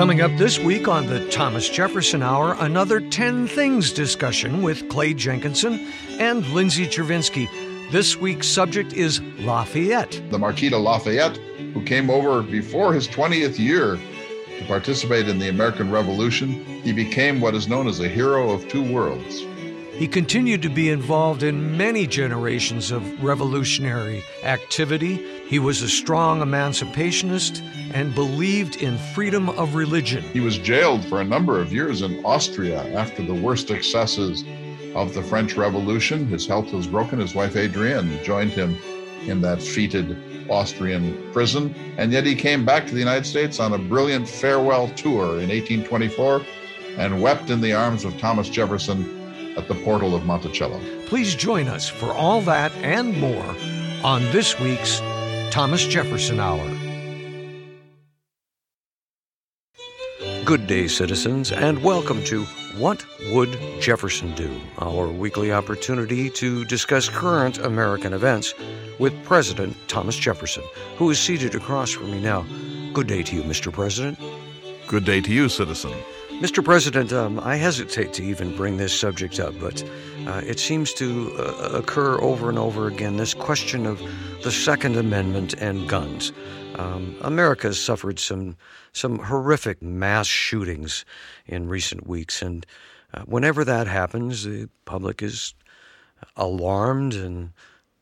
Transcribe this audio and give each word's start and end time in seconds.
Coming 0.00 0.22
up 0.22 0.34
this 0.38 0.58
week 0.58 0.88
on 0.88 1.06
the 1.08 1.28
Thomas 1.28 1.68
Jefferson 1.68 2.22
Hour, 2.22 2.56
another 2.60 3.02
10 3.02 3.46
Things 3.46 3.92
discussion 3.92 4.62
with 4.62 4.88
Clay 4.88 5.12
Jenkinson 5.12 5.92
and 6.18 6.46
Lindsay 6.54 6.86
Chervinsky. 6.86 7.46
This 7.92 8.16
week's 8.16 8.46
subject 8.46 8.94
is 8.94 9.20
Lafayette. 9.40 10.22
The 10.30 10.38
Marquis 10.38 10.70
de 10.70 10.78
Lafayette, 10.78 11.36
who 11.74 11.84
came 11.84 12.08
over 12.08 12.40
before 12.40 12.94
his 12.94 13.08
20th 13.08 13.58
year 13.58 13.98
to 14.58 14.64
participate 14.66 15.28
in 15.28 15.38
the 15.38 15.50
American 15.50 15.90
Revolution, 15.90 16.48
he 16.82 16.94
became 16.94 17.42
what 17.42 17.54
is 17.54 17.68
known 17.68 17.86
as 17.86 18.00
a 18.00 18.08
hero 18.08 18.52
of 18.52 18.66
two 18.68 18.82
worlds. 18.82 19.44
He 20.00 20.08
continued 20.08 20.62
to 20.62 20.70
be 20.70 20.88
involved 20.88 21.42
in 21.42 21.76
many 21.76 22.06
generations 22.06 22.90
of 22.90 23.22
revolutionary 23.22 24.24
activity. 24.42 25.16
He 25.46 25.58
was 25.58 25.82
a 25.82 25.90
strong 25.90 26.40
emancipationist 26.40 27.60
and 27.92 28.14
believed 28.14 28.76
in 28.76 28.96
freedom 28.96 29.50
of 29.50 29.74
religion. 29.74 30.22
He 30.32 30.40
was 30.40 30.56
jailed 30.56 31.04
for 31.04 31.20
a 31.20 31.24
number 31.24 31.60
of 31.60 31.70
years 31.70 32.00
in 32.00 32.24
Austria 32.24 32.82
after 32.96 33.22
the 33.22 33.34
worst 33.34 33.70
excesses 33.70 34.42
of 34.94 35.12
the 35.12 35.22
French 35.22 35.54
Revolution. 35.58 36.26
His 36.26 36.46
health 36.46 36.72
was 36.72 36.86
broken. 36.86 37.18
His 37.18 37.34
wife 37.34 37.54
Adrienne 37.54 38.24
joined 38.24 38.52
him 38.52 38.78
in 39.26 39.42
that 39.42 39.62
fetid 39.62 40.16
Austrian 40.48 41.30
prison. 41.30 41.74
And 41.98 42.10
yet 42.10 42.24
he 42.24 42.34
came 42.34 42.64
back 42.64 42.86
to 42.86 42.94
the 42.94 43.00
United 43.00 43.26
States 43.26 43.60
on 43.60 43.74
a 43.74 43.78
brilliant 43.78 44.26
farewell 44.26 44.88
tour 44.96 45.40
in 45.42 45.50
1824 45.50 46.40
and 46.96 47.20
wept 47.20 47.50
in 47.50 47.60
the 47.60 47.74
arms 47.74 48.06
of 48.06 48.16
Thomas 48.16 48.48
Jefferson 48.48 49.19
at 49.60 49.68
the 49.68 49.74
portal 49.84 50.14
of 50.14 50.24
Monticello. 50.24 50.80
Please 51.06 51.34
join 51.34 51.68
us 51.68 51.86
for 51.86 52.14
all 52.14 52.40
that 52.40 52.72
and 52.76 53.16
more 53.20 53.54
on 54.02 54.22
this 54.32 54.58
week's 54.58 55.00
Thomas 55.50 55.86
Jefferson 55.86 56.40
Hour. 56.40 56.66
Good 60.46 60.66
day, 60.66 60.88
citizens, 60.88 61.52
and 61.52 61.84
welcome 61.84 62.24
to 62.24 62.44
What 62.78 63.04
Would 63.32 63.58
Jefferson 63.80 64.34
Do? 64.34 64.50
Our 64.78 65.06
weekly 65.08 65.52
opportunity 65.52 66.30
to 66.30 66.64
discuss 66.64 67.10
current 67.10 67.58
American 67.58 68.14
events 68.14 68.54
with 68.98 69.12
President 69.24 69.76
Thomas 69.88 70.16
Jefferson, 70.16 70.64
who 70.96 71.10
is 71.10 71.18
seated 71.18 71.54
across 71.54 71.90
from 71.90 72.10
me 72.10 72.20
now. 72.20 72.46
Good 72.94 73.08
day 73.08 73.22
to 73.24 73.36
you, 73.36 73.42
Mr. 73.42 73.70
President. 73.70 74.18
Good 74.86 75.04
day 75.04 75.20
to 75.20 75.32
you, 75.32 75.50
citizen. 75.50 75.92
Mr. 76.40 76.64
President, 76.64 77.12
um, 77.12 77.38
I 77.38 77.56
hesitate 77.56 78.14
to 78.14 78.24
even 78.24 78.56
bring 78.56 78.78
this 78.78 78.98
subject 78.98 79.38
up, 79.38 79.52
but 79.60 79.84
uh, 80.26 80.40
it 80.42 80.58
seems 80.58 80.94
to 80.94 81.36
uh, 81.38 81.68
occur 81.74 82.18
over 82.18 82.48
and 82.48 82.58
over 82.58 82.86
again 82.86 83.18
this 83.18 83.34
question 83.34 83.84
of 83.84 84.00
the 84.42 84.50
Second 84.50 84.96
Amendment 84.96 85.52
and 85.60 85.86
guns. 85.86 86.32
Um, 86.76 87.14
America 87.20 87.66
has 87.66 87.78
suffered 87.78 88.18
some 88.18 88.56
some 88.94 89.18
horrific 89.18 89.82
mass 89.82 90.26
shootings 90.26 91.04
in 91.44 91.68
recent 91.68 92.06
weeks, 92.06 92.40
and 92.40 92.64
uh, 93.12 93.20
whenever 93.24 93.62
that 93.62 93.86
happens, 93.86 94.44
the 94.44 94.70
public 94.86 95.22
is 95.22 95.52
alarmed, 96.36 97.12
and 97.12 97.52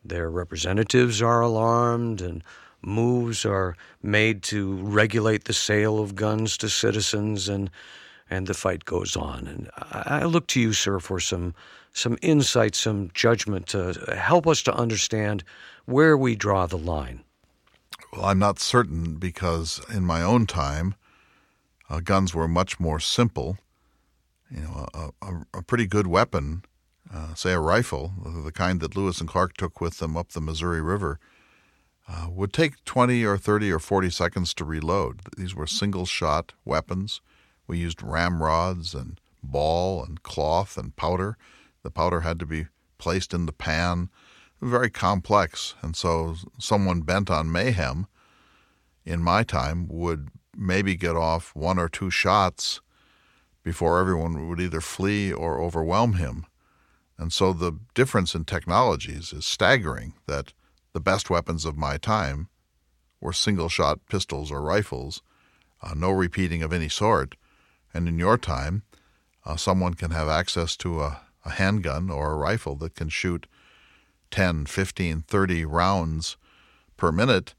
their 0.05 0.31
representatives 0.31 1.21
are 1.21 1.41
alarmed, 1.41 2.21
and 2.21 2.45
moves 2.83 3.45
are 3.45 3.77
made 4.01 4.45
to 4.45 4.77
regulate 4.77 5.47
the 5.47 5.53
sale 5.53 5.99
of 5.99 6.15
guns 6.15 6.57
to 6.59 6.69
citizens, 6.69 7.49
and 7.49 7.69
and 8.31 8.47
the 8.47 8.55
fight 8.55 8.85
goes 8.85 9.17
on. 9.17 9.47
And 9.47 9.71
I, 9.77 10.25
look 10.25 10.47
to 10.49 10.61
you, 10.61 10.73
sir, 10.73 10.99
for 10.99 11.21
some 11.21 11.55
some 11.93 12.19
insight, 12.23 12.75
some 12.75 13.11
judgment 13.15 13.67
to 13.69 13.93
help 14.17 14.47
us 14.47 14.63
to 14.63 14.75
understand 14.75 15.43
where 15.87 16.17
we 16.17 16.37
draw 16.37 16.67
the 16.67 16.79
line. 16.79 17.25
Well, 18.13 18.27
I'm 18.27 18.39
not 18.39 18.59
certain 18.59 19.15
because 19.15 19.81
in 19.93 20.05
my 20.05 20.23
own 20.23 20.47
time, 20.47 20.95
uh, 21.91 22.01
guns 22.01 22.35
were 22.35 22.47
much 22.47 22.79
more 22.79 23.01
simple. 23.01 23.59
You 24.51 24.61
know, 24.61 24.87
a, 24.95 25.11
a, 25.23 25.59
a 25.59 25.63
pretty 25.63 25.87
good 25.87 26.07
weapon, 26.07 26.63
uh, 27.13 27.35
say 27.35 27.53
a 27.53 27.61
rifle, 27.61 28.13
the 28.45 28.53
kind 28.53 28.81
that 28.81 28.97
Lewis 28.97 29.21
and 29.21 29.29
Clark 29.29 29.57
took 29.57 29.81
with 29.81 29.99
them 29.99 30.17
up 30.17 30.31
the 30.31 30.41
Missouri 30.41 30.81
River, 30.81 31.19
uh, 32.09 32.29
would 32.31 32.53
take 32.53 32.83
20 32.85 33.25
or 33.25 33.37
30 33.37 33.71
or 33.73 33.79
40 33.79 34.11
seconds 34.11 34.55
to 34.55 34.65
reload. 34.65 35.21
These 35.37 35.55
were 35.55 35.67
single 35.67 36.07
shot 36.07 36.55
weapons. 36.65 37.21
We 37.69 37.79
used 37.79 38.03
ramrods 38.03 38.95
and 38.95 39.21
ball 39.43 40.03
and 40.03 40.23
cloth 40.23 40.77
and 40.77 40.97
powder. 40.97 41.37
The 41.85 41.91
powder 41.91 42.23
had 42.23 42.41
to 42.41 42.47
be 42.47 42.67
placed 42.97 43.33
in 43.33 43.47
the 43.47 43.53
pan. 43.53 44.09
Very 44.61 44.91
complex. 44.91 45.77
And 45.83 45.95
so 45.95 46.35
someone 46.59 47.03
bent 47.03 47.31
on 47.31 47.53
mayhem 47.53 48.09
in 49.05 49.23
my 49.23 49.45
time 49.45 49.87
would 49.89 50.31
maybe 50.57 50.97
get 50.97 51.15
off 51.15 51.55
one 51.55 51.79
or 51.79 51.89
two 51.89 52.11
shots 52.11 52.81
before 53.63 54.01
everyone 54.01 54.49
would 54.49 54.61
either 54.61 54.81
flee 54.81 55.33
or 55.33 55.61
overwhelm 55.61 56.15
him. 56.15 56.47
And 57.19 57.33
so 57.33 57.53
the 57.53 57.79
difference 57.95 58.35
in 58.35 58.45
technologies 58.45 59.33
is 59.33 59.45
staggering 59.45 60.15
that 60.27 60.53
the 60.95 61.01
best 61.01 61.31
weapons 61.31 61.65
of 61.65 61.77
my 61.77 61.97
time 61.97 62.49
were 63.21 63.33
single 63.33 63.69
shot 63.69 63.99
pistols 64.09 64.51
or 64.51 64.63
rifles, 64.63 65.23
uh, 65.83 65.95
no 65.95 66.11
repeating 66.11 66.63
of 66.63 66.73
any 66.73 66.89
sort. 66.89 67.37
And 67.95 68.09
in 68.09 68.19
your 68.19 68.39
time, 68.39 68.83
uh, 69.45 69.57
someone 69.57 69.95
can 69.95 70.11
have 70.11 70.29
access 70.29 70.77
to 70.79 71.01
a, 71.01 71.21
a 71.45 71.51
handgun 71.51 72.11
or 72.11 72.33
a 72.33 72.37
rifle 72.37 72.77
that 72.77 72.95
can 72.95 73.09
shoot 73.09 73.47
10, 74.31 74.67
15, 74.67 75.23
30 75.23 75.65
rounds 75.65 76.37
per 76.97 77.11
minute 77.11 77.55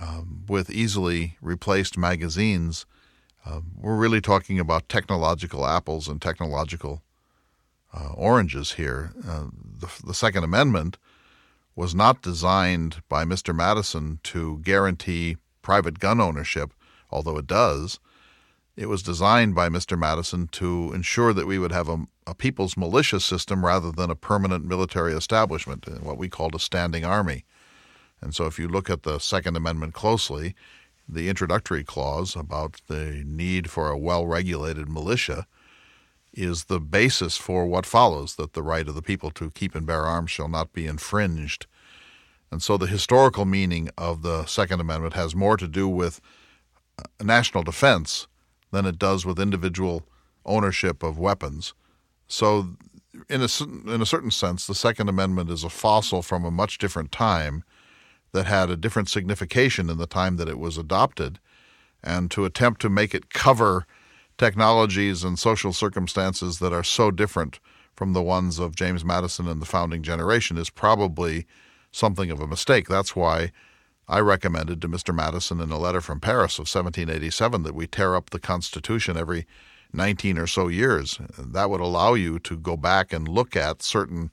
um, 0.00 0.44
with 0.48 0.70
easily 0.70 1.36
replaced 1.40 1.98
magazines. 1.98 2.86
Uh, 3.44 3.60
we're 3.78 3.96
really 3.96 4.20
talking 4.20 4.58
about 4.58 4.88
technological 4.88 5.66
apples 5.66 6.08
and 6.08 6.20
technological 6.20 7.02
uh, 7.92 8.12
oranges 8.14 8.72
here. 8.72 9.12
Uh, 9.26 9.46
the, 9.78 9.88
the 10.04 10.14
Second 10.14 10.44
Amendment 10.44 10.96
was 11.76 11.94
not 11.94 12.22
designed 12.22 13.02
by 13.08 13.24
Mr. 13.24 13.54
Madison 13.54 14.20
to 14.22 14.60
guarantee 14.62 15.36
private 15.62 15.98
gun 15.98 16.20
ownership, 16.20 16.72
although 17.10 17.38
it 17.38 17.46
does. 17.46 17.98
It 18.76 18.88
was 18.88 19.04
designed 19.04 19.54
by 19.54 19.68
Mr. 19.68 19.96
Madison 19.96 20.48
to 20.48 20.92
ensure 20.92 21.32
that 21.32 21.46
we 21.46 21.60
would 21.60 21.70
have 21.70 21.88
a, 21.88 22.06
a, 22.26 22.34
people's 22.34 22.76
militia 22.76 23.20
system 23.20 23.64
rather 23.64 23.92
than 23.92 24.10
a 24.10 24.16
permanent 24.16 24.64
military 24.64 25.12
establishment, 25.12 25.86
uh, 25.86 25.92
what 26.00 26.18
we 26.18 26.28
called 26.28 26.56
a 26.56 26.58
standing 26.58 27.04
army. 27.04 27.44
And 28.20 28.34
so, 28.34 28.46
if 28.46 28.58
you 28.58 28.66
look 28.66 28.90
at 28.90 29.04
the 29.04 29.20
Second 29.20 29.56
Amendment 29.56 29.94
closely, 29.94 30.56
the 31.08 31.28
introductory 31.28 31.84
clause 31.84 32.34
about 32.34 32.80
the 32.88 33.22
need 33.24 33.70
for 33.70 33.90
a 33.90 33.98
well 33.98 34.26
regulated 34.26 34.88
militia 34.88 35.46
is 36.32 36.64
the 36.64 36.80
basis 36.80 37.36
for 37.36 37.66
what 37.66 37.86
follows 37.86 38.34
that 38.34 38.54
the 38.54 38.62
right 38.62 38.88
of 38.88 38.96
the 38.96 39.02
people 39.02 39.30
to 39.30 39.52
keep 39.52 39.76
and 39.76 39.86
bear 39.86 40.02
arms 40.02 40.32
shall 40.32 40.48
not 40.48 40.72
be 40.72 40.88
infringed. 40.88 41.66
And 42.50 42.60
so, 42.60 42.76
the 42.76 42.88
historical 42.88 43.44
meaning 43.44 43.88
of 43.96 44.22
the 44.22 44.46
Second 44.46 44.80
Amendment 44.80 45.14
has 45.14 45.36
more 45.36 45.56
to 45.56 45.68
do 45.68 45.88
with 45.88 46.20
uh, 46.98 47.04
national 47.22 47.62
defense 47.62 48.26
than 48.74 48.86
it 48.86 48.98
does 48.98 49.24
with 49.24 49.38
individual 49.38 50.06
ownership 50.44 51.02
of 51.02 51.18
weapons. 51.18 51.74
So, 52.26 52.70
in 53.30 53.40
a, 53.40 53.48
in 53.92 54.02
a 54.02 54.06
certain 54.06 54.30
sense, 54.30 54.66
the 54.66 54.74
Second 54.74 55.08
Amendment 55.08 55.50
is 55.50 55.62
a 55.62 55.70
fossil 55.70 56.20
from 56.20 56.44
a 56.44 56.50
much 56.50 56.78
different 56.78 57.12
time 57.12 57.62
that 58.32 58.46
had 58.46 58.70
a 58.70 58.76
different 58.76 59.08
signification 59.08 59.88
in 59.88 59.98
the 59.98 60.06
time 60.06 60.36
that 60.36 60.48
it 60.48 60.58
was 60.58 60.76
adopted. 60.76 61.38
And 62.02 62.30
to 62.32 62.44
attempt 62.44 62.80
to 62.82 62.90
make 62.90 63.14
it 63.14 63.30
cover 63.30 63.86
technologies 64.36 65.22
and 65.22 65.38
social 65.38 65.72
circumstances 65.72 66.58
that 66.58 66.72
are 66.72 66.82
so 66.82 67.10
different 67.10 67.60
from 67.94 68.12
the 68.12 68.22
ones 68.22 68.58
of 68.58 68.74
James 68.74 69.04
Madison 69.04 69.46
and 69.46 69.62
the 69.62 69.66
founding 69.66 70.02
generation 70.02 70.58
is 70.58 70.68
probably 70.68 71.46
something 71.92 72.30
of 72.30 72.40
a 72.40 72.46
mistake. 72.46 72.88
That's 72.88 73.14
why 73.14 73.52
I 74.08 74.20
recommended 74.20 74.82
to 74.82 74.88
Mr. 74.88 75.14
Madison 75.14 75.60
in 75.60 75.70
a 75.70 75.78
letter 75.78 76.00
from 76.00 76.20
Paris 76.20 76.58
of 76.58 76.62
1787 76.62 77.62
that 77.62 77.74
we 77.74 77.86
tear 77.86 78.14
up 78.14 78.30
the 78.30 78.38
Constitution 78.38 79.16
every 79.16 79.46
19 79.92 80.38
or 80.38 80.46
so 80.46 80.68
years. 80.68 81.18
That 81.38 81.70
would 81.70 81.80
allow 81.80 82.14
you 82.14 82.38
to 82.40 82.56
go 82.56 82.76
back 82.76 83.12
and 83.12 83.26
look 83.26 83.56
at 83.56 83.82
certain 83.82 84.30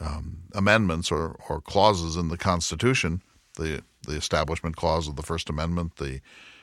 um, 0.00 0.38
amendments 0.54 1.10
or, 1.10 1.36
or 1.48 1.60
clauses 1.60 2.16
in 2.16 2.28
the 2.28 2.36
Constitution, 2.36 3.22
the, 3.56 3.82
the 4.06 4.16
Establishment 4.16 4.76
Clause 4.76 5.08
of 5.08 5.16
the 5.16 5.22
First 5.22 5.48
Amendment, 5.48 5.96
the 5.96 6.20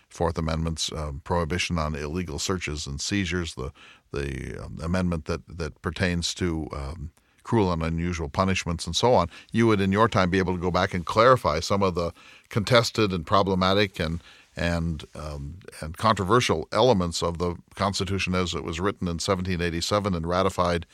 Fourth 0.09 0.37
Amendment's 0.37 0.91
um, 0.91 1.21
prohibition 1.23 1.77
on 1.77 1.95
illegal 1.95 2.37
searches 2.37 2.85
and 2.85 2.99
seizures, 2.99 3.55
the 3.55 3.71
the 4.11 4.61
um, 4.61 4.77
amendment 4.83 5.23
that 5.25 5.41
that 5.47 5.81
pertains 5.81 6.33
to 6.33 6.67
um, 6.73 7.11
cruel 7.51 7.73
and 7.73 7.83
unusual 7.83 8.29
punishments 8.29 8.85
and 8.85 8.95
so 8.95 9.13
on, 9.13 9.29
you 9.51 9.67
would 9.67 9.81
in 9.81 9.91
your 9.91 10.07
time 10.07 10.29
be 10.29 10.37
able 10.37 10.53
to 10.53 10.61
go 10.61 10.71
back 10.71 10.93
and 10.93 11.05
clarify 11.05 11.59
some 11.59 11.83
of 11.83 11.95
the 11.95 12.13
contested 12.47 13.11
and 13.11 13.25
problematic 13.25 13.99
and 13.99 14.23
and 14.55 15.03
um, 15.15 15.55
and 15.81 15.97
controversial 15.97 16.69
elements 16.71 17.21
of 17.21 17.39
the 17.39 17.57
Constitution 17.75 18.33
as 18.33 18.53
it 18.53 18.63
was 18.63 18.79
written 18.79 19.05
in 19.05 19.15
1787 19.15 20.15
and 20.15 20.25
ratified 20.25 20.85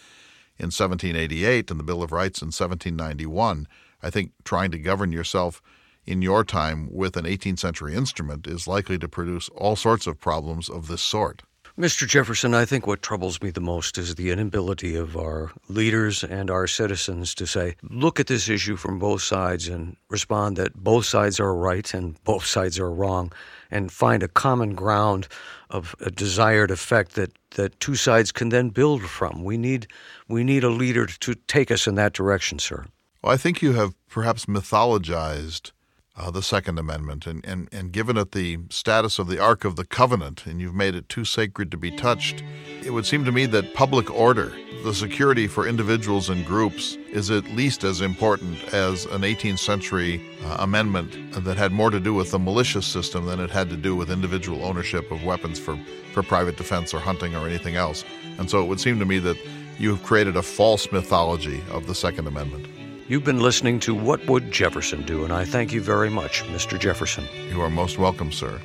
in 0.58 0.72
1788 0.72 1.70
and 1.70 1.80
the 1.80 1.84
Bill 1.84 2.02
of 2.02 2.12
Rights 2.12 2.42
in 2.42 2.48
1791. 2.48 3.68
I 4.02 4.10
think 4.10 4.32
trying 4.44 4.72
to 4.72 4.80
govern 4.80 5.12
yourself 5.12 5.62
in 6.08 6.24
your 6.24 6.44
time 6.44 6.90
with 6.92 7.16
an 7.18 7.26
18th 7.26 7.60
century 7.60 7.94
instrument 7.94 8.48
is 8.48 8.68
likely 8.68 8.98
to 8.98 9.08
produce 9.08 9.48
all 9.50 9.76
sorts 9.76 10.08
of 10.08 10.20
problems 10.20 10.70
of 10.70 10.88
this 10.88 11.04
sort. 11.04 11.44
Mr. 11.78 12.08
Jefferson, 12.08 12.56
I 12.56 12.66
think 12.66 12.88
what 12.88 13.04
troubles 13.04 13.40
me 13.40 13.52
the 13.52 13.62
most 13.62 14.00
is 14.00 14.16
the 14.16 14.32
inability 14.32 14.96
of 14.96 15.16
our 15.16 15.52
leaders 15.70 16.24
and 16.24 16.50
our 16.50 16.66
citizens 16.66 17.36
to 17.36 17.46
say, 17.46 17.76
look 17.84 18.20
at 18.20 18.26
this 18.26 18.50
issue 18.50 18.76
from 18.76 18.98
both 18.98 19.22
sides 19.22 19.68
and 19.68 19.96
respond 20.10 20.58
that 20.58 20.74
both 20.74 21.06
sides 21.06 21.40
are 21.40 21.54
right 21.54 21.94
and 21.94 22.16
both 22.24 22.48
sides 22.48 22.80
are 22.80 22.92
wrong, 22.92 23.32
and 23.70 23.92
find 23.92 24.24
a 24.24 24.28
common 24.28 24.74
ground 24.74 25.28
of 25.70 25.94
a 26.00 26.10
desired 26.10 26.72
effect 26.72 27.14
that, 27.14 27.32
that 27.52 27.80
two 27.80 27.94
sides 27.94 28.32
can 28.32 28.50
then 28.50 28.70
build 28.70 29.04
from. 29.04 29.44
We 29.44 29.56
need, 29.56 29.86
we 30.28 30.44
need 30.44 30.64
a 30.64 30.70
leader 30.70 31.06
to 31.06 31.36
take 31.36 31.70
us 31.70 31.86
in 31.86 31.94
that 31.94 32.14
direction, 32.14 32.58
sir. 32.58 32.88
Well, 33.22 33.34
I 33.34 33.38
think 33.38 33.62
you 33.62 33.74
have 33.74 33.94
perhaps 34.10 34.48
mythologized 34.48 35.74
uh, 36.18 36.32
the 36.32 36.42
Second 36.42 36.80
Amendment 36.80 37.28
and, 37.28 37.46
and, 37.46 37.70
and 37.72 37.92
given 37.92 38.18
it 38.18 38.32
the 38.32 38.58
status 38.70 39.20
of 39.20 39.28
the 39.28 39.40
Ark 39.40 39.64
of 39.64 39.76
the 39.76 39.86
Covenant, 39.86 40.46
and 40.46 40.60
you've 40.60 40.74
made 40.74 40.96
it 40.96 41.08
too 41.10 41.24
sacred 41.24 41.70
to 41.72 41.78
be 41.78 41.92
touched, 41.92 42.44
it 42.84 42.92
would 42.92 43.06
seem 43.06 43.24
to 43.26 43.32
me 43.32 43.46
that 43.46 43.74
public 43.76 44.10
order, 44.10 44.52
the 44.84 44.94
security 44.94 45.48
for 45.48 45.68
individuals 45.68 46.30
and 46.30 46.46
groups, 46.46 46.96
is 47.12 47.30
at 47.30 47.44
least 47.52 47.84
as 47.84 48.02
important 48.02 48.74
as 48.74 49.06
an 49.06 49.22
18th 49.22 49.60
century 49.60 50.22
uh, 50.44 50.58
amendment 50.60 51.34
that 51.44 51.58
had 51.58 51.72
more 51.72 51.92
to 51.92 52.00
do 52.00 52.14
with 52.14 52.32
the 52.32 52.40
militia 52.40 52.82
system 52.82 53.26
than 53.26 53.40
it 53.40 53.52
had 53.52 53.70
to 53.70 53.78
do 53.78 53.96
with 53.96 54.10
individual 54.10 54.66
ownership 54.66 55.12
of 55.12 55.24
weapons 55.24 55.60
for, 55.60 55.78
for 56.14 56.24
private 56.24 56.58
defense 56.58 56.94
or 56.94 57.00
hunting 57.00 57.36
or 57.36 57.48
anything 57.48 57.76
else. 57.76 58.04
And 58.40 58.50
so 58.50 58.64
it 58.64 58.68
would 58.68 58.80
seem 58.80 58.98
to 59.00 59.06
me 59.06 59.20
that 59.20 59.38
you 59.78 59.92
have 59.92 60.04
created 60.04 60.36
a 60.36 60.42
false 60.42 60.92
mythology 60.92 61.62
of 61.70 61.86
the 61.86 61.94
Second 61.94 62.28
Amendment. 62.28 62.77
You've 63.10 63.24
been 63.24 63.40
listening 63.40 63.80
to 63.82 63.96
What 63.96 64.28
Would 64.28 64.52
Jefferson 64.52 65.04
Do? 65.04 65.24
And 65.24 65.32
I 65.32 65.46
thank 65.46 65.72
you 65.72 65.82
very 65.82 66.10
much, 66.10 66.44
Mr. 66.48 66.78
Jefferson. 66.78 67.24
You 67.50 67.62
are 67.62 67.70
most 67.70 67.98
welcome, 67.98 68.34
sir. 68.34 68.60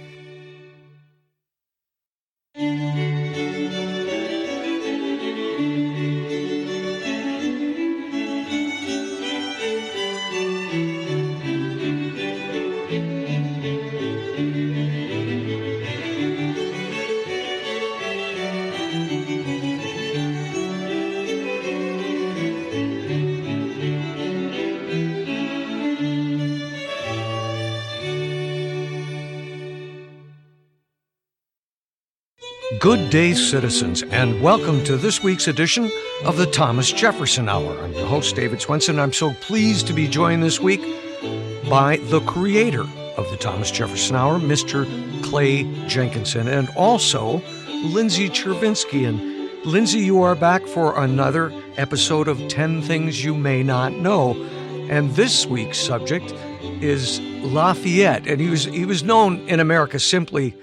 Day, 33.12 33.35
citizens, 33.35 34.03
and 34.05 34.41
welcome 34.41 34.82
to 34.82 34.97
this 34.97 35.23
week's 35.23 35.47
edition 35.47 35.93
of 36.25 36.38
the 36.38 36.47
Thomas 36.47 36.91
Jefferson 36.91 37.47
Hour. 37.47 37.79
I'm 37.82 37.93
your 37.93 38.06
host, 38.06 38.35
David 38.35 38.62
Swenson. 38.62 38.99
I'm 38.99 39.12
so 39.12 39.35
pleased 39.35 39.87
to 39.88 39.93
be 39.93 40.09
joined 40.09 40.43
this 40.43 40.61
week 40.61 40.81
by 41.69 41.99
the 42.05 42.20
creator 42.20 42.87
of 43.19 43.31
the 43.31 43.37
Thomas 43.37 43.70
Jefferson 43.70 44.17
Hour, 44.17 44.38
Mr. 44.38 44.87
Clay 45.23 45.64
Jenkinson, 45.87 46.49
and 46.49 46.70
also 46.70 47.43
Lindsay 47.69 48.31
Chervinsky. 48.31 49.06
And 49.06 49.62
Lindsay, 49.67 50.00
you 50.00 50.23
are 50.23 50.35
back 50.35 50.67
for 50.67 50.99
another 50.99 51.53
episode 51.76 52.29
of 52.29 52.49
10 52.49 52.81
Things 52.81 53.23
You 53.23 53.35
May 53.35 53.62
Not 53.62 53.93
Know. 53.93 54.43
And 54.88 55.11
this 55.11 55.44
week's 55.44 55.76
subject 55.76 56.32
is 56.81 57.20
Lafayette. 57.43 58.26
And 58.26 58.41
he 58.41 58.49
was, 58.49 58.65
he 58.65 58.87
was 58.87 59.03
known 59.03 59.47
in 59.50 59.61
America 59.61 59.99
simply 59.99 60.56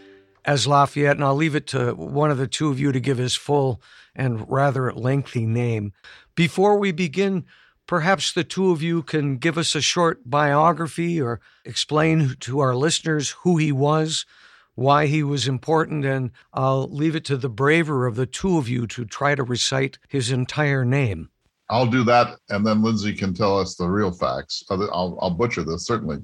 as 0.50 0.66
Lafayette, 0.66 1.16
and 1.16 1.24
I'll 1.24 1.36
leave 1.36 1.54
it 1.54 1.68
to 1.68 1.92
one 1.94 2.32
of 2.32 2.40
the 2.40 2.48
two 2.48 2.70
of 2.70 2.80
you 2.80 2.92
to 2.92 3.00
give 3.00 3.20
his 3.20 3.36
full 3.36 3.84
and 4.16 4.50
rather 4.50 4.92
lengthy 4.92 5.46
name. 5.46 5.94
Before 6.34 6.80
we 6.80 6.92
begin, 6.92 7.46
perhaps 7.86 8.34
the 8.34 8.44
two 8.44 8.72
of 8.72 8.82
you 8.82 9.04
can 9.04 9.38
give 9.38 9.60
us 9.60 9.76
a 9.76 9.82
short 9.82 10.28
biography 10.28 11.22
or 11.22 11.40
explain 11.66 12.36
to 12.40 12.62
our 12.62 12.76
listeners 12.76 13.36
who 13.44 13.58
he 13.58 13.72
was, 13.72 14.26
why 14.74 15.06
he 15.06 15.22
was 15.22 15.48
important, 15.48 16.04
and 16.04 16.32
I'll 16.52 16.88
leave 16.88 17.16
it 17.16 17.26
to 17.26 17.38
the 17.38 17.48
braver 17.48 18.08
of 18.08 18.16
the 18.16 18.26
two 18.26 18.58
of 18.58 18.68
you 18.68 18.88
to 18.88 19.06
try 19.06 19.36
to 19.36 19.44
recite 19.44 20.00
his 20.08 20.32
entire 20.32 20.84
name. 20.84 21.30
I'll 21.70 21.86
do 21.86 22.04
that, 22.06 22.40
and 22.50 22.66
then 22.66 22.82
Lindsay 22.82 23.14
can 23.14 23.36
tell 23.36 23.60
us 23.60 23.76
the 23.76 23.88
real 23.88 24.12
facts. 24.12 24.64
I'll, 24.72 25.16
I'll 25.22 25.30
butcher 25.30 25.64
this, 25.64 25.86
certainly. 25.86 26.18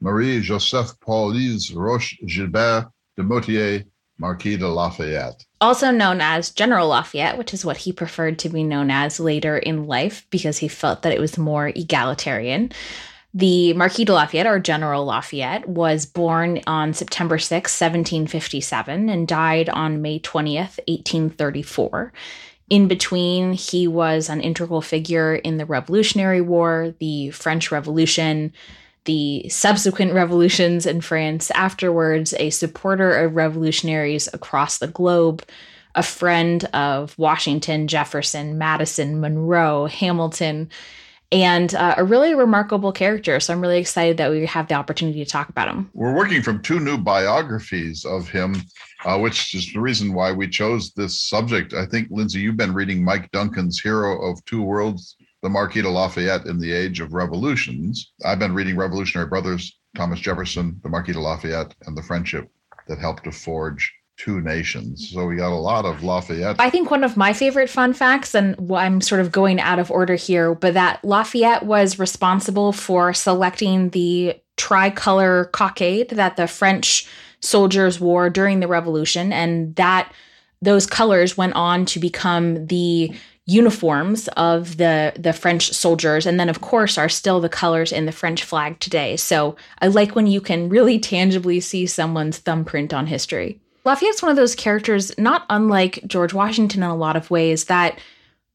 Marie 0.00 0.40
Joseph 0.40 0.98
Paulise 0.98 1.72
Roche 1.72 2.18
Gilbert 2.26 2.90
de 3.20 3.28
Motier, 3.28 3.84
Marquis 4.18 4.56
de 4.56 4.68
Lafayette. 4.68 5.44
Also 5.60 5.90
known 5.90 6.20
as 6.20 6.50
General 6.50 6.88
Lafayette, 6.88 7.38
which 7.38 7.54
is 7.54 7.64
what 7.64 7.78
he 7.78 7.92
preferred 7.92 8.38
to 8.40 8.48
be 8.48 8.62
known 8.62 8.90
as 8.90 9.20
later 9.20 9.58
in 9.58 9.86
life 9.86 10.26
because 10.30 10.58
he 10.58 10.68
felt 10.68 11.02
that 11.02 11.12
it 11.12 11.20
was 11.20 11.38
more 11.38 11.68
egalitarian. 11.68 12.72
The 13.32 13.74
Marquis 13.74 14.04
de 14.04 14.12
Lafayette, 14.12 14.46
or 14.46 14.58
General 14.58 15.04
Lafayette, 15.04 15.68
was 15.68 16.04
born 16.04 16.60
on 16.66 16.94
September 16.94 17.38
6, 17.38 17.52
1757, 17.80 19.08
and 19.08 19.28
died 19.28 19.68
on 19.68 20.02
May 20.02 20.18
20th, 20.18 20.78
1834. 20.88 22.12
In 22.70 22.88
between, 22.88 23.52
he 23.52 23.86
was 23.86 24.28
an 24.28 24.40
integral 24.40 24.82
figure 24.82 25.36
in 25.36 25.58
the 25.58 25.66
Revolutionary 25.66 26.40
War, 26.40 26.94
the 26.98 27.30
French 27.30 27.70
Revolution, 27.70 28.52
the 29.04 29.48
subsequent 29.48 30.12
revolutions 30.12 30.86
in 30.86 31.00
France, 31.00 31.50
afterwards, 31.52 32.34
a 32.38 32.50
supporter 32.50 33.12
of 33.12 33.34
revolutionaries 33.34 34.28
across 34.32 34.78
the 34.78 34.86
globe, 34.88 35.42
a 35.94 36.02
friend 36.02 36.64
of 36.66 37.18
Washington, 37.18 37.88
Jefferson, 37.88 38.58
Madison, 38.58 39.20
Monroe, 39.20 39.86
Hamilton, 39.86 40.70
and 41.32 41.74
uh, 41.74 41.94
a 41.96 42.04
really 42.04 42.34
remarkable 42.34 42.92
character. 42.92 43.38
So 43.40 43.52
I'm 43.52 43.60
really 43.60 43.78
excited 43.78 44.16
that 44.16 44.30
we 44.30 44.44
have 44.46 44.68
the 44.68 44.74
opportunity 44.74 45.24
to 45.24 45.30
talk 45.30 45.48
about 45.48 45.68
him. 45.68 45.88
We're 45.94 46.14
working 46.14 46.42
from 46.42 46.60
two 46.60 46.80
new 46.80 46.98
biographies 46.98 48.04
of 48.04 48.28
him, 48.28 48.56
uh, 49.04 49.18
which 49.18 49.54
is 49.54 49.72
the 49.72 49.80
reason 49.80 50.12
why 50.12 50.32
we 50.32 50.48
chose 50.48 50.92
this 50.92 51.20
subject. 51.20 51.72
I 51.72 51.86
think, 51.86 52.08
Lindsay, 52.10 52.40
you've 52.40 52.56
been 52.56 52.74
reading 52.74 53.04
Mike 53.04 53.30
Duncan's 53.30 53.80
Hero 53.80 54.28
of 54.28 54.44
Two 54.44 54.62
Worlds 54.62 55.16
the 55.42 55.48
Marquis 55.48 55.82
de 55.82 55.88
Lafayette 55.88 56.46
in 56.46 56.58
the 56.58 56.72
Age 56.72 57.00
of 57.00 57.14
Revolutions. 57.14 58.12
I've 58.24 58.38
been 58.38 58.54
reading 58.54 58.76
Revolutionary 58.76 59.28
Brothers, 59.28 59.78
Thomas 59.96 60.20
Jefferson, 60.20 60.78
the 60.82 60.88
Marquis 60.88 61.12
de 61.12 61.20
Lafayette, 61.20 61.74
and 61.86 61.96
the 61.96 62.02
friendship 62.02 62.50
that 62.88 62.98
helped 62.98 63.24
to 63.24 63.32
forge 63.32 63.92
two 64.16 64.40
nations. 64.42 65.10
So 65.12 65.24
we 65.24 65.36
got 65.36 65.52
a 65.52 65.56
lot 65.56 65.86
of 65.86 66.02
Lafayette. 66.02 66.56
I 66.58 66.68
think 66.68 66.90
one 66.90 67.04
of 67.04 67.16
my 67.16 67.32
favorite 67.32 67.70
fun 67.70 67.94
facts, 67.94 68.34
and 68.34 68.70
I'm 68.72 69.00
sort 69.00 69.22
of 69.22 69.32
going 69.32 69.58
out 69.60 69.78
of 69.78 69.90
order 69.90 70.14
here, 70.14 70.54
but 70.54 70.74
that 70.74 71.02
Lafayette 71.02 71.64
was 71.64 71.98
responsible 71.98 72.72
for 72.72 73.14
selecting 73.14 73.90
the 73.90 74.38
tricolor 74.58 75.46
cockade 75.46 76.10
that 76.10 76.36
the 76.36 76.46
French 76.46 77.08
soldiers 77.40 77.98
wore 77.98 78.28
during 78.28 78.60
the 78.60 78.68
revolution 78.68 79.32
and 79.32 79.74
that 79.76 80.12
those 80.60 80.86
colors 80.86 81.38
went 81.38 81.54
on 81.54 81.86
to 81.86 81.98
become 81.98 82.66
the 82.66 83.14
uniforms 83.46 84.28
of 84.36 84.76
the 84.76 85.12
the 85.16 85.32
French 85.32 85.72
soldiers 85.72 86.26
and 86.26 86.38
then 86.38 86.48
of 86.48 86.60
course 86.60 86.96
are 86.96 87.08
still 87.08 87.40
the 87.40 87.48
colors 87.48 87.90
in 87.90 88.06
the 88.06 88.12
French 88.12 88.44
flag 88.44 88.78
today. 88.78 89.16
So 89.16 89.56
I 89.80 89.88
like 89.88 90.14
when 90.14 90.26
you 90.26 90.40
can 90.40 90.68
really 90.68 90.98
tangibly 90.98 91.60
see 91.60 91.86
someone's 91.86 92.38
thumbprint 92.38 92.94
on 92.94 93.06
history. 93.06 93.60
Lafayette's 93.84 94.22
one 94.22 94.30
of 94.30 94.36
those 94.36 94.54
characters 94.54 95.16
not 95.18 95.46
unlike 95.50 96.00
George 96.06 96.34
Washington 96.34 96.82
in 96.82 96.90
a 96.90 96.96
lot 96.96 97.16
of 97.16 97.30
ways 97.30 97.64
that 97.64 97.98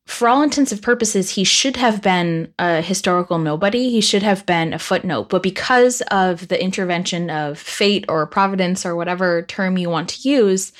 for 0.06 0.27
all 0.27 0.44
intents 0.44 0.72
and 0.72 0.84
purposes 0.84 1.32
he 1.32 1.44
should 1.44 1.77
have 1.77 2.01
been 2.01 2.54
a 2.60 2.82
historical 2.82 3.39
nobody. 3.39 3.89
He 3.89 4.01
should 4.01 4.22
have 4.22 4.46
been 4.46 4.72
a 4.72 4.80
footnote, 4.80 5.30
but 5.30 5.42
because 5.42 6.01
of 6.12 6.48
the 6.48 6.62
intervention 6.62 7.32
of 7.32 7.58
fate 7.58 8.06
or 8.08 8.27
providence 8.27 8.86
or 8.86 8.96
whatever 8.96 9.42
term 9.42 9.77
you 9.77 9.89
want 9.89 10.10
to 10.10 10.30
use 10.30 10.72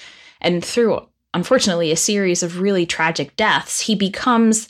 and 0.41 0.63
through 0.63 1.07
unfortunately 1.35 1.91
a 1.91 1.97
series 1.97 2.41
of 2.41 2.59
really 2.59 2.85
tragic 2.85 3.35
deaths, 3.35 3.81
he 3.81 3.93
becomes 3.93 4.67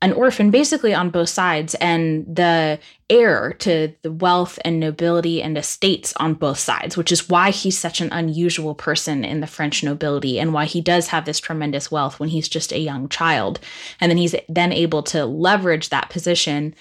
an 0.00 0.12
orphan 0.12 0.50
basically 0.50 0.94
on 0.94 1.10
both 1.10 1.28
sides 1.28 1.74
and 1.76 2.24
the 2.32 2.78
heir 3.10 3.52
to 3.54 3.92
the 4.02 4.12
wealth 4.12 4.58
and 4.64 4.78
nobility 4.78 5.42
and 5.42 5.58
estates 5.58 6.14
on 6.18 6.34
both 6.34 6.58
sides, 6.58 6.96
which 6.96 7.10
is 7.10 7.28
why 7.28 7.50
he's 7.50 7.76
such 7.76 8.00
an 8.00 8.12
unusual 8.12 8.74
person 8.74 9.24
in 9.24 9.40
the 9.40 9.46
French 9.46 9.82
nobility 9.82 10.38
and 10.38 10.52
why 10.52 10.66
he 10.66 10.80
does 10.80 11.08
have 11.08 11.24
this 11.24 11.40
tremendous 11.40 11.90
wealth 11.90 12.20
when 12.20 12.28
he's 12.28 12.48
just 12.48 12.72
a 12.72 12.78
young 12.78 13.08
child. 13.08 13.58
And 14.00 14.08
then 14.08 14.18
he's 14.18 14.36
then 14.48 14.72
able 14.72 15.02
to 15.04 15.26
leverage 15.26 15.88
that 15.88 16.10
position 16.10 16.74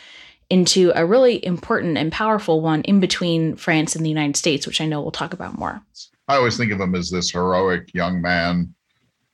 into 0.49 0.91
a 0.95 1.05
really 1.05 1.43
important 1.43 1.97
and 1.97 2.11
powerful 2.11 2.61
one 2.61 2.81
in 2.83 2.99
between 2.99 3.55
France 3.55 3.95
and 3.95 4.05
the 4.05 4.09
United 4.09 4.37
States, 4.37 4.67
which 4.67 4.79
I 4.79 4.85
know 4.85 5.01
we'll 5.01 5.11
talk 5.11 5.33
about 5.33 5.57
more. 5.57 5.81
I 6.27 6.35
always 6.35 6.55
think 6.55 6.71
of 6.71 6.79
him 6.79 6.93
as 6.93 7.09
this 7.09 7.31
heroic 7.31 7.93
young 7.93 8.21
man 8.21 8.75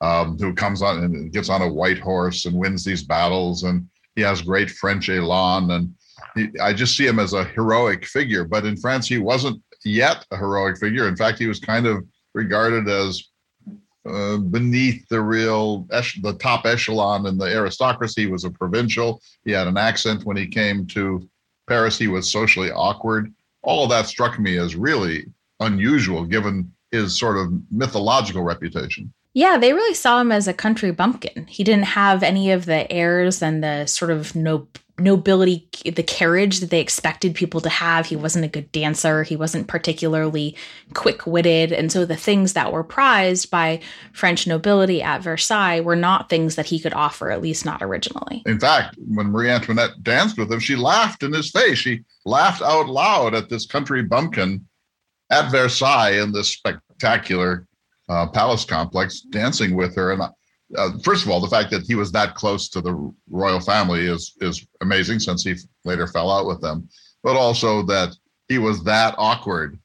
um, 0.04 0.38
who 0.38 0.54
comes 0.54 0.82
on 0.82 1.04
and 1.04 1.32
gets 1.32 1.50
on 1.50 1.62
a 1.62 1.74
white 1.74 1.98
horse 1.98 2.46
and 2.46 2.56
wins 2.56 2.84
these 2.84 3.04
battles, 3.04 3.64
and 3.64 3.88
he 4.16 4.22
has 4.22 4.42
great 4.42 4.70
French 4.70 5.08
elan, 5.08 5.72
and 5.72 5.96
he, 6.36 6.50
I 6.60 6.74
just 6.74 6.98
see 6.98 7.08
him 7.08 7.20
as 7.20 7.32
a 7.32 7.46
heroic 7.46 8.06
figure. 8.06 8.44
But 8.44 8.66
in 8.66 8.76
France, 8.76 9.08
he 9.08 9.18
wasn't 9.18 9.64
yet 9.86 10.26
a 10.32 10.38
heroic 10.38 10.78
figure. 10.78 11.08
In 11.08 11.16
fact, 11.16 11.40
he 11.40 11.48
was 11.48 11.60
kind 11.60 11.88
of 11.88 12.06
regarded 12.34 12.90
as 12.90 13.24
uh, 14.06 14.38
beneath 14.38 15.08
the 15.08 15.22
real 15.22 15.88
the 16.22 16.36
top 16.38 16.66
echelon 16.66 17.26
in 17.26 17.38
the 17.38 17.46
aristocracy. 17.46 18.24
He 18.24 18.28
was 18.28 18.44
a 18.44 18.52
provincial. 18.52 19.22
He 19.46 19.52
had 19.52 19.68
an 19.68 19.78
accent 19.78 20.26
when 20.26 20.36
he 20.36 20.48
came 20.48 20.86
to 20.88 21.28
Paris. 21.70 21.98
He 21.98 22.10
was 22.10 22.30
socially 22.30 22.72
awkward. 22.72 23.34
All 23.62 23.86
of 23.86 23.90
that 23.92 24.08
struck 24.08 24.38
me 24.38 24.58
as 24.58 24.76
really 24.76 25.28
unusual, 25.62 26.26
given 26.26 26.74
his 26.92 27.18
sort 27.18 27.38
of 27.38 27.54
mythological 27.72 28.44
reputation. 28.44 29.14
Yeah, 29.34 29.58
they 29.58 29.74
really 29.74 29.96
saw 29.96 30.22
him 30.22 30.32
as 30.32 30.48
a 30.48 30.54
country 30.54 30.92
bumpkin. 30.92 31.48
He 31.48 31.64
didn't 31.64 31.86
have 31.86 32.22
any 32.22 32.52
of 32.52 32.66
the 32.66 32.92
airs 32.92 33.42
and 33.42 33.64
the 33.64 33.86
sort 33.88 34.12
of 34.12 34.36
no 34.36 34.68
nobility, 35.00 35.68
the 35.86 36.04
carriage 36.04 36.60
that 36.60 36.70
they 36.70 36.80
expected 36.80 37.34
people 37.34 37.60
to 37.62 37.70
have. 37.70 38.06
He 38.06 38.16
wasn't 38.16 38.46
a 38.46 38.50
good 38.50 38.72
dancer. 38.72 39.24
He 39.24 39.36
wasn't 39.36 39.68
particularly 39.68 40.56
quick 40.94 41.26
witted. 41.26 41.72
And 41.72 41.92
so 41.92 42.06
the 42.06 42.16
things 42.16 42.54
that 42.54 42.72
were 42.72 42.84
prized 42.84 43.50
by 43.50 43.80
French 44.12 44.46
nobility 44.46 45.02
at 45.02 45.24
Versailles 45.24 45.80
were 45.80 45.96
not 45.96 46.30
things 46.30 46.56
that 46.56 46.68
he 46.68 46.80
could 46.80 46.94
offer, 46.94 47.32
at 47.32 47.42
least 47.42 47.66
not 47.66 47.82
originally. 47.82 48.44
In 48.46 48.60
fact, 48.60 48.96
when 49.08 49.28
Marie 49.28 49.50
Antoinette 49.50 50.04
danced 50.04 50.38
with 50.38 50.52
him, 50.52 50.60
she 50.60 50.76
laughed 50.76 51.24
in 51.24 51.34
his 51.34 51.50
face. 51.50 51.80
She 51.80 52.04
laughed 52.26 52.62
out 52.62 52.88
loud 52.88 53.34
at 53.34 53.50
this 53.50 53.66
country 53.66 54.04
bumpkin 54.04 54.66
at 55.32 55.50
Versailles 55.50 56.22
in 56.22 56.34
this 56.34 56.50
spectacular 56.50 57.68
uh, 58.10 58.28
palace 58.28 58.66
complex 58.66 59.22
dancing 59.22 59.76
with 59.76 59.96
her. 59.96 60.12
And 60.12 60.22
uh, 60.78 60.90
first 61.04 61.26
of 61.26 61.32
all, 61.32 61.40
the 61.40 61.48
fact 61.48 61.72
that 61.72 61.84
he 61.84 61.96
was 61.96 62.12
that 62.12 62.36
close 62.36 62.70
to 62.70 62.82
the 62.82 63.14
royal 63.30 63.60
family 63.60 64.06
is 64.06 64.34
is 64.42 64.66
amazing, 64.82 65.20
since 65.20 65.44
he 65.44 65.56
later 65.86 66.08
fell 66.08 66.32
out 66.32 66.48
with 66.48 66.62
them. 66.62 66.90
But 67.24 67.36
also 67.36 67.84
that 67.84 68.16
he 68.48 68.58
was 68.58 68.84
that 68.84 69.16
awkward 69.18 69.80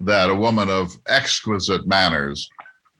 that 0.00 0.30
a 0.30 0.34
woman 0.34 0.68
of 0.68 0.96
exquisite 1.06 1.86
manners 1.86 2.48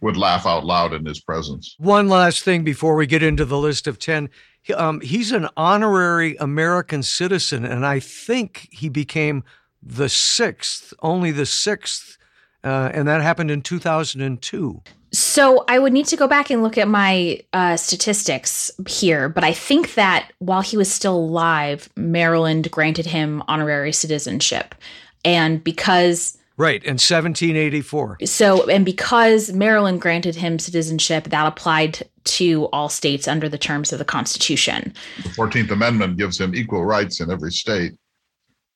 would 0.00 0.16
laugh 0.16 0.46
out 0.46 0.64
loud 0.64 0.92
in 0.92 1.04
his 1.04 1.20
presence. 1.20 1.76
One 1.78 2.08
last 2.08 2.42
thing 2.42 2.64
before 2.64 2.96
we 2.96 3.06
get 3.06 3.22
into 3.22 3.44
the 3.44 3.58
list 3.58 3.86
of 3.86 3.98
10. 3.98 4.28
Um, 4.76 5.00
he's 5.00 5.32
an 5.32 5.48
honorary 5.56 6.36
American 6.36 7.02
citizen, 7.02 7.64
and 7.64 7.84
I 7.86 7.98
think 7.98 8.68
he 8.70 8.88
became 8.88 9.42
the 9.82 10.08
sixth, 10.08 10.92
only 11.02 11.32
the 11.32 11.46
sixth, 11.46 12.18
uh, 12.64 12.90
and 12.92 13.08
that 13.08 13.22
happened 13.22 13.50
in 13.50 13.62
2002. 13.62 14.82
So 15.12 15.64
I 15.68 15.78
would 15.78 15.92
need 15.92 16.06
to 16.06 16.16
go 16.16 16.26
back 16.26 16.50
and 16.50 16.62
look 16.62 16.78
at 16.78 16.88
my 16.88 17.40
uh, 17.52 17.76
statistics 17.76 18.70
here, 18.88 19.28
but 19.28 19.44
I 19.44 19.52
think 19.52 19.94
that 19.94 20.32
while 20.38 20.62
he 20.62 20.76
was 20.76 20.90
still 20.90 21.16
alive, 21.16 21.90
Maryland 21.96 22.70
granted 22.70 23.04
him 23.04 23.42
honorary 23.46 23.92
citizenship, 23.92 24.74
and 25.22 25.62
because 25.62 26.38
right 26.56 26.82
in 26.84 26.92
1784. 26.92 28.18
So 28.24 28.68
and 28.70 28.86
because 28.86 29.52
Maryland 29.52 30.00
granted 30.00 30.34
him 30.34 30.58
citizenship, 30.58 31.24
that 31.24 31.46
applied 31.46 32.08
to 32.24 32.66
all 32.72 32.88
states 32.88 33.28
under 33.28 33.48
the 33.48 33.58
terms 33.58 33.92
of 33.92 33.98
the 33.98 34.04
Constitution. 34.06 34.94
The 35.22 35.30
Fourteenth 35.30 35.70
Amendment 35.70 36.16
gives 36.16 36.40
him 36.40 36.54
equal 36.54 36.86
rights 36.86 37.20
in 37.20 37.30
every 37.30 37.52
state. 37.52 37.92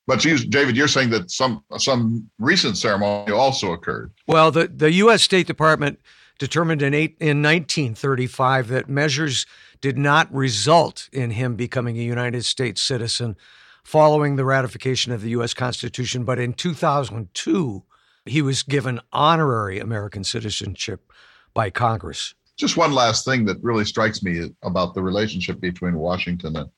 But 0.06 0.24
you, 0.24 0.38
David, 0.38 0.76
you're 0.76 0.88
saying 0.88 1.10
that 1.10 1.30
some 1.30 1.64
some 1.78 2.30
recent 2.38 2.76
ceremony 2.76 3.32
also 3.32 3.72
occurred. 3.72 4.12
Well, 4.26 4.50
the, 4.50 4.68
the 4.68 4.92
U.S. 4.92 5.22
State 5.22 5.46
Department 5.46 5.98
determined 6.38 6.82
in, 6.82 6.94
eight, 6.94 7.16
in 7.18 7.42
1935 7.42 8.68
that 8.68 8.88
measures 8.88 9.46
did 9.80 9.98
not 9.98 10.32
result 10.32 11.08
in 11.12 11.30
him 11.30 11.56
becoming 11.56 11.98
a 11.98 12.02
United 12.02 12.44
States 12.44 12.80
citizen 12.80 13.36
following 13.84 14.36
the 14.36 14.44
ratification 14.44 15.12
of 15.12 15.22
the 15.22 15.30
U.S. 15.30 15.54
Constitution. 15.54 16.24
But 16.24 16.38
in 16.38 16.52
2002, 16.52 17.82
he 18.26 18.42
was 18.42 18.62
given 18.62 19.00
honorary 19.12 19.78
American 19.78 20.24
citizenship 20.24 21.12
by 21.54 21.70
Congress. 21.70 22.34
Just 22.56 22.76
one 22.76 22.92
last 22.92 23.24
thing 23.24 23.44
that 23.46 23.62
really 23.62 23.84
strikes 23.84 24.22
me 24.22 24.50
about 24.62 24.94
the 24.94 25.02
relationship 25.02 25.60
between 25.60 25.94
Washington 25.94 26.56
and, 26.56 26.70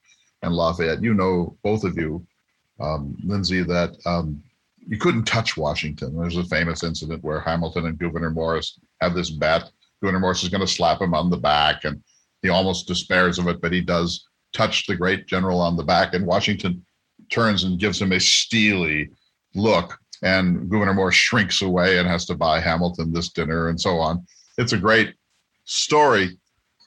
and 0.43 0.55
Lafayette. 0.55 1.03
You 1.03 1.15
know, 1.15 1.57
both 1.63 1.85
of 1.85 1.97
you, 1.97 2.27
um, 2.81 3.17
Lindsay, 3.25 3.63
that 3.63 3.97
um, 4.07 4.43
you 4.87 4.99
couldn't 4.99 5.25
touch 5.25 5.57
Washington. 5.57 6.17
There's 6.17 6.37
a 6.37 6.45
famous 6.45 6.83
incident 6.83 7.23
where 7.23 7.41
Hamilton 7.41 7.87
and 7.87 7.99
Gouverneur 7.99 8.31
Morris 8.31 8.79
have 9.01 9.15
this 9.15 9.31
bet. 9.31 9.71
Gouverneur 10.01 10.21
Morris 10.21 10.43
is 10.43 10.49
going 10.49 10.61
to 10.61 10.67
slap 10.67 11.01
him 11.01 11.15
on 11.15 11.31
the 11.31 11.37
back, 11.37 11.85
and 11.85 12.03
he 12.43 12.49
almost 12.49 12.87
despairs 12.87 13.39
of 13.39 13.49
it, 13.49 13.61
but 13.61 13.73
he 13.73 13.81
does 13.81 14.27
touch 14.53 14.87
the 14.87 14.97
great 14.97 15.27
general 15.27 15.61
on 15.61 15.77
the 15.77 15.83
back, 15.83 16.15
and 16.15 16.27
Washington 16.27 16.85
turns 17.31 17.65
and 17.65 17.81
gives 17.81 18.01
him 18.01 18.13
a 18.13 18.21
steely 18.21 19.11
look, 19.55 19.99
and 20.23 20.69
Gouverneur 20.69 20.95
Morris 20.95 21.17
shrinks 21.17 21.63
away 21.63 21.99
and 21.99 22.09
has 22.09 22.25
to 22.27 22.35
buy 22.35 22.61
Hamilton 22.61 23.13
this 23.13 23.29
dinner 23.29 23.69
and 23.69 23.81
so 23.81 23.99
on. 23.99 24.25
It's 24.57 24.73
a 24.73 24.79
great 24.79 25.15
story, 25.65 26.39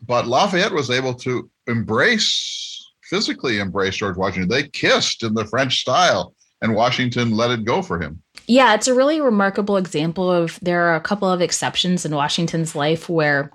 but 0.07 0.27
Lafayette 0.27 0.71
was 0.71 0.89
able 0.89 1.13
to 1.15 1.49
embrace, 1.67 2.70
physically 3.11 3.59
embrace 3.59 3.97
George 3.97 4.15
Washington. 4.15 4.49
They 4.49 4.69
kissed 4.69 5.21
in 5.21 5.33
the 5.33 5.45
French 5.45 5.81
style, 5.81 6.33
and 6.61 6.73
Washington 6.73 7.35
let 7.35 7.51
it 7.51 7.65
go 7.65 7.81
for 7.81 8.01
him. 8.01 8.23
Yeah, 8.47 8.73
it's 8.73 8.87
a 8.87 8.95
really 8.95 9.19
remarkable 9.19 9.77
example 9.77 10.31
of 10.31 10.57
there 10.61 10.87
are 10.87 10.95
a 10.95 11.01
couple 11.01 11.29
of 11.29 11.41
exceptions 11.41 12.05
in 12.05 12.15
Washington's 12.15 12.73
life 12.73 13.09
where 13.09 13.51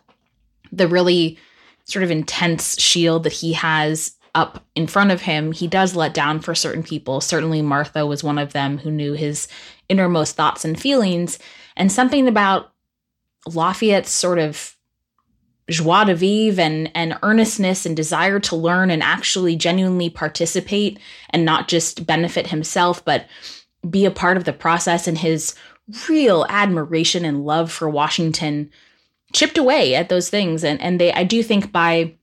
the 0.71 0.87
really 0.87 1.39
sort 1.87 2.03
of 2.03 2.11
intense 2.11 2.81
shield 2.81 3.23
that 3.23 3.33
he 3.33 3.55
has 3.55 4.13
up 4.35 4.63
in 4.75 4.87
front 4.87 5.11
of 5.11 5.23
him, 5.23 5.53
he 5.53 5.67
does 5.67 5.97
let 5.97 6.13
down 6.13 6.41
for 6.41 6.55
certain 6.55 6.83
people. 6.83 7.23
Certainly, 7.23 7.63
Martha 7.63 8.05
was 8.05 8.23
one 8.23 8.39
of 8.39 8.53
them 8.53 8.77
who 8.77 8.91
knew 8.91 9.15
his 9.15 9.49
innermost 9.89 10.37
thoughts 10.37 10.65
and 10.65 10.79
feelings. 10.79 11.39
And 11.75 11.91
something 11.91 12.29
about 12.29 12.71
Lafayette's 13.47 14.11
sort 14.11 14.39
of 14.39 14.76
joie 15.69 16.05
de 16.05 16.15
vivre 16.15 16.61
and, 16.61 16.91
and 16.95 17.19
earnestness 17.23 17.87
and 17.87 17.97
desire 17.97 18.39
to 18.41 18.57
learn 18.57 18.91
and 18.91 19.03
actually 19.03 19.57
genuinely 19.57 20.09
participate 20.11 20.99
and 21.31 21.45
not 21.45 21.69
just 21.69 22.07
benefit 22.07 22.49
himself, 22.49 23.05
but 23.05 23.27
be 23.89 24.05
a 24.05 24.11
part 24.11 24.37
of 24.37 24.45
the 24.45 24.53
process 24.53 25.09
and 25.09 25.19
his 25.19 25.55
real 26.09 26.47
admiration 26.49 27.25
and 27.25 27.45
love 27.45 27.71
for 27.71 27.89
Washington 27.89 28.71
chipped 29.33 29.59
away 29.59 29.95
at 29.95 30.09
those 30.09 30.29
things. 30.29 30.65
And 30.65 30.81
and 30.81 31.01
they 31.01 31.13
I 31.13 31.25
do 31.25 31.43
think 31.43 31.73
by 31.73 32.15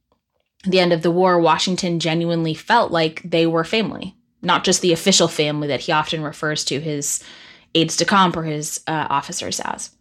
the 0.65 0.79
end 0.79 0.93
of 0.93 1.01
the 1.01 1.12
war 1.12 1.39
Washington 1.39 2.00
genuinely 2.00 2.53
felt 2.53 2.91
like 2.91 3.21
they 3.23 3.45
were 3.45 3.63
family 3.63 4.15
not 4.43 4.63
just 4.63 4.81
the 4.81 4.93
official 4.93 5.27
family 5.27 5.69
that 5.69 5.79
he 5.79 5.91
often 5.91 6.21
refers 6.21 6.65
to 6.65 6.79
his 6.79 7.23
aides 7.73 7.97
de 7.97 8.05
camp 8.05 8.35
or 8.35 8.43
his 8.43 8.81
uh, 8.88 9.07
officers 9.09 9.59
as. 9.62 9.91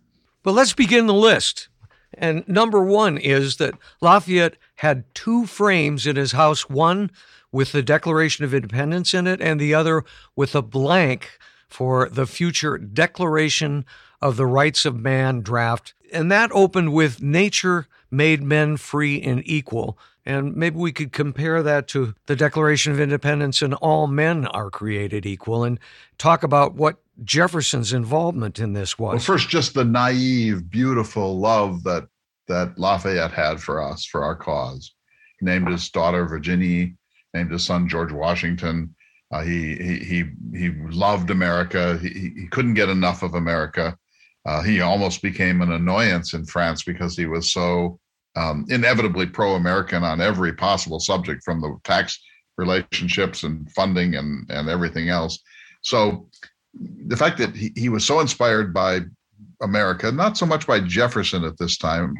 But 0.43 0.53
let's 0.53 0.73
begin 0.73 1.07
the 1.07 1.15
list 1.15 1.69
and 2.15 2.47
number 2.49 2.83
one 2.83 3.19
is 3.19 3.57
that 3.57 3.75
Lafayette 4.01 4.57
had 4.77 5.05
two 5.15 5.47
frames 5.47 6.07
in 6.07 6.17
his 6.17 6.33
house 6.33 6.69
one 6.69 7.11
with 7.51 7.73
the 7.73 7.83
Declaration 7.83 8.45
of 8.45 8.55
Independence 8.55 9.15
in 9.15 9.27
it 9.27 9.41
and 9.41 9.61
the 9.61 9.75
other 9.75 10.05
with 10.35 10.55
a 10.55 10.63
blank 10.63 11.39
for 11.69 12.09
the 12.09 12.27
future 12.27 12.79
Declaration 12.79 13.85
of 14.21 14.37
the 14.37 14.47
Rights 14.47 14.85
of 14.85 14.97
Man 14.97 15.41
draft. 15.41 15.95
And 16.13 16.31
that 16.31 16.51
opened 16.53 16.93
with 16.93 17.23
Nature 17.23 17.87
made 18.11 18.43
men 18.43 18.77
free 18.77 19.21
and 19.21 19.43
equal. 19.47 19.99
And 20.25 20.55
maybe 20.55 20.77
we 20.77 20.93
could 20.93 21.13
compare 21.13 21.63
that 21.63 21.89
to 21.89 22.15
the 22.27 22.37
Declaration 22.37 22.93
of 22.93 23.01
Independence 23.01 23.61
and 23.61 23.75
all 23.75 24.07
men 24.07 24.47
are 24.47 24.71
created 24.71 25.27
equal 25.27 25.65
and 25.65 25.81
talk 26.17 26.45
about 26.45 26.75
what 26.75 26.99
Jefferson's 27.25 27.93
involvement 27.93 28.59
in 28.59 28.73
this 28.73 28.99
was. 28.99 29.13
Well, 29.13 29.37
first, 29.37 29.49
just 29.49 29.75
the 29.75 29.85
naive, 29.85 30.71
beautiful 30.71 31.39
love 31.39 31.83
that 31.85 32.07
that 32.49 32.79
Lafayette 32.79 33.33
had 33.33 33.61
for 33.61 33.83
us, 33.83 34.05
for 34.05 34.25
our 34.25 34.35
cause. 34.35 34.95
He 35.39 35.47
named 35.47 35.69
his 35.69 35.89
daughter 35.91 36.27
Virginie, 36.27 36.95
named 37.35 37.53
his 37.53 37.65
son 37.65 37.89
George 37.89 38.13
Washington. 38.13 38.95
Uh, 39.33 39.43
he, 39.43 39.77
he 39.77 40.25
he 40.55 40.71
loved 40.91 41.31
America. 41.31 41.99
He 42.03 42.33
he 42.37 42.47
couldn't 42.51 42.75
get 42.75 42.89
enough 42.89 43.23
of 43.23 43.35
America. 43.35 43.97
Uh, 44.45 44.63
he 44.63 44.81
almost 44.81 45.23
became 45.23 45.63
an 45.63 45.73
annoyance 45.73 46.35
in 46.35 46.45
France 46.45 46.83
because 46.83 47.17
he 47.17 47.27
was 47.27 47.53
so 47.53 47.99
um, 48.37 48.65
inevitably 48.69 49.27
pro-American 49.27 50.03
on 50.03 50.21
every 50.21 50.53
possible 50.53 51.01
subject, 51.01 51.43
from 51.45 51.61
the 51.61 51.77
tax 51.85 52.21
relationships 52.59 53.45
and 53.45 53.71
funding 53.73 54.15
and 54.15 54.51
and 54.51 54.69
everything 54.69 55.09
else. 55.09 55.39
So 55.83 56.29
the 57.07 57.17
fact 57.17 57.39
that 57.39 57.55
he, 57.57 57.73
he 57.77 57.89
was 57.89 58.05
so 58.05 58.21
inspired 58.21 58.73
by 58.73 59.01
America, 59.61 60.11
not 60.11 60.37
so 60.37 60.47
much 60.47 60.67
by 60.67 60.81
Jefferson 60.81 61.45
at 61.45 61.59
this 61.59 61.77
time. 61.77 62.15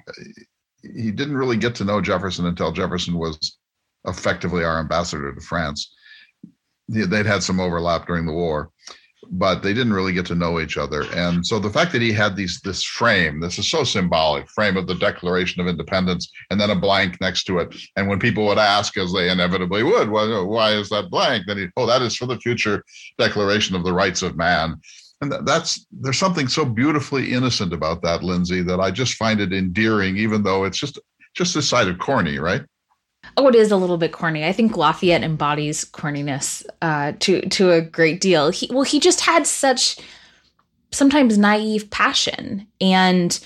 He 0.83 1.11
didn't 1.13 1.37
really 1.37 1.57
get 1.57 1.75
to 1.77 1.85
know 1.85 2.01
Jefferson 2.01 2.47
until 2.47 2.73
Jefferson 2.73 3.15
was 3.15 3.59
effectively 4.05 4.65
our 4.65 4.81
ambassador 4.81 5.33
to 5.33 5.41
France 5.41 5.95
they'd 6.93 7.27
had 7.27 7.43
some 7.43 7.61
overlap 7.61 8.07
during 8.07 8.27
the 8.27 8.33
war. 8.33 8.71
But 9.33 9.63
they 9.63 9.73
didn't 9.73 9.95
really 9.95 10.13
get 10.13 10.27
to 10.27 10.35
know 10.35 10.61
each 10.61 10.77
other. 10.77 11.05
And 11.15 11.45
so 11.45 11.59
the 11.59 11.71
fact 11.71 11.91
that 11.93 12.03
he 12.03 12.13
had 12.13 12.37
these 12.37 12.61
this 12.61 12.85
frame, 12.85 13.41
this 13.41 13.59
is 13.59 13.69
so 13.69 13.83
symbolic, 13.83 14.49
frame 14.51 14.77
of 14.77 14.87
the 14.87 14.95
Declaration 14.95 15.61
of 15.63 15.69
Independence, 15.69 16.31
and 16.51 16.61
then 16.61 16.69
a 16.69 16.77
blank 16.77 17.19
next 17.21 17.45
to 17.45 17.59
it. 17.59 17.75
And 17.97 18.09
when 18.09 18.19
people 18.19 18.47
would 18.47 18.59
ask, 18.59 18.97
as 18.99 19.13
they 19.13 19.31
inevitably 19.31 19.83
would, 19.83 20.11
why 20.11 20.73
is 20.73 20.91
that 20.91 21.11
blank? 21.11 21.47
Then 21.47 21.59
he, 21.59 21.67
oh, 21.79 21.87
that 21.87 22.03
is 22.03 22.15
for 22.15 22.27
the 22.27 22.39
future 22.41 22.85
Declaration 23.19 23.75
of 23.75 23.85
the 23.85 23.95
Rights 23.95 24.21
of 24.21 24.37
Man. 24.37 24.79
And 25.23 25.33
that's 25.47 25.87
there's 25.93 26.19
something 26.19 26.49
so 26.49 26.65
beautifully 26.65 27.33
innocent 27.33 27.73
about 27.73 28.03
that, 28.03 28.23
Lindsay, 28.23 28.61
that 28.63 28.81
I 28.81 28.91
just 28.91 29.15
find 29.15 29.41
it 29.41 29.53
endearing, 29.53 30.19
even 30.19 30.43
though 30.43 30.65
it's 30.65 30.79
just 30.79 30.99
just 31.35 31.55
this 31.55 31.69
side 31.69 31.89
of 31.89 31.99
corny, 31.99 32.39
right? 32.39 32.63
Oh, 33.37 33.49
it 33.49 33.55
is 33.55 33.71
a 33.71 33.77
little 33.77 33.97
bit 33.97 34.13
corny. 34.13 34.45
I 34.45 34.53
think 34.53 34.77
Lafayette 34.77 35.23
embodies 35.23 35.85
corniness 35.85 36.65
uh, 36.83 37.13
to 37.21 37.41
to 37.49 37.73
a 37.73 37.81
great 37.81 38.21
deal. 38.21 38.51
He, 38.51 38.69
well, 38.71 38.83
he 38.83 39.01
just 39.01 39.21
had 39.23 39.47
such 39.47 39.99
sometimes 40.91 41.39
naive 41.39 41.91
passion 41.91 42.67
and 42.81 43.41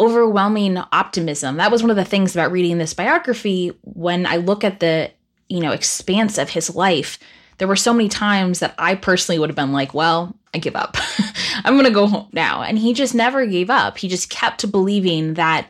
overwhelming 0.00 0.78
optimism. 0.92 1.56
That 1.56 1.70
was 1.70 1.82
one 1.82 1.90
of 1.90 1.96
the 1.96 2.04
things 2.04 2.34
about 2.34 2.52
reading 2.52 2.78
this 2.78 2.94
biography. 2.94 3.72
When 3.82 4.26
I 4.26 4.36
look 4.36 4.64
at 4.64 4.80
the 4.80 5.10
you 5.48 5.60
know 5.60 5.72
expanse 5.72 6.38
of 6.38 6.50
his 6.50 6.74
life, 6.74 7.18
there 7.58 7.68
were 7.68 7.76
so 7.76 7.92
many 7.92 8.08
times 8.08 8.60
that 8.60 8.74
I 8.78 8.94
personally 8.94 9.38
would 9.38 9.48
have 9.48 9.56
been 9.56 9.72
like, 9.72 9.92
"Well, 9.92 10.36
I 10.54 10.58
give 10.58 10.76
up. 10.76 10.96
I'm 11.64 11.74
going 11.74 11.84
to 11.84 11.90
go 11.90 12.06
home 12.06 12.28
now." 12.32 12.62
And 12.62 12.78
he 12.78 12.94
just 12.94 13.14
never 13.14 13.44
gave 13.46 13.70
up. 13.70 13.98
He 13.98 14.08
just 14.08 14.30
kept 14.30 14.70
believing 14.70 15.34
that 15.34 15.68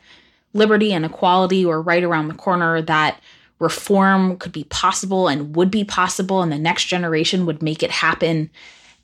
liberty 0.52 0.92
and 0.92 1.04
equality 1.04 1.64
were 1.64 1.80
right 1.80 2.04
around 2.04 2.28
the 2.28 2.34
corner. 2.34 2.82
That 2.82 3.18
reform 3.62 4.36
could 4.38 4.52
be 4.52 4.64
possible 4.64 5.28
and 5.28 5.54
would 5.54 5.70
be 5.70 5.84
possible, 5.84 6.42
and 6.42 6.52
the 6.52 6.58
next 6.58 6.86
generation 6.86 7.46
would 7.46 7.62
make 7.62 7.82
it 7.82 7.92
happen. 7.92 8.50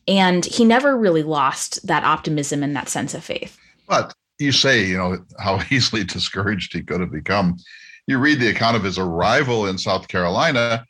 And 0.09 0.45
he 0.45 0.65
never 0.65 0.97
really 0.97 1.23
lost 1.23 1.87
that 1.87 2.03
optimism 2.03 2.63
and 2.63 2.75
that 2.75 2.89
sense 2.89 3.15
of 3.15 3.25
faith. 3.25 3.57
But 3.87 4.13
you 4.39 4.53
say, 4.53 4.85
you 4.85 4.99
know, 4.99 5.19
how 5.39 5.63
easily 5.71 6.05
discouraged 6.05 6.73
he 6.73 6.83
could 6.83 7.01
have 7.01 7.13
become. 7.13 7.57
You 8.07 8.19
read 8.19 8.41
the 8.41 8.49
account 8.49 8.77
of 8.77 8.83
his 8.83 8.99
arrival 8.99 9.67
in 9.67 9.79
South 9.79 10.09
Carolina. 10.09 10.85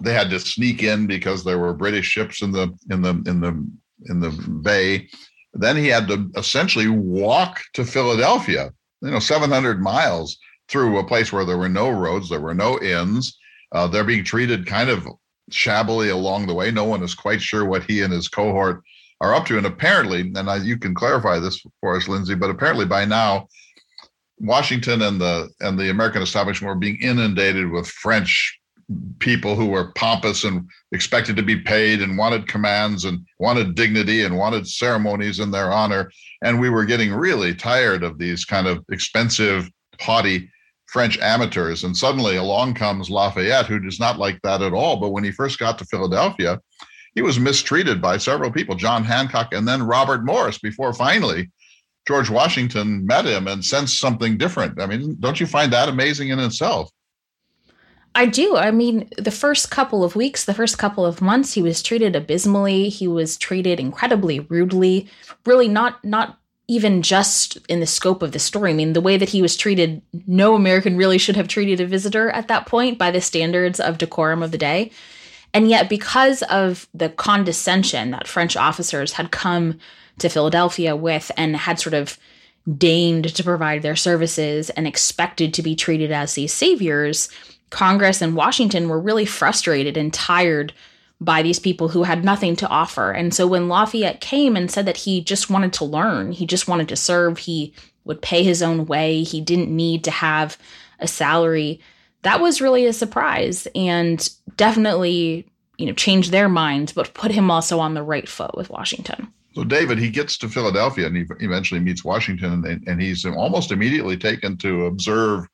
They 0.00 0.12
had 0.12 0.30
to 0.30 0.40
sneak 0.40 0.82
in 0.82 1.06
because 1.06 1.44
there 1.44 1.58
were 1.58 1.72
British 1.72 2.06
ships 2.06 2.42
in 2.42 2.50
the 2.50 2.76
in 2.90 3.02
the 3.02 3.10
in 3.26 3.40
the 3.40 3.66
in 4.06 4.20
the 4.20 4.30
bay. 4.62 5.08
Then 5.52 5.76
he 5.76 5.86
had 5.86 6.08
to 6.08 6.28
essentially 6.36 6.88
walk 6.88 7.60
to 7.74 7.84
Philadelphia, 7.84 8.72
you 9.02 9.10
know, 9.12 9.20
700 9.20 9.80
miles 9.80 10.36
through 10.68 10.98
a 10.98 11.04
place 11.04 11.32
where 11.32 11.44
there 11.44 11.58
were 11.58 11.68
no 11.68 11.90
roads, 11.90 12.28
there 12.28 12.40
were 12.40 12.54
no 12.54 12.80
inns. 12.80 13.38
Uh, 13.72 13.86
they're 13.86 14.04
being 14.04 14.24
treated 14.24 14.66
kind 14.66 14.88
of 14.88 15.06
shabbily 15.50 16.08
along 16.08 16.46
the 16.46 16.54
way. 16.54 16.70
No 16.70 16.84
one 16.84 17.02
is 17.02 17.14
quite 17.14 17.42
sure 17.42 17.64
what 17.64 17.84
he 17.84 18.02
and 18.02 18.12
his 18.12 18.28
cohort 18.28 18.82
are 19.20 19.34
up 19.34 19.46
to. 19.46 19.58
And 19.58 19.66
apparently, 19.66 20.20
and 20.20 20.50
I, 20.50 20.56
you 20.56 20.78
can 20.78 20.94
clarify 20.94 21.38
this 21.38 21.60
for 21.80 21.96
us, 21.96 22.08
Lindsay, 22.08 22.34
but 22.34 22.50
apparently 22.50 22.86
by 22.86 23.04
now, 23.04 23.48
Washington 24.38 25.02
and 25.02 25.20
the 25.20 25.48
and 25.60 25.78
the 25.78 25.90
American 25.90 26.22
establishment 26.22 26.68
were 26.68 26.78
being 26.78 27.00
inundated 27.00 27.70
with 27.70 27.86
French 27.86 28.58
people 29.18 29.54
who 29.54 29.66
were 29.66 29.92
pompous 29.92 30.44
and 30.44 30.68
expected 30.92 31.36
to 31.36 31.42
be 31.42 31.58
paid 31.58 32.02
and 32.02 32.18
wanted 32.18 32.46
commands 32.48 33.04
and 33.04 33.24
wanted 33.38 33.74
dignity 33.74 34.24
and 34.24 34.36
wanted 34.36 34.68
ceremonies 34.68 35.40
in 35.40 35.50
their 35.50 35.72
honor. 35.72 36.10
And 36.42 36.60
we 36.60 36.68
were 36.68 36.84
getting 36.84 37.12
really 37.12 37.54
tired 37.54 38.02
of 38.02 38.18
these 38.18 38.44
kind 38.44 38.66
of 38.66 38.84
expensive, 38.90 39.70
haughty 40.00 40.50
French 40.94 41.18
amateurs. 41.18 41.82
And 41.82 41.96
suddenly 41.96 42.36
along 42.36 42.74
comes 42.74 43.10
Lafayette, 43.10 43.66
who 43.66 43.80
does 43.80 43.98
not 43.98 44.16
like 44.16 44.40
that 44.42 44.62
at 44.62 44.72
all. 44.72 44.96
But 44.96 45.10
when 45.10 45.24
he 45.24 45.32
first 45.32 45.58
got 45.58 45.76
to 45.78 45.84
Philadelphia, 45.84 46.60
he 47.16 47.20
was 47.20 47.40
mistreated 47.40 48.00
by 48.00 48.16
several 48.16 48.52
people, 48.52 48.76
John 48.76 49.02
Hancock 49.02 49.52
and 49.52 49.66
then 49.66 49.82
Robert 49.82 50.24
Morris, 50.24 50.58
before 50.58 50.94
finally 50.94 51.50
George 52.06 52.30
Washington 52.30 53.04
met 53.04 53.24
him 53.24 53.48
and 53.48 53.64
sensed 53.64 53.98
something 53.98 54.38
different. 54.38 54.80
I 54.80 54.86
mean, 54.86 55.16
don't 55.18 55.40
you 55.40 55.46
find 55.46 55.72
that 55.72 55.88
amazing 55.88 56.28
in 56.28 56.38
itself? 56.38 56.92
I 58.14 58.26
do. 58.26 58.56
I 58.56 58.70
mean, 58.70 59.08
the 59.18 59.32
first 59.32 59.72
couple 59.72 60.04
of 60.04 60.14
weeks, 60.14 60.44
the 60.44 60.54
first 60.54 60.78
couple 60.78 61.04
of 61.04 61.20
months, 61.20 61.54
he 61.54 61.62
was 61.62 61.82
treated 61.82 62.14
abysmally. 62.14 62.88
He 62.88 63.08
was 63.08 63.36
treated 63.36 63.80
incredibly 63.80 64.38
rudely. 64.38 65.08
Really, 65.44 65.66
not 65.66 66.04
not 66.04 66.38
even 66.66 67.02
just 67.02 67.58
in 67.68 67.80
the 67.80 67.86
scope 67.86 68.22
of 68.22 68.32
the 68.32 68.38
story. 68.38 68.70
I 68.70 68.74
mean, 68.74 68.94
the 68.94 69.00
way 69.00 69.16
that 69.16 69.28
he 69.28 69.42
was 69.42 69.56
treated, 69.56 70.00
no 70.26 70.54
American 70.54 70.96
really 70.96 71.18
should 71.18 71.36
have 71.36 71.48
treated 71.48 71.80
a 71.80 71.86
visitor 71.86 72.30
at 72.30 72.48
that 72.48 72.66
point 72.66 72.98
by 72.98 73.10
the 73.10 73.20
standards 73.20 73.80
of 73.80 73.98
decorum 73.98 74.42
of 74.42 74.50
the 74.50 74.58
day. 74.58 74.90
And 75.52 75.68
yet, 75.68 75.88
because 75.88 76.42
of 76.44 76.88
the 76.94 77.10
condescension 77.10 78.10
that 78.10 78.26
French 78.26 78.56
officers 78.56 79.12
had 79.12 79.30
come 79.30 79.78
to 80.18 80.28
Philadelphia 80.28 80.96
with 80.96 81.30
and 81.36 81.54
had 81.54 81.78
sort 81.78 81.94
of 81.94 82.18
deigned 82.78 83.34
to 83.34 83.44
provide 83.44 83.82
their 83.82 83.96
services 83.96 84.70
and 84.70 84.86
expected 84.86 85.52
to 85.54 85.62
be 85.62 85.76
treated 85.76 86.10
as 86.10 86.34
these 86.34 86.52
saviors, 86.52 87.28
Congress 87.70 88.22
and 88.22 88.36
Washington 88.36 88.88
were 88.88 89.00
really 89.00 89.26
frustrated 89.26 89.96
and 89.96 90.14
tired 90.14 90.72
by 91.20 91.42
these 91.42 91.58
people 91.58 91.88
who 91.88 92.02
had 92.02 92.24
nothing 92.24 92.56
to 92.56 92.68
offer. 92.68 93.10
And 93.10 93.32
so 93.32 93.46
when 93.46 93.68
Lafayette 93.68 94.20
came 94.20 94.56
and 94.56 94.70
said 94.70 94.86
that 94.86 94.96
he 94.96 95.22
just 95.22 95.48
wanted 95.48 95.72
to 95.74 95.84
learn, 95.84 96.32
he 96.32 96.46
just 96.46 96.68
wanted 96.68 96.88
to 96.88 96.96
serve, 96.96 97.38
he 97.38 97.72
would 98.04 98.20
pay 98.20 98.42
his 98.42 98.62
own 98.62 98.86
way, 98.86 99.22
he 99.22 99.40
didn't 99.40 99.74
need 99.74 100.04
to 100.04 100.10
have 100.10 100.58
a 101.00 101.06
salary, 101.06 101.80
that 102.22 102.40
was 102.40 102.60
really 102.60 102.86
a 102.86 102.92
surprise 102.92 103.68
and 103.74 104.28
definitely, 104.56 105.46
you 105.78 105.86
know, 105.86 105.92
changed 105.92 106.30
their 106.30 106.48
minds, 106.48 106.92
but 106.92 107.14
put 107.14 107.30
him 107.30 107.50
also 107.50 107.78
on 107.78 107.94
the 107.94 108.02
right 108.02 108.28
foot 108.28 108.56
with 108.56 108.70
Washington. 108.70 109.28
So 109.54 109.62
David, 109.62 109.98
he 109.98 110.10
gets 110.10 110.36
to 110.38 110.48
Philadelphia 110.48 111.06
and 111.06 111.16
he 111.16 111.24
eventually 111.40 111.80
meets 111.80 112.02
Washington, 112.02 112.64
and, 112.66 112.86
and 112.88 113.00
he's 113.00 113.24
almost 113.24 113.70
immediately 113.70 114.16
taken 114.16 114.56
to 114.58 114.86
observe 114.86 115.46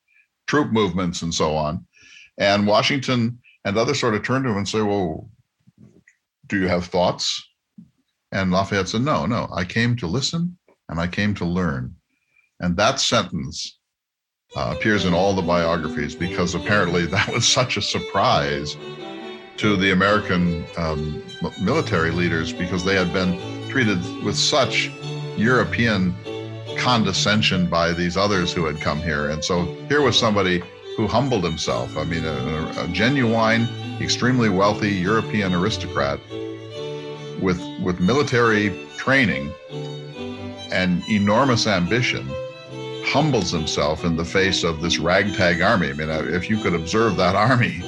troop 0.47 0.73
movements 0.73 1.23
and 1.23 1.35
so 1.35 1.55
on. 1.55 1.85
And 2.39 2.67
Washington 2.67 3.39
and 3.65 3.77
others 3.77 4.01
sort 4.01 4.15
of 4.15 4.23
turn 4.23 4.43
to 4.45 4.51
him 4.51 4.57
and 4.57 4.69
say, 4.69 4.81
"Well, 4.81 5.29
do 6.51 6.61
you 6.61 6.69
have 6.69 6.85
thoughts? 6.87 7.43
And 8.33 8.51
Lafayette 8.51 8.89
said, 8.89 9.03
No, 9.03 9.25
no, 9.25 9.49
I 9.55 9.65
came 9.65 9.97
to 9.97 10.07
listen 10.07 10.59
and 10.89 11.01
I 11.01 11.07
came 11.07 11.35
to 11.37 11.45
learn. 11.45 11.95
And 12.59 12.77
that 12.77 13.01
sentence 13.01 13.79
uh, 14.57 14.75
appears 14.77 15.07
in 15.07 15.15
all 15.15 15.33
the 15.33 15.43
biographies 15.43 16.15
because 16.15 16.55
apparently 16.55 17.07
that 17.07 17.33
was 17.33 17.49
such 17.49 17.77
a 17.77 17.83
surprise 17.83 18.77
to 19.57 19.77
the 19.77 19.93
American 19.93 20.65
um, 20.77 21.23
military 21.63 22.11
leaders 22.11 22.53
because 22.53 22.85
they 22.85 22.97
had 22.97 23.13
been 23.13 23.39
treated 23.69 23.99
with 24.25 24.37
such 24.37 24.91
European 25.37 26.15
condescension 26.77 27.69
by 27.69 27.93
these 27.93 28.17
others 28.17 28.53
who 28.53 28.65
had 28.65 28.81
come 28.81 28.99
here. 28.99 29.31
And 29.31 29.45
so 29.45 29.65
here 29.89 30.03
was 30.03 30.19
somebody 30.19 30.63
who 30.97 31.07
humbled 31.07 31.45
himself. 31.45 31.97
I 31.97 32.05
mean, 32.05 32.25
a, 32.25 32.73
a 32.79 32.89
genuine, 32.89 33.69
extremely 34.01 34.49
wealthy 34.49 34.91
European 34.91 35.55
aristocrat 35.55 36.19
with 37.41 37.61
with 37.83 38.01
military 38.01 38.87
training 38.97 39.53
and 40.71 41.03
enormous 41.09 41.67
ambition 41.67 42.27
humbles 43.05 43.51
himself 43.51 44.05
in 44.05 44.17
the 44.17 44.25
face 44.25 44.63
of 44.63 44.81
this 44.81 44.99
ragtag 44.99 45.61
army. 45.61 45.91
I 45.91 45.93
mean, 45.95 46.11
uh, 46.11 46.23
if 46.29 46.49
you 46.49 46.59
could 46.59 46.75
observe 46.75 47.17
that 47.17 47.35
army, 47.35 47.83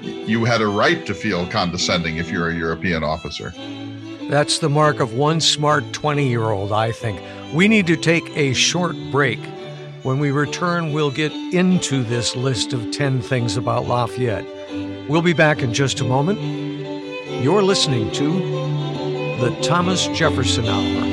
you 0.00 0.44
had 0.44 0.60
a 0.62 0.66
right 0.66 1.04
to 1.06 1.14
feel 1.14 1.46
condescending 1.48 2.16
if 2.16 2.30
you're 2.30 2.48
a 2.48 2.54
European 2.54 3.04
officer. 3.04 3.52
That's 4.30 4.58
the 4.58 4.68
mark 4.68 5.00
of 5.00 5.14
one 5.14 5.40
smart 5.40 5.92
20 5.92 6.28
year 6.28 6.50
old, 6.50 6.72
I 6.72 6.92
think. 6.92 7.20
We 7.52 7.66
need 7.66 7.86
to 7.88 7.96
take 7.96 8.24
a 8.36 8.52
short 8.52 8.96
break. 9.10 9.40
When 10.02 10.18
we 10.18 10.30
return, 10.30 10.92
we'll 10.92 11.10
get 11.10 11.32
into 11.32 12.02
this 12.04 12.36
list 12.36 12.72
of 12.72 12.90
10 12.90 13.20
things 13.20 13.56
about 13.56 13.86
Lafayette. 13.86 14.46
We'll 15.08 15.22
be 15.22 15.32
back 15.32 15.62
in 15.62 15.72
just 15.72 16.00
a 16.00 16.04
moment. 16.04 16.38
You're 17.42 17.62
listening 17.62 18.12
to 18.12 18.30
The 19.40 19.58
Thomas 19.62 20.06
Jefferson 20.08 20.66
Hour. 20.66 21.07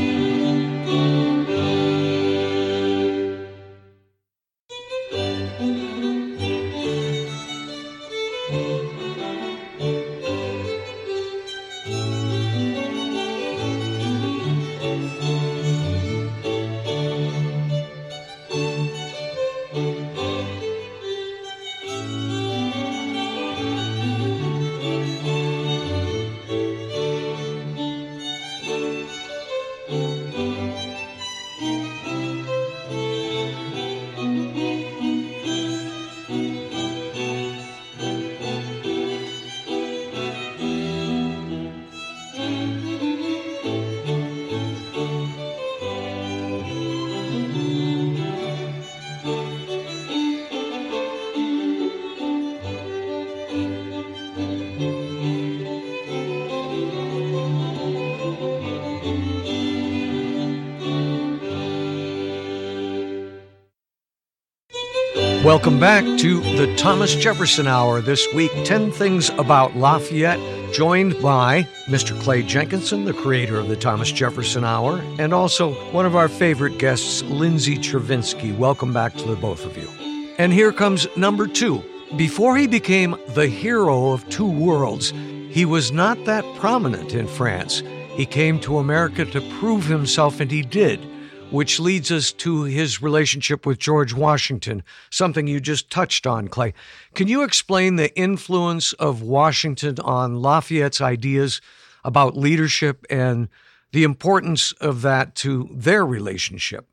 Welcome 65.76 66.06
back 66.06 66.20
to 66.22 66.40
the 66.56 66.74
Thomas 66.78 67.14
Jefferson 67.14 67.68
Hour. 67.68 68.00
This 68.00 68.26
week, 68.34 68.52
10 68.64 68.94
things 68.94 69.28
about 69.32 69.76
Lafayette, 69.76 70.40
joined 70.74 71.22
by 71.22 71.64
Mr. 71.88 72.18
Clay 72.22 72.44
Jenkinson, 72.44 73.04
the 73.04 73.12
creator 73.12 73.60
of 73.60 73.68
the 73.68 73.76
Thomas 73.76 74.10
Jefferson 74.10 74.64
Hour, 74.64 75.02
and 75.20 75.34
also 75.34 75.74
one 75.92 76.06
of 76.06 76.16
our 76.16 76.30
favorite 76.30 76.78
guests, 76.78 77.24
Lindsay 77.24 77.76
Chervinsky. 77.76 78.58
Welcome 78.58 78.94
back 78.94 79.16
to 79.16 79.28
the 79.28 79.36
both 79.36 79.66
of 79.66 79.76
you. 79.76 79.90
And 80.38 80.54
here 80.54 80.72
comes 80.72 81.10
number 81.18 81.46
two. 81.46 81.84
Before 82.16 82.56
he 82.56 82.68
became 82.68 83.18
the 83.34 83.50
hero 83.50 84.14
of 84.14 84.28
two 84.30 84.50
worlds, 84.50 85.12
he 85.50 85.66
was 85.66 85.92
not 85.92 86.24
that 86.24 86.46
prominent 86.56 87.14
in 87.14 87.28
France. 87.28 87.84
He 88.14 88.26
came 88.26 88.62
to 88.62 88.78
America 88.78 89.26
to 89.26 89.42
prove 89.60 89.88
himself, 89.88 90.40
and 90.40 90.50
he 90.50 90.62
did 90.62 91.06
which 91.52 91.80
leads 91.80 92.12
us 92.12 92.32
to 92.32 92.64
his 92.64 93.02
relationship 93.02 93.66
with 93.66 93.78
George 93.78 94.14
Washington, 94.14 94.84
something 95.10 95.48
you 95.48 95.60
just 95.60 95.90
touched 95.90 96.26
on, 96.26 96.48
Clay. 96.48 96.74
Can 97.14 97.28
you 97.28 97.44
explain 97.44 97.96
the 97.96 98.16
influence 98.18 98.94
of 98.94 99.22
Washington 99.22 100.00
on 100.00 100.42
Lafayette's 100.42 101.02
ideas 101.02 101.62
about 102.04 102.36
leadership 102.36 103.06
and 103.10 103.48
the 103.92 104.04
importance 104.04 104.72
of 104.74 105.02
that 105.04 105.36
to 105.36 105.70
their 105.72 106.06
relationship? 106.06 106.88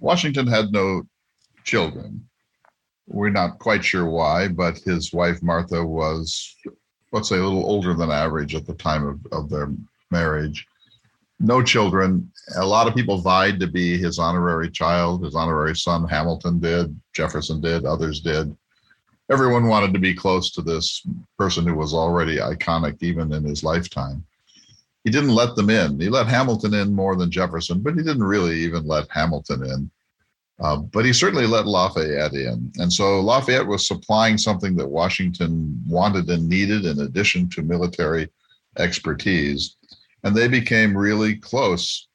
Washington 0.00 0.46
had 0.46 0.72
no 0.72 1.02
children. 1.64 2.28
We're 3.06 3.30
not 3.30 3.60
quite 3.60 3.84
sure 3.84 4.04
why, 4.04 4.48
but 4.48 4.78
his 4.78 5.12
wife 5.12 5.42
Martha 5.42 5.84
was, 5.84 6.54
let's 7.12 7.28
say, 7.28 7.38
a 7.38 7.42
little 7.42 7.64
older 7.64 7.94
than 7.94 8.10
average 8.10 8.54
at 8.54 8.66
the 8.66 8.74
time 8.74 9.06
of, 9.06 9.26
of 9.32 9.48
their 9.48 9.70
marriage 10.10 10.66
no 11.40 11.62
children. 11.62 12.30
A 12.54 12.64
lot 12.64 12.86
of 12.86 12.94
people 12.94 13.18
vied 13.18 13.58
to 13.60 13.66
be 13.66 13.98
his 13.98 14.18
honorary 14.18 14.70
child. 14.70 15.24
His 15.24 15.34
honorary 15.34 15.74
son 15.74 16.06
Hamilton 16.06 16.60
did, 16.60 16.98
Jefferson 17.12 17.60
did, 17.60 17.84
others 17.84 18.20
did. 18.20 18.56
Everyone 19.30 19.66
wanted 19.66 19.92
to 19.92 19.98
be 19.98 20.14
close 20.14 20.52
to 20.52 20.62
this 20.62 21.04
person 21.36 21.66
who 21.66 21.74
was 21.74 21.92
already 21.92 22.36
iconic 22.36 23.02
even 23.02 23.32
in 23.32 23.42
his 23.42 23.64
lifetime. 23.64 24.24
He 25.02 25.10
didn't 25.10 25.34
let 25.34 25.56
them 25.56 25.70
in. 25.70 25.98
He 25.98 26.08
let 26.08 26.28
Hamilton 26.28 26.74
in 26.74 26.94
more 26.94 27.16
than 27.16 27.30
Jefferson, 27.30 27.80
but 27.80 27.94
he 27.94 28.02
didn't 28.02 28.22
really 28.22 28.56
even 28.60 28.86
let 28.86 29.10
Hamilton 29.10 29.64
in. 29.64 29.90
Uh, 30.60 30.76
but 30.76 31.04
he 31.04 31.12
certainly 31.12 31.46
let 31.46 31.66
Lafayette 31.66 32.32
in. 32.32 32.72
And 32.76 32.92
so 32.92 33.20
Lafayette 33.20 33.66
was 33.66 33.86
supplying 33.86 34.38
something 34.38 34.74
that 34.76 34.88
Washington 34.88 35.82
wanted 35.86 36.30
and 36.30 36.48
needed 36.48 36.86
in 36.86 37.00
addition 37.00 37.48
to 37.50 37.62
military 37.62 38.28
expertise 38.78 39.76
and 40.26 40.34
they 40.34 40.48
became 40.48 40.98
really 40.98 41.36
close. 41.36 42.08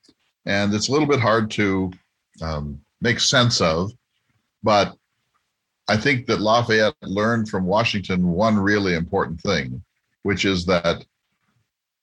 And 0.45 0.73
it's 0.73 0.89
a 0.89 0.91
little 0.91 1.08
bit 1.08 1.19
hard 1.19 1.51
to 1.51 1.91
um, 2.41 2.82
make 3.01 3.19
sense 3.19 3.62
of, 3.62 3.91
but 4.63 4.95
I 5.88 5.97
think 5.97 6.25
that 6.27 6.41
Lafayette 6.41 6.95
learned 7.01 7.49
from 7.49 7.65
Washington 7.65 8.27
one 8.27 8.58
really 8.58 8.95
important 8.95 9.41
thing, 9.41 9.84
which 10.23 10.45
is 10.45 10.65
that 10.65 11.04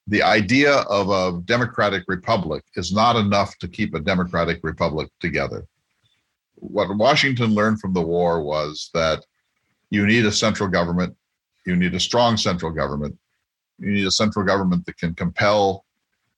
the 0.06 0.22
idea 0.22 0.72
of 0.72 1.10
a 1.10 1.40
democratic 1.42 2.04
republic 2.08 2.64
is 2.74 2.92
not 2.92 3.16
enough 3.16 3.56
to 3.58 3.68
keep 3.68 3.94
a 3.94 4.00
democratic 4.00 4.60
republic 4.62 5.10
together. 5.20 5.66
What 6.54 6.94
Washington 6.96 7.54
learned 7.54 7.80
from 7.80 7.92
the 7.92 8.02
war 8.02 8.42
was 8.42 8.90
that 8.94 9.24
you 9.90 10.06
need 10.06 10.24
a 10.24 10.32
central 10.32 10.68
government, 10.68 11.14
you 11.66 11.76
need 11.76 11.94
a 11.94 12.00
strong 12.00 12.36
central 12.36 12.72
government, 12.72 13.16
you 13.78 13.90
need 13.90 14.06
a 14.06 14.10
central 14.10 14.44
government 14.44 14.86
that 14.86 14.96
can 14.96 15.14
compel 15.14 15.84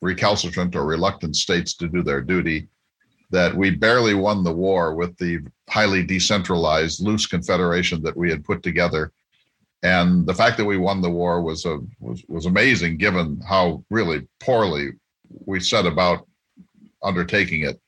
recalcitrant 0.00 0.74
or 0.74 0.84
reluctant 0.84 1.36
states 1.36 1.74
to 1.74 1.88
do 1.88 2.02
their 2.02 2.20
duty, 2.20 2.68
that 3.30 3.54
we 3.54 3.70
barely 3.70 4.14
won 4.14 4.42
the 4.42 4.52
war 4.52 4.94
with 4.94 5.16
the 5.18 5.40
highly 5.68 6.02
decentralized 6.02 7.00
loose 7.00 7.26
confederation 7.26 8.02
that 8.02 8.16
we 8.16 8.30
had 8.30 8.44
put 8.44 8.62
together. 8.62 9.12
And 9.82 10.26
the 10.26 10.34
fact 10.34 10.56
that 10.58 10.64
we 10.64 10.76
won 10.76 11.00
the 11.00 11.10
war 11.10 11.40
was 11.40 11.64
a 11.64 11.78
was, 12.00 12.22
was 12.28 12.46
amazing 12.46 12.98
given 12.98 13.40
how 13.48 13.84
really 13.88 14.26
poorly 14.40 14.90
we 15.46 15.60
set 15.60 15.86
about 15.86 16.26
undertaking 17.02 17.62
it. 17.62 17.80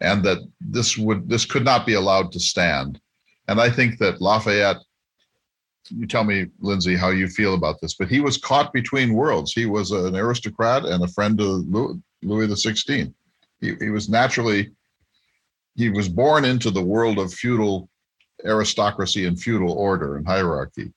And 0.00 0.24
that 0.24 0.38
this 0.60 0.96
would 0.96 1.28
this 1.28 1.44
could 1.44 1.64
not 1.64 1.86
be 1.86 1.94
allowed 1.94 2.32
to 2.32 2.40
stand. 2.40 3.00
And 3.46 3.60
I 3.60 3.70
think 3.70 3.98
that 3.98 4.20
Lafayette 4.20 4.78
you 5.90 6.06
tell 6.06 6.24
me, 6.24 6.46
Lindsay, 6.60 6.96
how 6.96 7.10
you 7.10 7.28
feel 7.28 7.54
about 7.54 7.80
this. 7.80 7.94
But 7.94 8.08
he 8.08 8.20
was 8.20 8.36
caught 8.36 8.72
between 8.72 9.12
worlds. 9.12 9.52
He 9.52 9.66
was 9.66 9.90
an 9.90 10.16
aristocrat 10.16 10.84
and 10.84 11.02
a 11.02 11.08
friend 11.08 11.40
of 11.40 11.66
Louis, 12.22 12.46
the 12.46 12.56
Sixteenth. 12.56 13.14
He, 13.60 13.74
he 13.80 13.90
was 13.90 14.08
naturally, 14.08 14.70
he 15.76 15.88
was 15.88 16.08
born 16.08 16.44
into 16.44 16.70
the 16.70 16.82
world 16.82 17.18
of 17.18 17.32
feudal 17.32 17.88
aristocracy 18.44 19.26
and 19.26 19.40
feudal 19.40 19.72
order 19.72 20.16
and 20.16 20.26
hierarchy. 20.26 20.92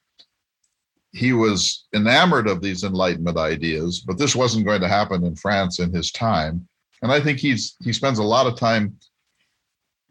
He 1.13 1.33
was 1.33 1.87
enamored 1.93 2.47
of 2.47 2.61
these 2.61 2.83
Enlightenment 2.83 3.37
ideas, 3.37 4.03
but 4.05 4.17
this 4.17 4.35
wasn't 4.35 4.65
going 4.65 4.81
to 4.81 4.87
happen 4.87 5.25
in 5.25 5.35
France 5.35 5.79
in 5.79 5.91
his 5.91 6.11
time. 6.11 6.67
And 7.01 7.11
I 7.11 7.19
think 7.19 7.39
he's 7.39 7.75
he 7.83 7.91
spends 7.93 8.19
a 8.19 8.23
lot 8.23 8.47
of 8.47 8.55
time 8.55 8.95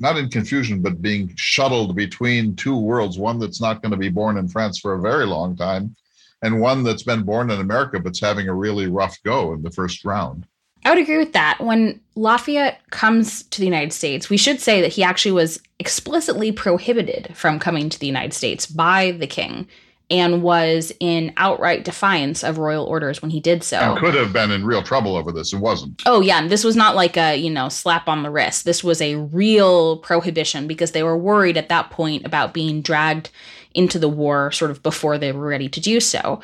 not 0.00 0.16
in 0.16 0.28
confusion, 0.28 0.80
but 0.80 1.02
being 1.02 1.32
shuttled 1.36 1.94
between 1.94 2.56
two 2.56 2.76
worlds 2.76 3.18
one 3.18 3.38
that's 3.38 3.60
not 3.60 3.82
going 3.82 3.92
to 3.92 3.98
be 3.98 4.08
born 4.08 4.38
in 4.38 4.48
France 4.48 4.78
for 4.78 4.94
a 4.94 5.00
very 5.00 5.26
long 5.26 5.56
time, 5.56 5.94
and 6.42 6.60
one 6.60 6.82
that's 6.82 7.02
been 7.02 7.22
born 7.22 7.50
in 7.50 7.60
America 7.60 8.00
but's 8.00 8.20
having 8.20 8.48
a 8.48 8.54
really 8.54 8.86
rough 8.86 9.22
go 9.22 9.52
in 9.52 9.62
the 9.62 9.70
first 9.70 10.04
round. 10.04 10.46
I 10.84 10.88
would 10.88 10.98
agree 10.98 11.18
with 11.18 11.34
that. 11.34 11.60
When 11.60 12.00
Lafayette 12.14 12.80
comes 12.90 13.42
to 13.42 13.60
the 13.60 13.66
United 13.66 13.92
States, 13.92 14.30
we 14.30 14.38
should 14.38 14.60
say 14.60 14.80
that 14.80 14.94
he 14.94 15.02
actually 15.02 15.32
was 15.32 15.60
explicitly 15.78 16.52
prohibited 16.52 17.36
from 17.36 17.58
coming 17.58 17.90
to 17.90 17.98
the 17.98 18.06
United 18.06 18.32
States 18.32 18.66
by 18.66 19.10
the 19.10 19.26
king 19.26 19.68
and 20.10 20.42
was 20.42 20.92
in 20.98 21.32
outright 21.36 21.84
defiance 21.84 22.42
of 22.42 22.58
royal 22.58 22.84
orders 22.84 23.22
when 23.22 23.30
he 23.30 23.40
did 23.40 23.62
so. 23.62 23.78
And 23.78 23.98
could 23.98 24.14
have 24.14 24.32
been 24.32 24.50
in 24.50 24.64
real 24.64 24.82
trouble 24.82 25.16
over 25.16 25.30
this 25.30 25.52
It 25.52 25.58
wasn't. 25.58 26.02
Oh 26.04 26.20
yeah, 26.20 26.40
and 26.40 26.50
this 26.50 26.64
was 26.64 26.76
not 26.76 26.96
like 26.96 27.16
a, 27.16 27.36
you 27.36 27.50
know, 27.50 27.68
slap 27.68 28.08
on 28.08 28.22
the 28.22 28.30
wrist. 28.30 28.64
This 28.64 28.82
was 28.82 29.00
a 29.00 29.16
real 29.16 29.98
prohibition 29.98 30.66
because 30.66 30.92
they 30.92 31.02
were 31.02 31.16
worried 31.16 31.56
at 31.56 31.68
that 31.68 31.90
point 31.90 32.26
about 32.26 32.52
being 32.52 32.82
dragged 32.82 33.30
into 33.72 33.98
the 33.98 34.08
war 34.08 34.50
sort 34.50 34.72
of 34.72 34.82
before 34.82 35.16
they 35.16 35.30
were 35.30 35.46
ready 35.46 35.68
to 35.68 35.80
do 35.80 36.00
so. 36.00 36.40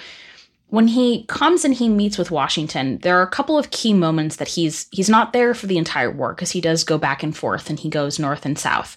When 0.69 0.89
he 0.89 1.25
comes 1.25 1.65
and 1.65 1.75
he 1.75 1.89
meets 1.89 2.19
with 2.19 2.31
Washington, 2.31 2.99
there 2.99 3.19
are 3.19 3.23
a 3.23 3.31
couple 3.31 3.59
of 3.59 3.71
key 3.71 3.93
moments 3.93 4.37
that 4.37 4.49
he's 4.49 4.87
he's 4.93 5.09
not 5.09 5.33
there 5.33 5.55
for 5.55 5.67
the 5.67 5.79
entire 5.79 6.11
war 6.11 6.35
because 6.35 6.53
he 6.53 6.61
does 6.61 6.85
go 6.85 6.99
back 6.99 7.23
and 7.25 7.37
forth 7.37 7.69
and 7.69 7.81
he 7.81 7.89
goes 7.89 8.19
north 8.19 8.47
and 8.47 8.59
south 8.59 8.97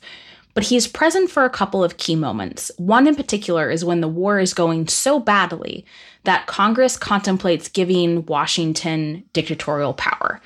but 0.60 0.67
he's 0.67 0.88
present 0.89 1.32
for 1.32 1.45
a 1.45 1.50
couple 1.50 1.86
of 1.86 1.95
key 1.95 2.17
moments. 2.17 2.69
One 2.76 3.08
in 3.08 3.15
particular 3.15 3.69
is 3.69 3.86
when 3.86 4.02
the 4.02 4.10
war 4.10 4.39
is 4.39 4.54
going 4.54 4.89
so 4.89 5.17
badly 5.17 5.86
that 6.26 6.48
Congress 6.48 6.98
contemplates 6.98 7.69
giving 7.69 8.26
Washington 8.26 9.24
dictatorial 9.32 9.93
power. 9.93 10.41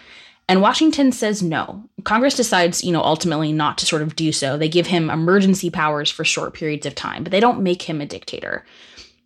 And 0.47 0.62
Washington 0.62 1.12
says 1.12 1.41
no. 1.41 1.84
Congress 2.04 2.36
decides, 2.36 2.84
you 2.84 2.91
know, 2.91 3.02
ultimately 3.02 3.52
not 3.52 3.80
to 3.80 3.88
sort 3.88 4.04
of 4.04 4.15
do 4.15 4.32
so. 4.32 4.56
They 4.56 4.69
give 4.69 4.86
him 4.86 5.10
emergency 5.10 5.71
powers 5.71 6.12
for 6.12 6.23
short 6.23 6.54
periods 6.54 6.86
of 6.86 6.93
time, 6.93 7.23
but 7.23 7.32
they 7.32 7.39
don't 7.39 7.63
make 7.63 7.82
him 7.82 7.99
a 7.99 8.06
dictator 8.06 8.63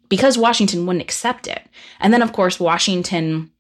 because 0.07 0.37
Washington 0.37 0.85
wouldn't 0.85 1.03
accept 1.03 1.47
it. 1.47 1.67
And 1.99 2.13
then, 2.13 2.21
of 2.21 2.31
course, 2.31 2.61
Washington 2.61 3.51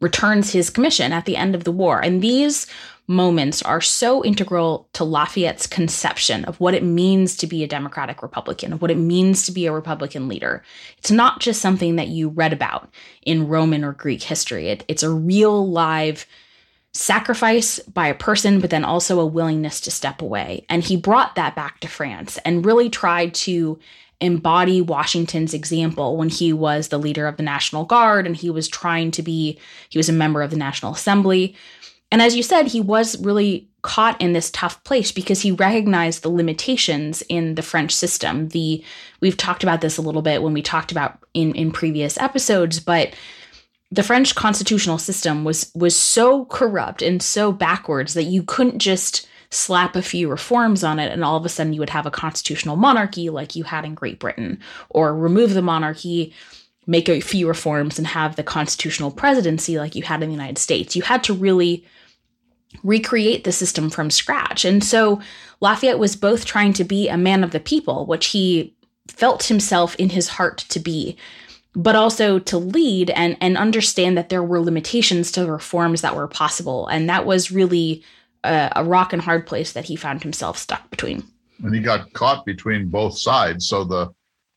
returns 0.00 0.52
his 0.52 0.70
commission 0.70 1.12
at 1.12 1.24
the 1.24 1.36
end 1.36 1.54
of 1.54 1.64
the 1.64 1.72
war. 1.72 2.00
And 2.00 2.22
these 2.22 2.66
moments 3.06 3.60
are 3.62 3.80
so 3.80 4.24
integral 4.24 4.88
to 4.92 5.02
Lafayette's 5.02 5.66
conception 5.66 6.44
of 6.44 6.60
what 6.60 6.74
it 6.74 6.84
means 6.84 7.36
to 7.36 7.46
be 7.46 7.64
a 7.64 7.68
Democratic 7.68 8.22
Republican, 8.22 8.72
of 8.72 8.80
what 8.80 8.90
it 8.90 8.96
means 8.96 9.44
to 9.46 9.52
be 9.52 9.66
a 9.66 9.72
Republican 9.72 10.28
leader. 10.28 10.62
It's 10.98 11.10
not 11.10 11.40
just 11.40 11.60
something 11.60 11.96
that 11.96 12.08
you 12.08 12.28
read 12.28 12.52
about 12.52 12.88
in 13.22 13.48
Roman 13.48 13.84
or 13.84 13.92
Greek 13.92 14.22
history, 14.22 14.68
it, 14.68 14.84
it's 14.86 15.02
a 15.02 15.10
real 15.10 15.68
live 15.68 16.24
sacrifice 16.92 17.78
by 17.80 18.08
a 18.08 18.14
person, 18.14 18.60
but 18.60 18.70
then 18.70 18.84
also 18.84 19.20
a 19.20 19.26
willingness 19.26 19.80
to 19.80 19.90
step 19.90 20.22
away. 20.22 20.64
And 20.68 20.82
he 20.82 20.96
brought 20.96 21.34
that 21.34 21.54
back 21.54 21.80
to 21.80 21.88
France 21.88 22.38
and 22.44 22.64
really 22.64 22.90
tried 22.90 23.34
to 23.34 23.78
embody 24.20 24.80
Washington's 24.80 25.54
example 25.54 26.16
when 26.16 26.28
he 26.28 26.52
was 26.52 26.88
the 26.88 26.98
leader 26.98 27.26
of 27.26 27.36
the 27.36 27.42
National 27.42 27.84
Guard 27.84 28.26
and 28.26 28.36
he 28.36 28.50
was 28.50 28.68
trying 28.68 29.10
to 29.12 29.22
be, 29.22 29.58
he 29.88 29.98
was 29.98 30.08
a 30.08 30.12
member 30.12 30.42
of 30.42 30.50
the 30.50 30.56
National 30.56 30.92
Assembly. 30.92 31.56
And 32.12 32.20
as 32.20 32.36
you 32.36 32.42
said, 32.42 32.66
he 32.66 32.80
was 32.80 33.18
really 33.20 33.68
caught 33.82 34.20
in 34.20 34.32
this 34.32 34.50
tough 34.50 34.82
place 34.84 35.12
because 35.12 35.40
he 35.40 35.52
recognized 35.52 36.22
the 36.22 36.28
limitations 36.28 37.22
in 37.28 37.54
the 37.54 37.62
French 37.62 37.94
system. 37.94 38.48
The 38.48 38.84
we've 39.20 39.36
talked 39.36 39.62
about 39.62 39.80
this 39.80 39.96
a 39.96 40.02
little 40.02 40.22
bit 40.22 40.42
when 40.42 40.52
we 40.52 40.62
talked 40.62 40.92
about 40.92 41.18
in 41.32 41.54
in 41.54 41.70
previous 41.70 42.18
episodes, 42.18 42.80
but 42.80 43.14
the 43.90 44.02
French 44.02 44.34
constitutional 44.34 44.98
system 44.98 45.44
was 45.44 45.70
was 45.74 45.96
so 45.96 46.44
corrupt 46.46 47.00
and 47.00 47.22
so 47.22 47.52
backwards 47.52 48.14
that 48.14 48.24
you 48.24 48.42
couldn't 48.42 48.80
just 48.80 49.26
slap 49.50 49.96
a 49.96 50.02
few 50.02 50.28
reforms 50.28 50.84
on 50.84 50.98
it 50.98 51.12
and 51.12 51.24
all 51.24 51.36
of 51.36 51.44
a 51.44 51.48
sudden 51.48 51.72
you 51.72 51.80
would 51.80 51.90
have 51.90 52.06
a 52.06 52.10
constitutional 52.10 52.76
monarchy 52.76 53.30
like 53.30 53.56
you 53.56 53.64
had 53.64 53.84
in 53.84 53.94
Great 53.94 54.18
Britain 54.18 54.60
or 54.90 55.14
remove 55.14 55.54
the 55.54 55.62
monarchy 55.62 56.32
make 56.86 57.08
a 57.08 57.20
few 57.20 57.46
reforms 57.46 57.98
and 57.98 58.06
have 58.06 58.36
the 58.36 58.42
constitutional 58.42 59.10
presidency 59.10 59.78
like 59.78 59.94
you 59.94 60.02
had 60.02 60.22
in 60.22 60.28
the 60.28 60.34
United 60.34 60.58
States. 60.58 60.96
You 60.96 61.02
had 61.02 61.22
to 61.24 61.34
really 61.34 61.84
recreate 62.82 63.44
the 63.44 63.52
system 63.52 63.90
from 63.90 64.10
scratch. 64.10 64.64
And 64.64 64.82
so 64.82 65.20
Lafayette 65.60 65.98
was 65.98 66.16
both 66.16 66.44
trying 66.44 66.72
to 66.74 66.84
be 66.84 67.08
a 67.08 67.16
man 67.16 67.44
of 67.44 67.50
the 67.50 67.60
people, 67.60 68.06
which 68.06 68.26
he 68.26 68.74
felt 69.08 69.44
himself 69.44 69.94
in 69.96 70.10
his 70.10 70.28
heart 70.28 70.58
to 70.68 70.78
be, 70.80 71.16
but 71.74 71.96
also 71.96 72.38
to 72.38 72.58
lead 72.58 73.10
and, 73.10 73.36
and 73.40 73.56
understand 73.56 74.16
that 74.16 74.28
there 74.28 74.42
were 74.42 74.60
limitations 74.60 75.30
to 75.32 75.50
reforms 75.50 76.00
that 76.00 76.16
were 76.16 76.28
possible. 76.28 76.86
And 76.86 77.08
that 77.08 77.26
was 77.26 77.50
really 77.50 78.02
a, 78.44 78.72
a 78.76 78.84
rock 78.84 79.12
and 79.12 79.22
hard 79.22 79.46
place 79.46 79.72
that 79.72 79.84
he 79.84 79.96
found 79.96 80.22
himself 80.22 80.58
stuck 80.58 80.90
between. 80.90 81.24
And 81.62 81.74
he 81.74 81.80
got 81.80 82.12
caught 82.12 82.44
between 82.46 82.88
both 82.88 83.18
sides. 83.18 83.68
So 83.68 83.84
the 83.84 84.10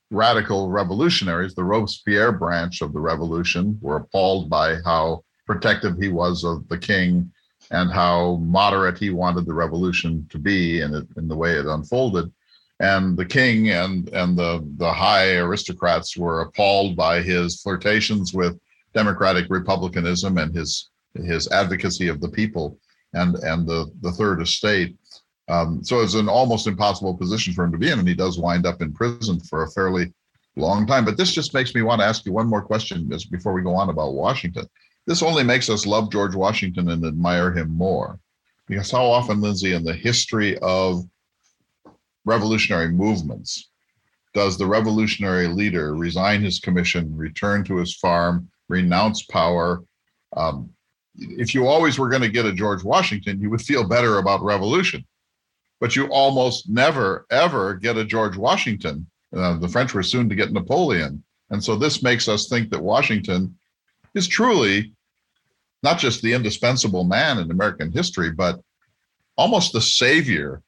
radical 0.09 0.69
revolutionaries, 0.69 1.55
the 1.55 1.63
Robespierre 1.63 2.31
branch 2.31 2.81
of 2.81 2.93
the 2.93 2.99
revolution, 2.99 3.77
were 3.81 3.97
appalled 3.97 4.49
by 4.49 4.77
how 4.85 5.23
protective 5.45 5.97
he 5.99 6.09
was 6.09 6.43
of 6.43 6.67
the 6.69 6.77
king 6.77 7.31
and 7.71 7.91
how 7.91 8.35
moderate 8.35 8.97
he 8.97 9.09
wanted 9.09 9.45
the 9.45 9.53
revolution 9.53 10.27
to 10.29 10.37
be 10.37 10.81
in, 10.81 10.93
in 11.17 11.27
the 11.27 11.35
way 11.35 11.53
it 11.53 11.65
unfolded. 11.65 12.31
And 12.79 13.17
the 13.17 13.25
king 13.25 13.69
and, 13.69 14.09
and 14.09 14.37
the, 14.37 14.65
the 14.77 14.91
high 14.91 15.35
aristocrats 15.35 16.17
were 16.17 16.41
appalled 16.41 16.95
by 16.95 17.21
his 17.21 17.61
flirtations 17.61 18.33
with 18.33 18.59
democratic 18.93 19.45
republicanism 19.49 20.37
and 20.37 20.53
his, 20.53 20.89
his 21.15 21.49
advocacy 21.51 22.07
of 22.07 22.21
the 22.21 22.29
people 22.29 22.77
and, 23.13 23.35
and 23.35 23.67
the, 23.67 23.91
the 24.01 24.11
third 24.11 24.41
estate. 24.41 24.95
Um, 25.49 25.83
so 25.83 26.01
it's 26.01 26.13
an 26.13 26.29
almost 26.29 26.67
impossible 26.67 27.15
position 27.15 27.53
for 27.53 27.65
him 27.65 27.71
to 27.71 27.77
be 27.77 27.89
in, 27.91 27.99
and 27.99 28.07
he 28.07 28.13
does 28.13 28.39
wind 28.39 28.65
up 28.65 28.81
in 28.81 28.93
prison 28.93 29.39
for 29.41 29.63
a 29.63 29.71
fairly 29.71 30.13
long 30.55 30.87
time. 30.87 31.05
But 31.05 31.17
this 31.17 31.33
just 31.33 31.53
makes 31.53 31.75
me 31.75 31.81
want 31.81 32.01
to 32.01 32.07
ask 32.07 32.25
you 32.25 32.31
one 32.31 32.47
more 32.47 32.61
question 32.61 33.09
before 33.29 33.53
we 33.53 33.61
go 33.61 33.75
on 33.75 33.89
about 33.89 34.13
Washington. 34.13 34.67
This 35.05 35.21
only 35.21 35.43
makes 35.43 35.69
us 35.69 35.85
love 35.85 36.11
George 36.11 36.35
Washington 36.35 36.89
and 36.89 37.05
admire 37.05 37.51
him 37.51 37.69
more. 37.69 38.19
Because 38.67 38.89
how 38.89 39.05
often, 39.05 39.41
Lindsay, 39.41 39.73
in 39.73 39.83
the 39.83 39.93
history 39.93 40.57
of 40.59 41.03
revolutionary 42.23 42.89
movements, 42.89 43.69
does 44.33 44.57
the 44.57 44.65
revolutionary 44.65 45.47
leader 45.47 45.93
resign 45.93 46.41
his 46.41 46.59
commission, 46.59 47.15
return 47.15 47.63
to 47.65 47.77
his 47.77 47.95
farm, 47.95 48.49
renounce 48.69 49.23
power? 49.23 49.83
Um, 50.37 50.69
if 51.15 51.53
you 51.53 51.67
always 51.67 51.99
were 51.99 52.09
going 52.09 52.21
to 52.21 52.29
get 52.29 52.45
a 52.45 52.53
George 52.53 52.83
Washington, 52.83 53.39
you 53.39 53.49
would 53.49 53.61
feel 53.61 53.87
better 53.87 54.17
about 54.17 54.43
revolution. 54.43 55.05
But 55.79 55.95
you 55.95 56.07
almost 56.07 56.69
never, 56.69 57.25
ever 57.29 57.75
get 57.75 57.97
a 57.97 58.05
George 58.05 58.37
Washington. 58.37 59.07
Uh, 59.35 59.57
the 59.57 59.67
French 59.67 59.93
were 59.93 60.03
soon 60.03 60.29
to 60.29 60.35
get 60.35 60.51
Napoleon. 60.51 61.23
And 61.49 61.63
so 61.63 61.75
this 61.75 62.01
makes 62.01 62.27
us 62.27 62.47
think 62.47 62.69
that 62.69 62.81
Washington 62.81 63.55
is 64.13 64.27
truly 64.27 64.93
not 65.81 65.99
just 65.99 66.21
the 66.21 66.33
indispensable 66.33 67.03
man 67.03 67.37
in 67.37 67.51
American 67.51 67.91
history, 67.91 68.31
but 68.31 68.61
almost 69.35 69.73
the 69.73 69.81
savior 69.81 70.61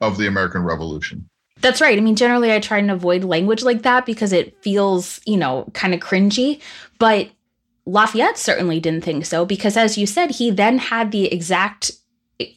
of 0.00 0.18
the 0.18 0.26
American 0.26 0.64
Revolution. 0.64 1.28
That's 1.60 1.80
right. 1.80 1.98
I 1.98 2.00
mean, 2.00 2.16
generally, 2.16 2.52
I 2.52 2.60
try 2.60 2.78
and 2.78 2.90
avoid 2.90 3.24
language 3.24 3.62
like 3.62 3.82
that 3.82 4.06
because 4.06 4.32
it 4.32 4.60
feels, 4.62 5.20
you 5.26 5.36
know, 5.36 5.68
kind 5.74 5.94
of 5.94 6.00
cringy. 6.00 6.60
But 6.98 7.30
Lafayette 7.88 8.36
certainly 8.36 8.80
didn't 8.80 9.02
think 9.02 9.24
so 9.24 9.46
because, 9.46 9.74
as 9.74 9.96
you 9.96 10.06
said, 10.06 10.32
he 10.32 10.50
then 10.50 10.76
had 10.76 11.10
the 11.10 11.32
exact 11.32 11.90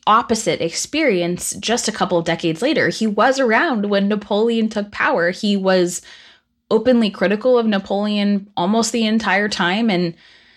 opposite 0.05 0.61
experience 0.61 1.53
just 1.53 1.87
a 1.87 1.91
couple 1.91 2.17
of 2.17 2.25
decades 2.25 2.61
later. 2.61 2.89
He 2.89 3.07
was 3.07 3.39
around 3.39 3.89
when 3.89 4.09
Napoleon 4.09 4.67
took 4.67 4.91
power. 4.91 5.31
He 5.31 5.55
was 5.55 6.01
openly 6.69 7.09
critical 7.09 7.57
of 7.57 7.65
Napoleon 7.65 8.51
almost 8.57 8.91
the 8.91 9.05
entire 9.05 9.47
time. 9.47 9.89
And 9.89 10.15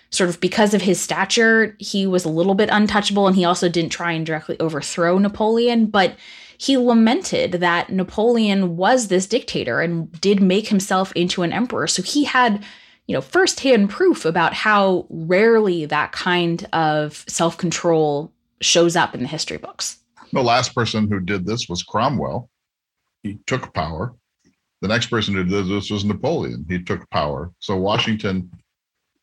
sort 0.09 0.29
of 0.29 0.41
because 0.41 0.73
of 0.73 0.81
his 0.81 0.99
stature, 0.99 1.77
he 1.79 2.05
was 2.05 2.25
a 2.25 2.29
little 2.29 2.53
bit 2.53 2.69
untouchable. 2.69 3.27
And 3.27 3.35
he 3.35 3.45
also 3.45 3.69
didn't 3.69 3.91
try 3.91 4.11
and 4.11 4.25
directly 4.25 4.59
overthrow 4.59 5.17
Napoleon. 5.17 5.85
But 5.85 6.17
he 6.57 6.75
lamented 6.75 7.53
that 7.53 7.89
Napoleon 7.89 8.75
was 8.75 9.07
this 9.07 9.25
dictator 9.25 9.79
and 9.79 10.11
did 10.19 10.41
make 10.41 10.67
himself 10.67 11.13
into 11.13 11.43
an 11.43 11.53
emperor. 11.53 11.87
So 11.87 12.01
he 12.01 12.25
had, 12.25 12.61
you 13.07 13.13
know, 13.13 13.21
firsthand 13.21 13.89
proof 13.89 14.25
about 14.25 14.53
how 14.53 15.05
rarely 15.09 15.85
that 15.85 16.11
kind 16.11 16.67
of 16.73 17.23
self 17.27 17.57
control 17.57 18.31
shows 18.61 18.95
up 18.95 19.13
in 19.13 19.21
the 19.21 19.27
history 19.27 19.57
books. 19.57 19.99
The 20.33 20.43
last 20.43 20.73
person 20.73 21.09
who 21.09 21.19
did 21.19 21.45
this 21.45 21.67
was 21.69 21.83
Cromwell. 21.83 22.49
He 23.23 23.39
took 23.45 23.73
power 23.73 24.15
the 24.85 24.93
next 24.93 25.07
person 25.07 25.33
who 25.33 25.43
did 25.43 25.67
this 25.67 25.89
was 25.89 26.05
Napoleon. 26.05 26.63
He 26.69 26.79
took 26.79 27.09
power. 27.09 27.51
So 27.57 27.75
Washington 27.75 28.51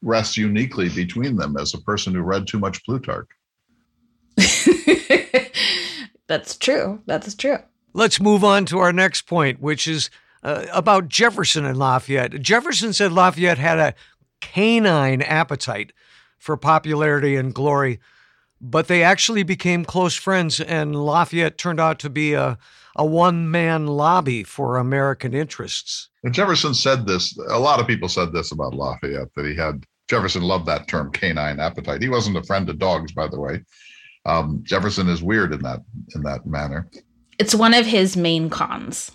rests 0.03 0.37
uniquely 0.37 0.88
between 0.88 1.37
them 1.37 1.57
as 1.57 1.73
a 1.73 1.81
person 1.83 2.14
who 2.14 2.23
read 2.23 2.49
too 2.49 2.59
much 2.59 2.85
Plutarch. 2.85 3.29
That's 6.27 6.57
true. 6.57 7.01
That's 7.07 7.35
true. 7.37 7.59
Let's 7.92 8.21
move 8.21 8.42
on 8.42 8.66
to 8.66 8.79
our 8.79 8.92
next 8.92 9.23
point, 9.23 9.61
which 9.61 9.87
is 9.87 10.11
uh, 10.42 10.66
about 10.72 11.09
Jefferson 11.09 11.64
and 11.64 11.78
Lafayette. 11.78 12.40
Jefferson 12.40 12.92
said 12.92 13.12
Lafayette 13.12 13.59
had 13.59 13.78
a 13.78 13.94
canine 14.40 15.22
appetite 15.22 15.92
for 16.38 16.57
popularity 16.57 17.37
and 17.37 17.55
glory, 17.55 18.00
but 18.61 18.88
they 18.88 19.02
actually 19.02 19.42
became 19.42 19.85
close 19.85 20.14
friends, 20.14 20.61
and 20.61 20.96
Lafayette 20.96 21.59
turned 21.59 21.81
out 21.81 21.98
to 22.00 22.11
be 22.11 22.35
a 22.35 22.59
a 22.96 23.05
one 23.05 23.50
man 23.50 23.87
lobby 23.87 24.42
for 24.42 24.76
American 24.76 25.35
interests. 25.35 26.09
And 26.24 26.35
Jefferson 26.35 26.74
said 26.74 27.07
this, 27.07 27.37
a 27.48 27.59
lot 27.59 27.81
of 27.81 27.87
people 27.87 28.09
said 28.09 28.33
this 28.33 28.52
about 28.52 28.74
Lafayette, 28.74 29.35
that 29.35 29.46
he 29.46 29.57
had, 29.57 29.85
Jefferson 30.09 30.42
loved 30.42 30.66
that 30.66 30.88
term 30.88 31.11
canine 31.12 31.59
appetite. 31.59 32.02
He 32.02 32.09
wasn't 32.09 32.37
a 32.37 32.42
friend 32.42 32.68
of 32.68 32.78
dogs, 32.78 33.12
by 33.12 33.28
the 33.28 33.40
way. 33.40 33.62
Um, 34.26 34.61
Jefferson 34.62 35.09
is 35.09 35.22
weird 35.22 35.52
in 35.52 35.62
that 35.62 35.81
in 36.14 36.22
that 36.22 36.46
manner. 36.46 36.88
It's 37.38 37.55
one 37.55 37.74
of 37.74 37.87
his 37.87 38.16
main 38.16 38.50
cons. 38.50 39.11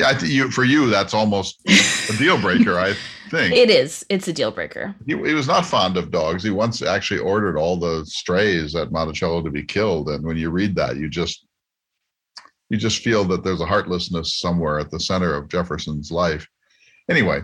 Yeah, 0.00 0.08
I 0.08 0.14
think 0.14 0.32
you 0.32 0.50
for 0.50 0.64
you 0.64 0.88
that's 0.88 1.12
almost 1.12 1.60
a 1.68 2.16
deal 2.16 2.40
breaker. 2.40 2.78
I 2.78 2.94
think 3.30 3.54
it 3.54 3.68
is. 3.68 4.04
It's 4.08 4.26
a 4.28 4.32
deal 4.32 4.50
breaker. 4.50 4.94
He, 5.06 5.12
he, 5.12 5.34
was 5.34 5.46
not 5.46 5.66
fond 5.66 5.98
of 5.98 6.10
dogs. 6.10 6.42
He 6.42 6.50
once 6.50 6.80
actually 6.80 7.20
ordered 7.20 7.58
all 7.58 7.76
the 7.76 8.06
strays 8.06 8.74
at 8.74 8.92
Monticello 8.92 9.42
to 9.42 9.50
be 9.50 9.62
killed, 9.62 10.08
and 10.08 10.24
when 10.24 10.38
you 10.38 10.48
read 10.48 10.74
that, 10.76 10.96
you 10.96 11.10
just 11.10 11.46
you 12.70 12.78
just 12.78 13.02
feel 13.02 13.24
that 13.24 13.44
there's 13.44 13.60
a 13.60 13.66
heartlessness 13.66 14.36
somewhere 14.36 14.78
at 14.78 14.90
the 14.90 14.98
center 14.98 15.34
of 15.34 15.48
Jefferson's 15.48 16.10
life. 16.10 16.48
Anyway, 17.10 17.42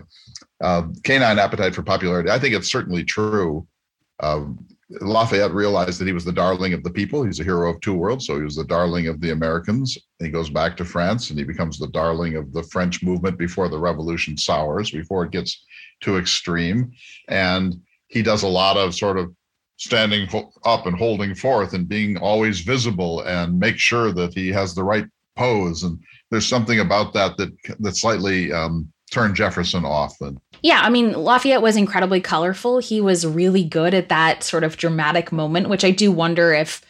uh, 0.63 0.83
canine 1.03 1.37
appetite 1.37 1.75
for 1.75 1.83
popularity. 1.83 2.31
I 2.31 2.39
think 2.39 2.55
it's 2.55 2.71
certainly 2.71 3.03
true. 3.03 3.67
Um, 4.19 4.65
Lafayette 4.89 5.53
realized 5.53 5.99
that 5.99 6.07
he 6.07 6.13
was 6.13 6.23
the 6.23 6.31
darling 6.31 6.73
of 6.73 6.83
the 6.83 6.89
people. 6.89 7.23
He's 7.23 7.41
a 7.41 7.43
hero 7.43 7.69
of 7.69 7.81
two 7.81 7.93
worlds, 7.93 8.25
so 8.25 8.37
he 8.37 8.43
was 8.43 8.55
the 8.55 8.63
darling 8.63 9.07
of 9.07 9.19
the 9.19 9.31
Americans. 9.31 9.97
He 10.19 10.29
goes 10.29 10.49
back 10.49 10.77
to 10.77 10.85
France 10.85 11.29
and 11.29 11.37
he 11.37 11.43
becomes 11.43 11.77
the 11.77 11.89
darling 11.89 12.35
of 12.35 12.53
the 12.53 12.63
French 12.63 13.03
movement 13.03 13.37
before 13.37 13.67
the 13.67 13.79
revolution 13.79 14.37
sours, 14.37 14.91
before 14.91 15.25
it 15.25 15.31
gets 15.31 15.65
too 16.01 16.17
extreme. 16.17 16.91
And 17.27 17.81
he 18.07 18.23
does 18.23 18.43
a 18.43 18.47
lot 18.47 18.77
of 18.77 18.95
sort 18.95 19.17
of 19.17 19.33
standing 19.75 20.27
up 20.65 20.85
and 20.85 20.97
holding 20.97 21.35
forth 21.35 21.73
and 21.73 21.87
being 21.87 22.17
always 22.17 22.61
visible 22.61 23.21
and 23.21 23.59
make 23.59 23.77
sure 23.77 24.11
that 24.11 24.33
he 24.33 24.49
has 24.49 24.73
the 24.73 24.83
right 24.83 25.05
pose, 25.37 25.83
and 25.83 25.99
there's 26.31 26.47
something 26.47 26.79
about 26.79 27.13
that 27.13 27.37
that 27.37 27.51
that 27.79 27.95
slightly 27.95 28.51
um, 28.51 28.91
turned 29.11 29.35
Jefferson 29.35 29.85
off. 29.85 30.19
And 30.21 30.39
yeah, 30.61 30.81
I 30.83 30.89
mean 30.89 31.13
Lafayette 31.13 31.61
was 31.61 31.77
incredibly 31.77 32.21
colorful. 32.21 32.79
He 32.79 33.01
was 33.01 33.25
really 33.25 33.63
good 33.63 33.93
at 33.93 34.09
that 34.09 34.43
sort 34.43 34.63
of 34.63 34.77
dramatic 34.77 35.31
moment, 35.31 35.69
which 35.69 35.85
I 35.85 35.91
do 35.91 36.11
wonder 36.11 36.53
if 36.53 36.81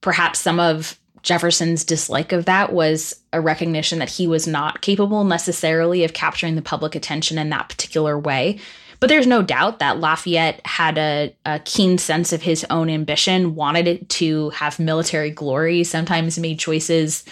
perhaps 0.00 0.38
some 0.38 0.60
of 0.60 0.98
Jefferson's 1.22 1.84
dislike 1.84 2.30
of 2.30 2.44
that 2.44 2.72
was 2.72 3.18
a 3.32 3.40
recognition 3.40 3.98
that 3.98 4.10
he 4.10 4.28
was 4.28 4.46
not 4.46 4.80
capable 4.80 5.24
necessarily 5.24 6.04
of 6.04 6.12
capturing 6.12 6.54
the 6.54 6.62
public 6.62 6.94
attention 6.94 7.36
in 7.36 7.50
that 7.50 7.68
particular 7.68 8.16
way. 8.16 8.60
But 9.00 9.08
there's 9.08 9.26
no 9.26 9.42
doubt 9.42 9.80
that 9.80 9.98
Lafayette 9.98 10.64
had 10.64 10.96
a, 10.96 11.36
a, 11.44 11.58
keen 11.58 11.98
sense 11.98 12.32
of 12.32 12.42
his 12.42 12.64
own 12.70 12.88
ambition, 12.88 13.54
wanted 13.54 13.88
it 13.88 14.08
to 14.10 14.50
have 14.50 14.78
military 14.78 15.30
glory, 15.30 15.84
sometimes 15.84 16.38
made 16.38 16.58
choices 16.58 17.24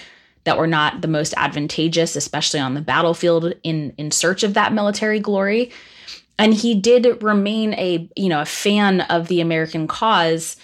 that 0.44 0.58
were 0.58 0.66
not 0.66 1.00
the 1.00 1.08
most 1.08 1.34
advantageous, 1.36 2.16
especially 2.16 2.60
on 2.60 2.74
the 2.74 2.80
battlefield 2.80 3.54
in 3.62 3.94
in 3.98 4.10
search 4.10 4.42
of 4.42 4.54
that 4.54 4.72
military 4.72 5.20
glory. 5.20 5.72
And 6.38 6.52
he 6.52 6.74
did 6.74 7.22
remain 7.22 7.74
a, 7.74 8.08
you 8.16 8.28
know, 8.28 8.40
a 8.40 8.46
fan 8.46 9.02
of 9.02 9.28
the 9.28 9.40
American 9.40 9.86
cause 9.86 10.56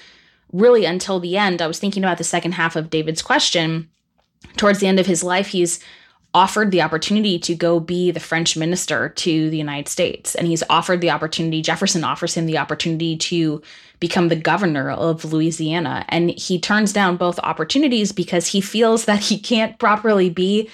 really 0.53 0.85
until 0.85 1.21
the 1.21 1.37
end. 1.37 1.63
I 1.63 1.67
was 1.67 1.79
thinking 1.79 2.03
about 2.03 2.19
the 2.19 2.25
second 2.25 2.53
half 2.53 2.77
of 2.77 2.91
David's 2.91 3.23
question. 3.23 3.89
Towards 4.57 4.81
the 4.81 4.87
end 4.87 4.99
of 4.99 5.07
his 5.07 5.23
life, 5.23 5.49
he's 5.49 5.81
offered 6.33 6.71
the 6.71 6.83
opportunity 6.83 7.39
to 7.41 7.55
go 7.55 7.81
be 7.81 8.11
the 8.11 8.21
French 8.21 8.57
minister 8.57 9.09
to 9.09 9.51
the 9.51 9.57
United 9.57 9.89
States. 9.89 10.35
And 10.35 10.47
he's 10.47 10.63
offered 10.71 11.01
the 11.01 11.11
opportunity, 11.11 11.61
Jefferson 11.61 12.05
offers 12.05 12.35
him 12.35 12.47
the 12.47 12.59
opportunity 12.59 13.17
to 13.17 13.63
become 13.99 14.29
the 14.29 14.37
governor 14.37 14.91
of 14.91 15.25
Louisiana. 15.25 16.05
And 16.09 16.31
he 16.31 16.59
turns 16.59 16.93
down 16.93 17.17
both 17.17 17.39
opportunities 17.41 18.13
because 18.13 18.47
he 18.47 18.61
feels 18.61 19.07
that 19.07 19.21
he 19.21 19.39
can't 19.39 19.79
properly 19.79 20.31
be 20.31 20.71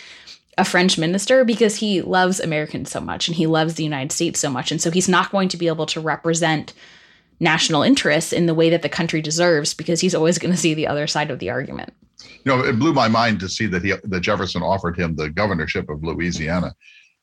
a 0.59 0.65
French 0.65 0.97
minister 0.97 1.45
because 1.45 1.77
he 1.77 2.01
loves 2.01 2.41
Americans 2.41 2.91
so 2.91 3.01
much 3.01 3.29
and 3.29 3.37
he 3.37 3.47
loves 3.47 3.75
the 3.75 3.85
United 3.85 4.13
States 4.13 4.41
so 4.41 4.51
much. 4.51 4.71
And 4.71 4.81
so 4.81 4.91
he's 4.91 5.09
not 5.09 5.31
going 5.31 5.49
to 5.51 5.57
be 5.57 5.69
able 5.69 5.87
to 5.87 6.01
represent 6.01 6.73
national 7.41 7.83
interests 7.83 8.33
in 8.33 8.47
the 8.47 8.55
way 8.55 8.71
that 8.71 8.83
the 8.83 8.89
country 8.89 9.21
deserves 9.21 9.75
because 9.75 10.01
he's 10.01 10.15
always 10.15 10.39
going 10.39 10.53
to 10.53 10.57
see 10.57 10.73
the 10.75 10.87
other 10.87 11.07
side 11.07 11.31
of 11.31 11.39
the 11.39 11.51
argument. 11.51 11.93
You 12.45 12.57
know, 12.57 12.65
it 12.65 12.79
blew 12.79 12.93
my 12.93 13.09
mind 13.09 13.41
to 13.41 13.49
see 13.49 13.67
that 13.67 13.85
he 13.85 13.95
that 14.05 14.21
Jefferson 14.21 14.63
offered 14.63 14.99
him 14.99 15.15
the 15.15 15.31
governorship 15.31 15.89
of 15.89 16.05
Louisiana. 16.05 16.75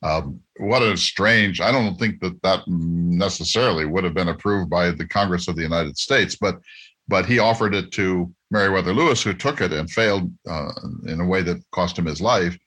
Um, 0.02 0.42
what 0.58 0.82
a 0.82 0.98
strange! 0.98 1.62
I 1.62 1.72
don't 1.72 1.98
think 1.98 2.20
that 2.22 2.42
that 2.44 2.64
necessarily 2.68 3.86
would 3.86 4.04
have 4.04 4.14
been 4.14 4.28
approved 4.28 4.70
by 4.70 4.92
the 4.92 5.08
Congress 5.08 5.48
of 5.48 5.56
the 5.56 5.62
United 5.62 5.98
States, 5.98 6.36
but 6.36 6.60
but 7.08 7.26
he 7.26 7.40
offered 7.40 7.74
it 7.74 7.92
to 7.94 8.34
Meriwether 8.52 8.94
Lewis, 8.94 9.24
who 9.24 9.34
took 9.34 9.62
it 9.62 9.74
and 9.74 9.90
failed 9.90 10.32
uh, 10.48 10.72
in 11.08 11.20
a 11.20 11.26
way 11.26 11.42
that 11.42 11.64
cost 11.72 11.98
him 11.98 12.06
his 12.06 12.22
life. 12.22 12.58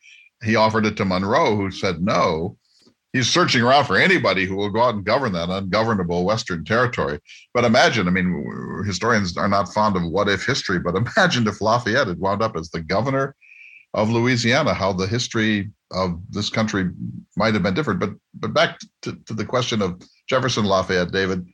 He 0.44 0.57
offered 0.57 0.85
it 0.87 0.96
to 0.99 1.05
Monroe, 1.05 1.57
who 1.57 1.70
said 1.70 2.03
no. 2.03 2.59
He's 3.16 3.31
searching 3.31 3.62
around 3.62 3.87
for 3.87 3.96
anybody 3.96 4.44
who 4.44 4.57
will 4.57 4.68
go 4.68 4.83
out 4.83 4.94
and 4.94 5.02
govern 5.02 5.33
that 5.33 5.48
ungovernable 5.48 6.26
Western 6.26 6.66
territory. 6.66 7.18
But 7.55 7.64
imagine, 7.64 8.09
I 8.09 8.11
mean, 8.11 8.85
historians 8.85 9.38
are 9.38 9.48
not 9.48 9.72
fond 9.72 9.96
of 9.96 10.02
what 10.02 10.29
if 10.29 10.44
history, 10.44 10.79
but 10.79 10.94
imagine 11.16 11.48
if 11.48 11.62
Lafayette 11.62 12.09
had 12.09 12.18
wound 12.18 12.42
up 12.42 12.57
as 12.59 12.68
the 12.68 12.83
governor 12.83 13.35
of 13.94 14.11
Louisiana, 14.11 14.74
how 14.74 14.92
the 14.92 15.07
history 15.07 15.70
of 15.92 16.20
this 16.29 16.50
country 16.50 16.90
might 17.38 17.55
have 17.55 17.62
been 17.62 17.72
different. 17.72 18.00
But 18.00 18.11
but 18.35 18.52
back 18.52 18.79
to, 19.00 19.14
to 19.24 19.33
the 19.33 19.46
question 19.46 19.81
of 19.81 19.98
Jefferson 20.29 20.66
Lafayette, 20.66 21.11
David. 21.11 21.46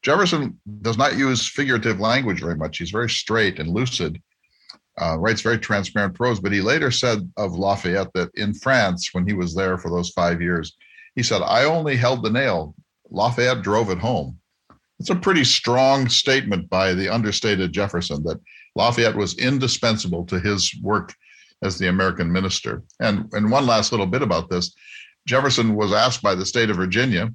Jefferson 0.00 0.58
does 0.80 0.96
not 0.96 1.18
use 1.18 1.46
figurative 1.46 2.00
language 2.00 2.40
very 2.40 2.56
much. 2.56 2.78
He's 2.78 2.90
very 2.90 3.10
straight 3.10 3.58
and 3.58 3.68
lucid, 3.68 4.18
uh, 4.96 5.18
writes 5.18 5.42
very 5.42 5.58
transparent 5.58 6.14
prose. 6.14 6.40
But 6.40 6.52
he 6.52 6.62
later 6.62 6.90
said 6.90 7.30
of 7.36 7.52
Lafayette 7.52 8.14
that 8.14 8.30
in 8.36 8.54
France, 8.54 9.10
when 9.12 9.26
he 9.26 9.34
was 9.34 9.54
there 9.54 9.76
for 9.76 9.90
those 9.90 10.08
five 10.08 10.40
years, 10.40 10.74
he 11.14 11.22
said, 11.22 11.42
I 11.42 11.64
only 11.64 11.96
held 11.96 12.22
the 12.22 12.30
nail. 12.30 12.74
Lafayette 13.10 13.62
drove 13.62 13.90
it 13.90 13.98
home. 13.98 14.38
It's 14.98 15.10
a 15.10 15.14
pretty 15.16 15.44
strong 15.44 16.08
statement 16.08 16.68
by 16.68 16.92
the 16.94 17.08
understated 17.08 17.72
Jefferson 17.72 18.22
that 18.24 18.40
Lafayette 18.76 19.16
was 19.16 19.38
indispensable 19.38 20.26
to 20.26 20.38
his 20.38 20.74
work 20.82 21.14
as 21.62 21.78
the 21.78 21.88
American 21.88 22.30
minister. 22.30 22.82
And, 23.00 23.32
and 23.32 23.50
one 23.50 23.66
last 23.66 23.92
little 23.92 24.06
bit 24.06 24.22
about 24.22 24.50
this 24.50 24.74
Jefferson 25.26 25.74
was 25.74 25.92
asked 25.92 26.22
by 26.22 26.34
the 26.34 26.46
state 26.46 26.70
of 26.70 26.76
Virginia 26.76 27.30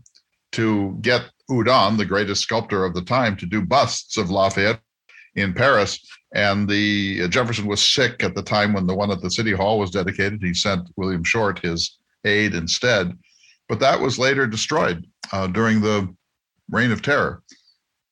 to 0.54 0.98
get 1.02 1.30
Houdon, 1.50 1.98
the 1.98 2.06
greatest 2.06 2.42
sculptor 2.42 2.86
of 2.86 2.94
the 2.94 3.04
time, 3.04 3.36
to 3.38 3.46
do 3.46 3.62
busts 3.62 4.18
of 4.18 4.32
Lafayette 4.32 4.80
in 5.36 5.54
Paris. 5.54 6.00
And 6.34 6.68
the 6.68 7.24
uh, 7.24 7.28
Jefferson 7.28 7.68
was 7.68 7.86
sick 7.86 8.24
at 8.24 8.36
the 8.36 8.42
time 8.42 8.74
when 8.74 8.88
the 8.88 8.96
one 8.96 9.12
at 9.12 9.22
the 9.22 9.30
city 9.30 9.52
hall 9.52 9.80
was 9.80 9.92
dedicated. 9.92 10.42
He 10.42 10.54
sent 10.54 10.90
William 10.96 11.24
Short, 11.24 11.60
his 11.60 11.98
aide, 12.26 12.56
instead. 12.56 13.18
But 13.68 13.80
that 13.80 14.00
was 14.00 14.20
later 14.20 14.48
destroyed 14.48 15.06
uh, 15.32 15.48
during 15.48 15.82
the 15.82 16.14
Reign 16.70 16.92
of 16.92 17.02
Terror. 17.02 17.42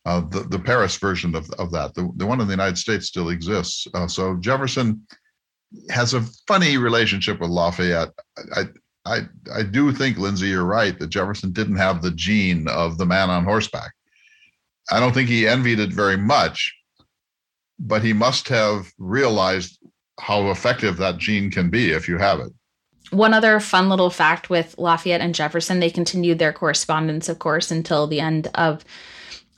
Uh, 0.06 0.22
the, 0.22 0.42
the 0.42 0.60
Paris 0.60 0.98
version 0.98 1.34
of, 1.34 1.50
of 1.52 1.72
that, 1.72 1.94
the, 1.94 2.12
the 2.18 2.26
one 2.26 2.42
in 2.42 2.48
the 2.48 2.54
United 2.54 2.78
States 2.78 3.08
still 3.08 3.30
exists. 3.30 3.88
Uh, 3.94 4.08
so 4.08 4.36
Jefferson 4.36 5.08
has 5.90 6.14
a 6.14 6.22
funny 6.48 6.78
relationship 6.78 7.40
with 7.40 7.50
Lafayette. 7.50 8.10
I, 8.56 8.64
I, 9.06 9.20
I 9.54 9.64
do 9.64 9.92
think, 9.94 10.18
Lindsay, 10.18 10.48
you're 10.48 10.66
right 10.66 10.98
that 11.00 11.08
Jefferson 11.08 11.52
didn't 11.52 11.78
have 11.78 12.02
the 12.02 12.12
gene 12.12 12.68
of 12.68 12.98
the 12.98 13.06
man 13.06 13.30
on 13.30 13.46
horseback. 13.46 13.92
I 14.92 15.00
don't 15.00 15.14
think 15.14 15.30
he 15.30 15.48
envied 15.48 15.80
it 15.80 15.94
very 15.94 16.18
much, 16.18 16.76
but 17.80 18.04
he 18.04 18.12
must 18.12 18.50
have 18.50 18.92
realized 18.98 19.80
how 20.20 20.52
effective 20.52 20.98
that 20.98 21.18
gene 21.18 21.50
can 21.50 21.70
be 21.70 21.92
if 21.92 22.08
you 22.08 22.18
have 22.18 22.40
it. 22.40 22.52
One 23.14 23.34
other 23.34 23.60
fun 23.60 23.90
little 23.90 24.10
fact 24.10 24.50
with 24.50 24.76
Lafayette 24.78 25.22
and 25.22 25.36
Jefferson, 25.36 25.80
they 25.80 25.90
continued 25.90 26.40
their 26.40 26.54
correspondence, 26.54 27.30
of 27.30 27.40
course, 27.40 27.72
until 27.72 28.08
the 28.08 28.20
end 28.20 28.50
of 28.56 28.84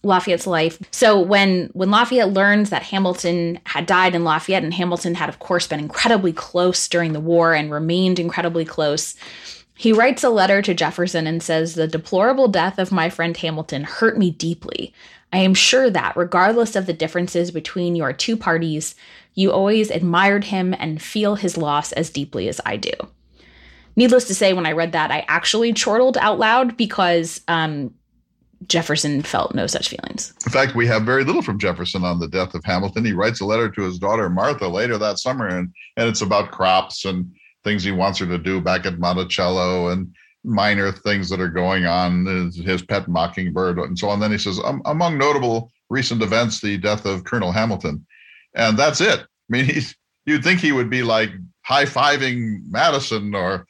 Lafayette's 0.04 0.48
life. 0.48 0.78
So 0.92 1.20
when 1.20 1.70
when 1.74 1.90
Lafayette 1.90 2.34
learns 2.34 2.70
that 2.70 2.84
Hamilton 2.84 3.60
had 3.66 3.86
died 3.86 4.14
in 4.14 4.24
Lafayette 4.24 4.64
and 4.64 4.74
Hamilton 4.74 5.16
had 5.16 5.30
of 5.30 5.40
course 5.40 5.68
been 5.68 5.80
incredibly 5.80 6.32
close 6.32 6.88
during 6.88 7.14
the 7.14 7.20
war 7.20 7.54
and 7.54 7.72
remained 7.72 8.20
incredibly 8.20 8.66
close, 8.66 9.16
he 9.76 9.92
writes 9.92 10.24
a 10.24 10.30
letter 10.30 10.62
to 10.62 10.74
Jefferson 10.74 11.28
and 11.28 11.42
says 11.42 11.74
the 11.74 11.88
deplorable 11.88 12.48
death 12.48 12.78
of 12.78 12.92
my 12.92 13.10
friend 13.10 13.36
Hamilton 13.36 13.84
hurt 13.84 14.18
me 14.18 14.32
deeply. 14.32 14.94
I 15.34 15.40
am 15.40 15.54
sure 15.54 15.90
that 15.90 16.16
regardless 16.16 16.76
of 16.76 16.86
the 16.86 16.94
differences 16.94 17.52
between 17.52 17.96
your 17.96 18.14
two 18.14 18.38
parties, 18.38 18.96
you 19.34 19.52
always 19.52 19.92
admired 19.92 20.46
him 20.46 20.74
and 20.78 21.02
feel 21.02 21.36
his 21.36 21.58
loss 21.58 21.92
as 21.92 22.10
deeply 22.10 22.48
as 22.48 22.62
I 22.66 22.78
do. 22.78 22.92
Needless 23.96 24.26
to 24.26 24.36
say, 24.36 24.54
when 24.54 24.66
I 24.66 24.74
read 24.74 24.92
that, 24.92 25.12
I 25.12 25.26
actually 25.28 25.74
chortled 25.74 26.18
out 26.18 26.38
loud 26.38 26.76
because 26.76 27.42
um, 27.48 27.94
Jefferson 28.68 29.22
felt 29.22 29.56
no 29.56 29.68
such 29.68 29.90
feelings. 29.90 30.34
In 30.46 30.52
fact, 30.52 30.76
we 30.76 30.88
have 30.88 31.04
very 31.04 31.24
little 31.24 31.42
from 31.42 31.60
Jefferson 31.60 32.04
on 32.04 32.20
the 32.20 32.28
death 32.28 32.54
of 32.54 32.64
Hamilton. 32.64 33.06
He 33.06 33.14
writes 33.14 33.42
a 33.42 33.46
letter 33.46 33.70
to 33.70 33.82
his 33.82 34.00
daughter 34.00 34.30
Martha 34.30 34.68
later 34.68 34.98
that 34.98 35.20
summer, 35.20 35.48
and, 35.48 35.74
and 35.98 36.10
it's 36.10 36.22
about 36.22 36.52
crops 36.52 37.06
and 37.06 37.32
things 37.64 37.84
he 37.84 37.92
wants 37.92 38.20
her 38.20 38.26
to 38.26 38.38
do 38.38 38.62
back 38.62 38.86
at 38.86 39.00
Monticello 39.00 39.90
and 39.90 40.14
minor 40.44 40.92
things 40.92 41.30
that 41.30 41.42
are 41.42 41.50
going 41.50 41.86
on, 41.86 42.26
his, 42.26 42.84
pet 42.84 43.08
mockingbird, 43.08 43.80
and 43.80 43.98
so 43.98 44.10
on. 44.10 44.20
Then 44.20 44.32
he 44.32 44.38
says, 44.38 44.60
among 44.86 45.18
notable 45.18 45.72
recent 45.90 46.22
events, 46.22 46.62
the 46.62 46.78
death 46.78 47.06
of 47.06 47.24
Colonel 47.24 47.52
Hamilton. 47.52 48.06
And 48.54 48.78
that's 48.78 49.02
it. 49.02 49.22
I 49.22 49.26
mean, 49.50 49.66
he's, 49.66 49.96
you'd 50.26 50.44
think 50.44 50.60
he 50.60 50.72
would 50.72 50.90
be 50.90 51.02
like 51.02 51.32
high 51.64 51.86
fiving 51.86 52.60
Madison 52.70 53.34
or 53.34 53.66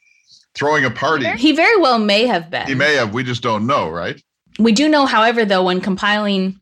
throwing 0.56 0.84
a 0.84 0.90
party. 0.90 1.28
He 1.36 1.52
very 1.52 1.76
well 1.76 1.98
may 1.98 2.26
have 2.26 2.50
been. 2.50 2.66
He 2.66 2.74
may 2.74 2.94
have. 2.94 3.14
We 3.14 3.22
just 3.22 3.42
don't 3.42 3.66
know, 3.66 3.88
right? 3.88 4.20
We 4.58 4.72
do 4.72 4.88
know, 4.88 5.06
however, 5.06 5.44
though, 5.44 5.64
when 5.64 5.80
compiling 5.80 6.58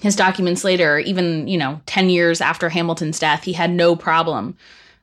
his 0.00 0.14
documents 0.14 0.64
later, 0.64 0.98
even, 1.00 1.48
you 1.48 1.58
know, 1.58 1.80
10 1.86 2.10
years 2.10 2.40
after 2.40 2.68
Hamilton's 2.68 3.18
death, 3.18 3.42
he 3.42 3.52
had 3.52 3.70
no 3.70 3.96
problem 3.96 4.56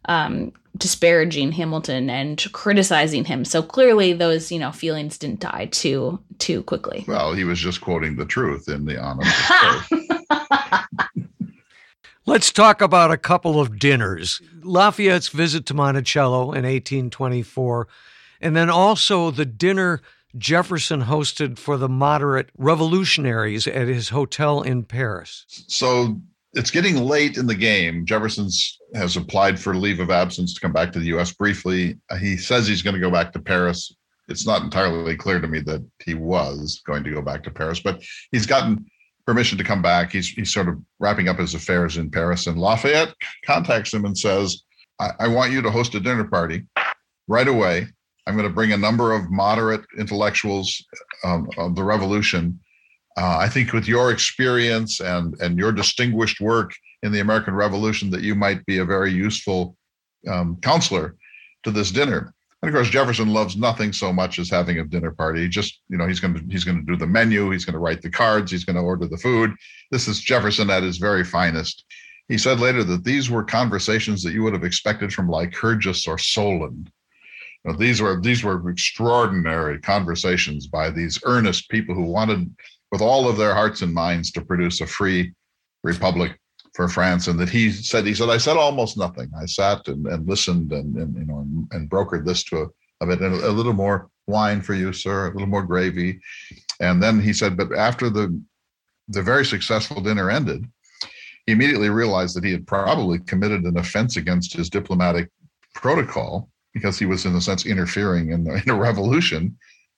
um, 0.06 0.54
disparaging 0.78 1.52
Hamilton 1.52 2.10
and 2.10 2.44
criticizing 2.54 3.26
him. 3.26 3.44
So 3.44 3.62
clearly 3.62 4.14
those, 4.14 4.52
you 4.52 4.60
know, 4.60 4.72
feelings 4.72 5.18
didn't 5.18 5.42
die 5.42 5.68
too 5.72 6.20
too 6.40 6.64
quickly. 6.64 7.06
Well, 7.08 7.34
he 7.34 7.44
was 7.44 7.60
just 7.60 7.82
quoting 7.82 8.16
the 8.16 8.26
truth 8.26 8.68
in 8.68 8.86
the 8.86 9.00
honest 9.00 9.36
Let's 12.26 12.52
talk 12.52 12.82
about 12.82 13.12
a 13.12 13.18
couple 13.18 13.60
of 13.60 13.80
dinners. 13.80 14.42
Lafayette's 14.62 15.30
visit 15.30 15.66
to 15.66 15.74
Monticello 15.74 16.52
in 16.54 16.64
1824, 16.64 17.88
and 18.42 18.56
then 18.56 18.70
also 18.70 19.32
the 19.32 19.46
dinner 19.46 20.02
Jefferson 20.38 21.04
hosted 21.04 21.58
for 21.58 21.78
the 21.78 21.90
moderate 21.90 22.50
revolutionaries 22.58 23.68
at 23.68 23.88
his 23.88 24.10
hotel 24.10 24.62
in 24.62 24.84
Paris. 24.84 25.46
So 25.68 26.20
it's 26.54 26.72
getting 26.72 27.04
late 27.04 27.38
in 27.38 27.48
the 27.48 27.56
game. 27.56 28.06
Jefferson's 28.06 28.80
has 28.96 29.16
applied 29.16 29.60
for 29.60 29.76
leave 29.76 30.00
of 30.00 30.10
absence 30.10 30.54
to 30.54 30.62
come 30.62 30.74
back 30.74 30.92
to 30.94 31.00
the 31.00 31.08
U.S. 31.08 31.32
briefly. 31.32 31.98
He 32.20 32.38
says 32.38 32.68
he's 32.68 32.82
going 32.82 32.94
to 32.94 33.00
go 33.00 33.12
back 33.12 33.32
to 33.34 33.40
Paris. 33.40 33.94
It's 34.28 34.46
not 34.46 34.64
entirely 34.64 35.16
clear 35.16 35.40
to 35.40 35.48
me 35.48 35.60
that 35.62 35.86
he 36.04 36.14
was 36.14 36.82
going 36.86 37.04
to 37.04 37.12
go 37.12 37.22
back 37.22 37.44
to 37.44 37.52
Paris, 37.52 37.80
but 37.80 38.02
he's 38.32 38.46
gotten 38.46 38.86
permission 39.26 39.58
to 39.58 39.64
come 39.64 39.82
back. 39.82 40.12
He's 40.12 40.30
he's 40.30 40.54
sort 40.54 40.70
of 40.70 40.80
wrapping 41.00 41.28
up 41.28 41.40
his 41.40 41.54
affairs 41.54 41.98
in 41.98 42.10
Paris, 42.10 42.48
and 42.48 42.58
Lafayette 42.58 43.14
contacts 43.46 43.94
him 43.94 44.06
and 44.06 44.18
says, 44.18 44.64
I, 45.00 45.12
I 45.20 45.28
want 45.28 45.52
you 45.52 45.62
to 45.62 45.72
host 45.72 45.96
a 45.96 46.00
dinner 46.00 46.24
party 46.24 46.66
right 47.28 47.48
away 47.48 47.88
I'm 48.32 48.38
going 48.38 48.48
to 48.48 48.56
bring 48.56 48.72
a 48.72 48.78
number 48.78 49.12
of 49.12 49.30
moderate 49.30 49.86
intellectuals 50.00 50.82
um, 51.26 51.50
of 51.58 51.76
the 51.76 51.84
revolution. 51.84 52.58
Uh, 53.18 53.36
I 53.38 53.50
think 53.50 53.74
with 53.74 53.90
your 53.90 54.10
experience 54.10 55.02
and 55.02 55.36
and 55.42 55.60
your 55.60 55.74
distinguished 55.74 56.40
work 56.40 56.72
in 57.04 57.12
the 57.12 57.20
American 57.20 57.54
Revolution, 57.54 58.10
that 58.12 58.22
you 58.22 58.34
might 58.34 58.66
be 58.66 58.78
a 58.78 58.86
very 58.86 59.12
useful 59.12 59.76
um, 60.30 60.56
counselor 60.62 61.18
to 61.64 61.72
this 61.72 61.92
dinner. 61.92 62.34
And 62.62 62.70
of 62.70 62.74
course, 62.74 62.90
Jefferson 62.90 63.34
loves 63.34 63.58
nothing 63.58 63.92
so 63.92 64.14
much 64.14 64.40
as 64.40 64.50
having 64.50 64.80
a 64.80 64.86
dinner 64.86 65.12
party. 65.12 65.50
Just, 65.50 65.82
you 65.90 65.98
know, 65.98 66.08
he's 66.08 66.22
going 66.22 66.36
to 66.36 66.42
he's 66.50 66.64
going 66.64 66.78
to 66.78 66.90
do 66.90 66.96
the 66.96 67.08
menu. 67.08 67.52
He's 67.52 67.66
going 67.66 67.74
to 67.74 67.80
write 67.80 68.02
the 68.02 68.10
cards. 68.10 68.50
He's 68.50 68.64
going 68.64 68.78
to 68.78 68.82
order 68.82 69.08
the 69.08 69.18
food. 69.18 69.52
This 69.92 70.08
is 70.08 70.22
Jefferson 70.22 70.70
at 70.70 70.84
his 70.84 71.00
very 71.00 71.26
finest. 71.26 71.84
He 72.30 72.38
said 72.38 72.62
later 72.62 72.86
that 72.86 73.04
these 73.04 73.30
were 73.30 73.44
conversations 73.44 74.24
that 74.24 74.32
you 74.32 74.42
would 74.44 74.54
have 74.54 74.64
expected 74.64 75.12
from 75.12 75.28
Lycurgus 75.28 76.08
or 76.08 76.18
Solon 76.18 76.90
these 77.78 78.02
were 78.02 78.20
these 78.20 78.44
were 78.44 78.70
extraordinary 78.70 79.80
conversations 79.80 80.68
by 80.68 80.90
these 80.90 81.20
earnest 81.26 81.70
people 81.70 81.94
who 81.94 82.04
wanted, 82.04 82.54
with 82.92 83.02
all 83.02 83.30
of 83.30 83.38
their 83.38 83.54
hearts 83.54 83.82
and 83.82 83.94
minds, 83.94 84.32
to 84.32 84.42
produce 84.42 84.82
a 84.82 84.88
free 84.88 85.34
republic 85.84 86.40
for 86.74 86.88
France. 86.88 87.28
And 87.28 87.40
that 87.40 87.50
he 87.50 87.72
said, 87.72 88.06
he 88.06 88.14
said, 88.14 88.30
I 88.30 88.38
said 88.38 88.58
almost 88.58 88.98
nothing. 88.98 89.30
I 89.40 89.46
sat 89.46 89.88
and, 89.88 90.08
and 90.08 90.28
listened 90.28 90.72
and, 90.72 90.96
and 90.96 91.16
you 91.16 91.26
know 91.26 91.40
and, 91.40 91.68
and 91.72 91.90
brokered 91.90 92.26
this 92.26 92.44
to 92.46 92.62
a, 92.62 92.68
a 93.04 93.08
bit, 93.08 93.22
a, 93.22 93.28
a 93.28 93.52
little 93.52 93.74
more 93.74 94.10
wine 94.28 94.62
for 94.62 94.74
you, 94.74 94.92
sir, 94.92 95.28
a 95.28 95.34
little 95.34 95.48
more 95.48 95.64
gravy. 95.64 96.20
And 96.80 97.02
then 97.02 97.20
he 97.22 97.34
said, 97.34 97.58
but 97.58 97.74
after 97.74 98.10
the 98.10 98.42
the 99.10 99.22
very 99.22 99.46
successful 99.46 100.02
dinner 100.02 100.32
ended, 100.32 100.66
he 101.46 101.52
immediately 101.52 101.90
realized 101.90 102.36
that 102.36 102.44
he 102.44 102.52
had 102.52 102.66
probably 102.66 103.20
committed 103.20 103.64
an 103.66 103.78
offense 103.78 104.16
against 104.18 104.54
his 104.54 104.70
diplomatic 104.70 105.30
protocol 105.76 106.50
because 106.74 106.98
he 106.98 107.06
was 107.06 107.26
in 107.26 107.36
a 107.36 107.42
sense 107.42 107.66
interfering 107.66 108.32
in, 108.32 108.44
the, 108.44 108.54
in 108.66 108.70
a 108.70 108.76
revolution 108.76 109.58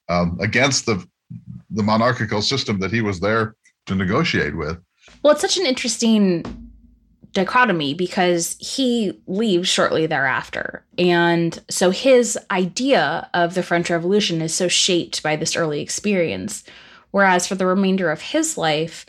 um, 0.09 0.38
against 0.41 0.86
the 0.86 1.05
the 1.71 1.84
monarchical 1.84 2.41
system 2.41 2.80
that 2.80 2.91
he 2.91 3.01
was 3.01 3.19
there 3.19 3.55
to 3.88 3.95
negotiate 3.95 4.55
with. 4.55 4.78
Well, 5.24 5.34
it's 5.34 5.41
such 5.41 5.57
an 5.57 5.65
interesting 5.65 6.43
dichotomy 7.34 7.93
because 7.93 8.55
he 8.59 9.19
leaves 9.26 9.67
shortly 9.67 10.05
thereafter. 10.05 10.86
And 10.97 11.59
so 11.69 11.89
his 11.89 12.38
idea 12.51 13.30
of 13.34 13.55
the 13.55 13.63
French 13.63 13.89
Revolution 13.89 14.41
is 14.41 14.53
so 14.53 14.67
shaped 14.67 15.24
by 15.24 15.36
this 15.36 15.55
early 15.55 15.82
experience. 15.82 16.63
Whereas 17.11 17.47
for 17.47 17.55
the 17.55 17.65
remainder 17.65 18.11
of 18.11 18.21
his 18.21 18.57
life, 18.57 19.05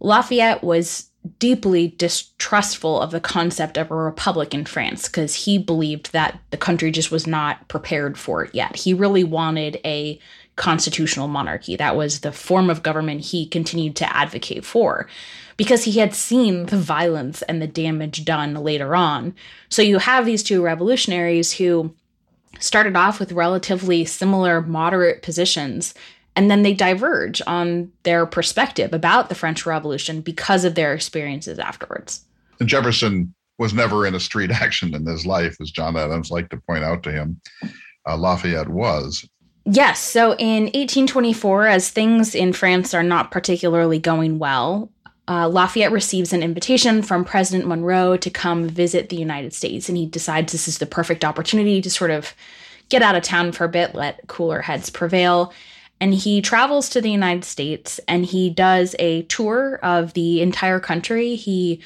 Lafayette 0.00 0.64
was 0.64 1.09
deeply 1.38 1.88
distrustful 1.98 3.00
of 3.00 3.10
the 3.10 3.20
concept 3.20 3.76
of 3.76 3.90
a 3.90 3.94
republic 3.94 4.54
in 4.54 4.64
France 4.64 5.06
because 5.06 5.34
he 5.34 5.58
believed 5.58 6.12
that 6.12 6.38
the 6.50 6.56
country 6.56 6.90
just 6.90 7.10
was 7.10 7.26
not 7.26 7.68
prepared 7.68 8.18
for 8.18 8.44
it 8.44 8.54
yet. 8.54 8.76
He 8.76 8.94
really 8.94 9.24
wanted 9.24 9.80
a 9.84 10.18
constitutional 10.56 11.28
monarchy. 11.28 11.76
That 11.76 11.96
was 11.96 12.20
the 12.20 12.32
form 12.32 12.70
of 12.70 12.82
government 12.82 13.22
he 13.22 13.46
continued 13.46 13.96
to 13.96 14.16
advocate 14.16 14.64
for 14.64 15.06
because 15.56 15.84
he 15.84 15.98
had 15.98 16.14
seen 16.14 16.66
the 16.66 16.78
violence 16.78 17.42
and 17.42 17.60
the 17.60 17.66
damage 17.66 18.24
done 18.24 18.54
later 18.54 18.96
on. 18.96 19.34
So 19.68 19.82
you 19.82 19.98
have 19.98 20.24
these 20.24 20.42
two 20.42 20.62
revolutionaries 20.62 21.52
who 21.52 21.94
started 22.58 22.96
off 22.96 23.20
with 23.20 23.32
relatively 23.32 24.04
similar 24.04 24.60
moderate 24.60 25.22
positions 25.22 25.94
and 26.36 26.50
then 26.50 26.62
they 26.62 26.74
diverge 26.74 27.42
on 27.46 27.90
their 28.04 28.26
perspective 28.26 28.92
about 28.92 29.28
the 29.28 29.34
French 29.34 29.66
Revolution 29.66 30.20
because 30.20 30.64
of 30.64 30.74
their 30.74 30.94
experiences 30.94 31.58
afterwards. 31.58 32.24
And 32.60 32.68
Jefferson 32.68 33.34
was 33.58 33.74
never 33.74 34.06
in 34.06 34.14
a 34.14 34.20
street 34.20 34.50
action 34.62 34.94
in 34.94 35.06
his 35.06 35.26
life, 35.26 35.56
as 35.60 35.70
John 35.70 35.96
Adams 35.96 36.30
liked 36.30 36.50
to 36.50 36.60
point 36.68 36.84
out 36.84 37.02
to 37.04 37.12
him. 37.12 37.40
Uh, 38.08 38.16
Lafayette 38.16 38.68
was. 38.68 39.28
Yes. 39.66 40.00
So 40.00 40.34
in 40.36 40.64
1824, 40.64 41.66
as 41.66 41.90
things 41.90 42.34
in 42.34 42.52
France 42.52 42.94
are 42.94 43.02
not 43.02 43.30
particularly 43.30 43.98
going 43.98 44.38
well, 44.38 44.90
uh, 45.28 45.48
Lafayette 45.48 45.92
receives 45.92 46.32
an 46.32 46.42
invitation 46.42 47.02
from 47.02 47.24
President 47.24 47.68
Monroe 47.68 48.16
to 48.16 48.30
come 48.30 48.68
visit 48.68 49.10
the 49.10 49.16
United 49.16 49.52
States, 49.52 49.88
and 49.88 49.96
he 49.96 50.06
decides 50.06 50.50
this 50.50 50.66
is 50.66 50.78
the 50.78 50.86
perfect 50.86 51.24
opportunity 51.24 51.80
to 51.82 51.90
sort 51.90 52.10
of 52.10 52.34
get 52.88 53.02
out 53.02 53.14
of 53.14 53.22
town 53.22 53.52
for 53.52 53.64
a 53.64 53.68
bit, 53.68 53.94
let 53.94 54.26
cooler 54.26 54.62
heads 54.62 54.90
prevail 54.90 55.52
and 56.00 56.14
he 56.14 56.40
travels 56.40 56.88
to 56.88 57.00
the 57.00 57.10
United 57.10 57.44
States 57.44 58.00
and 58.08 58.24
he 58.24 58.48
does 58.50 58.96
a 58.98 59.22
tour 59.22 59.78
of 59.82 60.14
the 60.14 60.40
entire 60.40 60.80
country. 60.80 61.36
He 61.36 61.80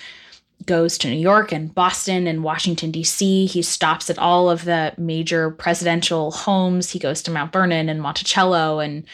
goes 0.67 0.97
to 0.99 1.09
New 1.09 1.19
York 1.19 1.53
and 1.53 1.75
Boston 1.75 2.27
and 2.27 2.43
Washington, 2.43 2.91
D.C. 2.91 3.47
He 3.47 3.61
stops 3.61 4.09
at 4.09 4.19
all 4.19 4.49
of 4.49 4.65
the 4.65 4.95
major 4.97 5.51
presidential 5.51 6.31
homes. 6.31 6.91
He 6.91 6.99
goes 6.99 7.23
to 7.23 7.31
Mount 7.31 7.53
Vernon 7.53 7.89
and 7.89 8.01
Monticello 8.01 8.79
and 8.79 9.05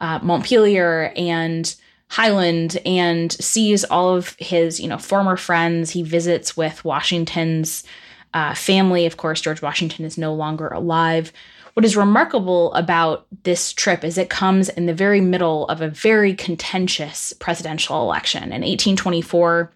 uh, 0.00 0.18
Montpelier 0.22 1.12
and 1.14 1.74
Highland 2.08 2.78
and 2.86 3.30
sees 3.32 3.84
all 3.84 4.16
of 4.16 4.34
his, 4.38 4.80
you 4.80 4.88
know, 4.88 4.98
former 4.98 5.36
friends. 5.36 5.90
He 5.90 6.02
visits 6.02 6.56
with 6.56 6.84
Washington's 6.84 7.84
uh, 8.32 8.54
family. 8.54 9.04
Of 9.06 9.18
course, 9.18 9.40
George 9.40 9.62
Washington 9.62 10.04
is 10.04 10.16
no 10.16 10.34
longer 10.34 10.68
alive. 10.68 11.32
What 11.78 11.84
is 11.84 11.96
remarkable 11.96 12.74
about 12.74 13.24
this 13.44 13.72
trip 13.72 14.02
is 14.02 14.18
it 14.18 14.28
comes 14.28 14.68
in 14.68 14.86
the 14.86 14.92
very 14.92 15.20
middle 15.20 15.64
of 15.68 15.80
a 15.80 15.88
very 15.88 16.34
contentious 16.34 17.32
presidential 17.34 18.02
election. 18.02 18.42
In 18.42 18.62
1824, 18.62 19.70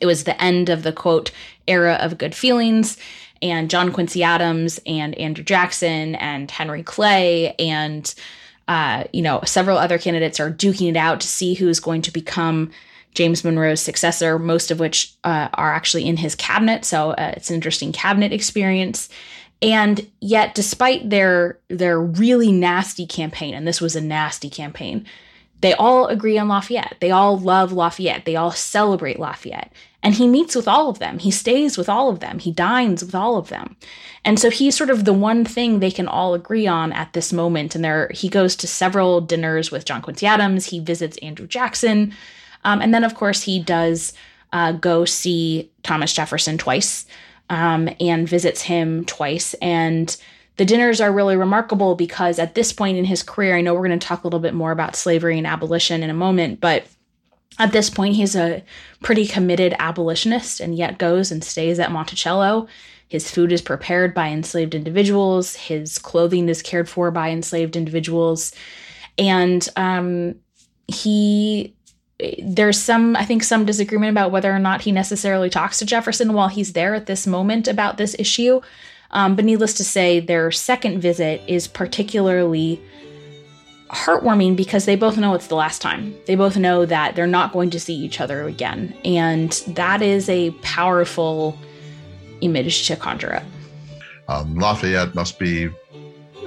it 0.00 0.06
was 0.06 0.24
the 0.24 0.42
end 0.42 0.70
of 0.70 0.82
the 0.82 0.92
quote 0.92 1.30
era 1.68 1.98
of 2.00 2.18
good 2.18 2.34
feelings, 2.34 2.98
and 3.40 3.70
John 3.70 3.92
Quincy 3.92 4.24
Adams 4.24 4.80
and 4.84 5.16
Andrew 5.20 5.44
Jackson 5.44 6.16
and 6.16 6.50
Henry 6.50 6.82
Clay 6.82 7.54
and 7.60 8.12
uh, 8.66 9.04
you 9.12 9.22
know 9.22 9.40
several 9.44 9.78
other 9.78 9.98
candidates 9.98 10.40
are 10.40 10.50
duking 10.50 10.90
it 10.90 10.96
out 10.96 11.20
to 11.20 11.28
see 11.28 11.54
who's 11.54 11.78
going 11.78 12.02
to 12.02 12.10
become 12.10 12.72
James 13.14 13.44
Monroe's 13.44 13.80
successor, 13.80 14.36
most 14.36 14.72
of 14.72 14.80
which 14.80 15.14
uh, 15.22 15.48
are 15.54 15.72
actually 15.72 16.06
in 16.06 16.16
his 16.16 16.34
cabinet. 16.34 16.84
So 16.84 17.10
uh, 17.10 17.34
it's 17.36 17.50
an 17.50 17.54
interesting 17.54 17.92
cabinet 17.92 18.32
experience. 18.32 19.08
And 19.62 20.10
yet, 20.20 20.54
despite 20.54 21.10
their 21.10 21.58
their 21.68 22.00
really 22.00 22.50
nasty 22.50 23.06
campaign, 23.06 23.54
and 23.54 23.66
this 23.66 23.80
was 23.80 23.94
a 23.94 24.00
nasty 24.00 24.48
campaign, 24.48 25.06
they 25.60 25.74
all 25.74 26.06
agree 26.06 26.38
on 26.38 26.48
Lafayette. 26.48 26.96
They 27.00 27.10
all 27.10 27.38
love 27.38 27.72
Lafayette. 27.72 28.24
They 28.24 28.36
all 28.36 28.52
celebrate 28.52 29.20
Lafayette. 29.20 29.72
And 30.02 30.14
he 30.14 30.26
meets 30.26 30.56
with 30.56 30.66
all 30.66 30.88
of 30.88 30.98
them. 30.98 31.18
He 31.18 31.30
stays 31.30 31.76
with 31.76 31.90
all 31.90 32.08
of 32.08 32.20
them. 32.20 32.38
He 32.38 32.50
dines 32.50 33.04
with 33.04 33.14
all 33.14 33.36
of 33.36 33.48
them. 33.48 33.76
And 34.24 34.40
so 34.40 34.48
he's 34.48 34.74
sort 34.74 34.88
of 34.88 35.04
the 35.04 35.12
one 35.12 35.44
thing 35.44 35.78
they 35.78 35.90
can 35.90 36.08
all 36.08 36.32
agree 36.32 36.66
on 36.66 36.92
at 36.92 37.12
this 37.12 37.32
moment. 37.32 37.74
And 37.74 37.84
there 37.84 38.10
he 38.14 38.30
goes 38.30 38.56
to 38.56 38.66
several 38.66 39.20
dinners 39.20 39.70
with 39.70 39.84
John 39.84 40.00
Quincy 40.00 40.26
Adams. 40.26 40.66
He 40.66 40.80
visits 40.80 41.18
Andrew 41.18 41.46
Jackson. 41.46 42.14
Um, 42.64 42.80
and 42.80 42.94
then, 42.94 43.04
of 43.04 43.14
course, 43.14 43.42
he 43.42 43.62
does 43.62 44.14
uh, 44.54 44.72
go 44.72 45.04
see 45.04 45.70
Thomas 45.82 46.14
Jefferson 46.14 46.56
twice 46.56 47.04
um, 47.50 47.90
and 48.00 48.28
visits 48.28 48.62
him 48.62 49.04
twice. 49.04 49.54
And 49.54 50.16
the 50.56 50.64
dinners 50.64 51.00
are 51.00 51.12
really 51.12 51.36
remarkable 51.36 51.94
because 51.96 52.38
at 52.38 52.54
this 52.54 52.72
point 52.72 52.96
in 52.96 53.04
his 53.04 53.22
career, 53.22 53.56
I 53.56 53.60
know 53.60 53.74
we're 53.74 53.86
going 53.86 53.98
to 53.98 54.06
talk 54.06 54.22
a 54.22 54.26
little 54.26 54.40
bit 54.40 54.54
more 54.54 54.72
about 54.72 54.96
slavery 54.96 55.36
and 55.36 55.46
abolition 55.46 56.02
in 56.02 56.10
a 56.10 56.14
moment, 56.14 56.60
but 56.60 56.86
at 57.58 57.72
this 57.72 57.90
point, 57.90 58.14
he's 58.14 58.36
a 58.36 58.62
pretty 59.02 59.26
committed 59.26 59.74
abolitionist 59.78 60.60
and 60.60 60.74
yet 60.76 60.98
goes 60.98 61.30
and 61.30 61.44
stays 61.44 61.78
at 61.78 61.92
Monticello. 61.92 62.68
His 63.08 63.30
food 63.30 63.52
is 63.52 63.60
prepared 63.60 64.14
by 64.14 64.28
enslaved 64.28 64.74
individuals, 64.74 65.56
his 65.56 65.98
clothing 65.98 66.48
is 66.48 66.62
cared 66.62 66.88
for 66.88 67.10
by 67.10 67.30
enslaved 67.30 67.76
individuals. 67.76 68.54
And 69.18 69.68
um, 69.76 70.36
he 70.86 71.74
there's 72.42 72.78
some 72.78 73.16
i 73.16 73.24
think 73.24 73.42
some 73.42 73.64
disagreement 73.64 74.10
about 74.10 74.30
whether 74.30 74.52
or 74.52 74.58
not 74.58 74.82
he 74.82 74.92
necessarily 74.92 75.48
talks 75.48 75.78
to 75.78 75.86
jefferson 75.86 76.32
while 76.32 76.48
he's 76.48 76.72
there 76.72 76.94
at 76.94 77.06
this 77.06 77.26
moment 77.26 77.68
about 77.68 77.96
this 77.96 78.16
issue. 78.18 78.60
Um, 79.12 79.34
but 79.34 79.44
needless 79.44 79.74
to 79.74 79.84
say 79.84 80.20
their 80.20 80.50
second 80.50 81.00
visit 81.00 81.42
is 81.46 81.66
particularly 81.66 82.80
heartwarming 83.88 84.54
because 84.54 84.84
they 84.84 84.94
both 84.94 85.18
know 85.18 85.34
it's 85.34 85.48
the 85.48 85.56
last 85.56 85.82
time. 85.82 86.14
They 86.26 86.36
both 86.36 86.56
know 86.56 86.86
that 86.86 87.16
they're 87.16 87.26
not 87.26 87.52
going 87.52 87.70
to 87.70 87.80
see 87.80 87.94
each 87.94 88.20
other 88.20 88.44
again. 88.44 88.94
And 89.04 89.50
that 89.68 90.00
is 90.00 90.28
a 90.28 90.52
powerful 90.62 91.58
image 92.40 92.86
to 92.86 92.96
conjure 92.96 93.34
up. 93.34 93.42
Um, 94.28 94.54
lafayette 94.54 95.14
must 95.14 95.38
be 95.38 95.70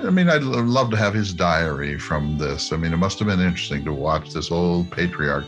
I 0.01 0.09
mean, 0.09 0.27
I'd 0.27 0.43
love 0.43 0.89
to 0.89 0.97
have 0.97 1.13
his 1.13 1.33
diary 1.33 1.97
from 1.97 2.37
this. 2.37 2.73
I 2.73 2.77
mean, 2.77 2.91
it 2.91 2.97
must 2.97 3.19
have 3.19 3.27
been 3.29 3.39
interesting 3.39 3.85
to 3.85 3.93
watch 3.93 4.31
this 4.31 4.51
old 4.51 4.91
patriarch 4.91 5.45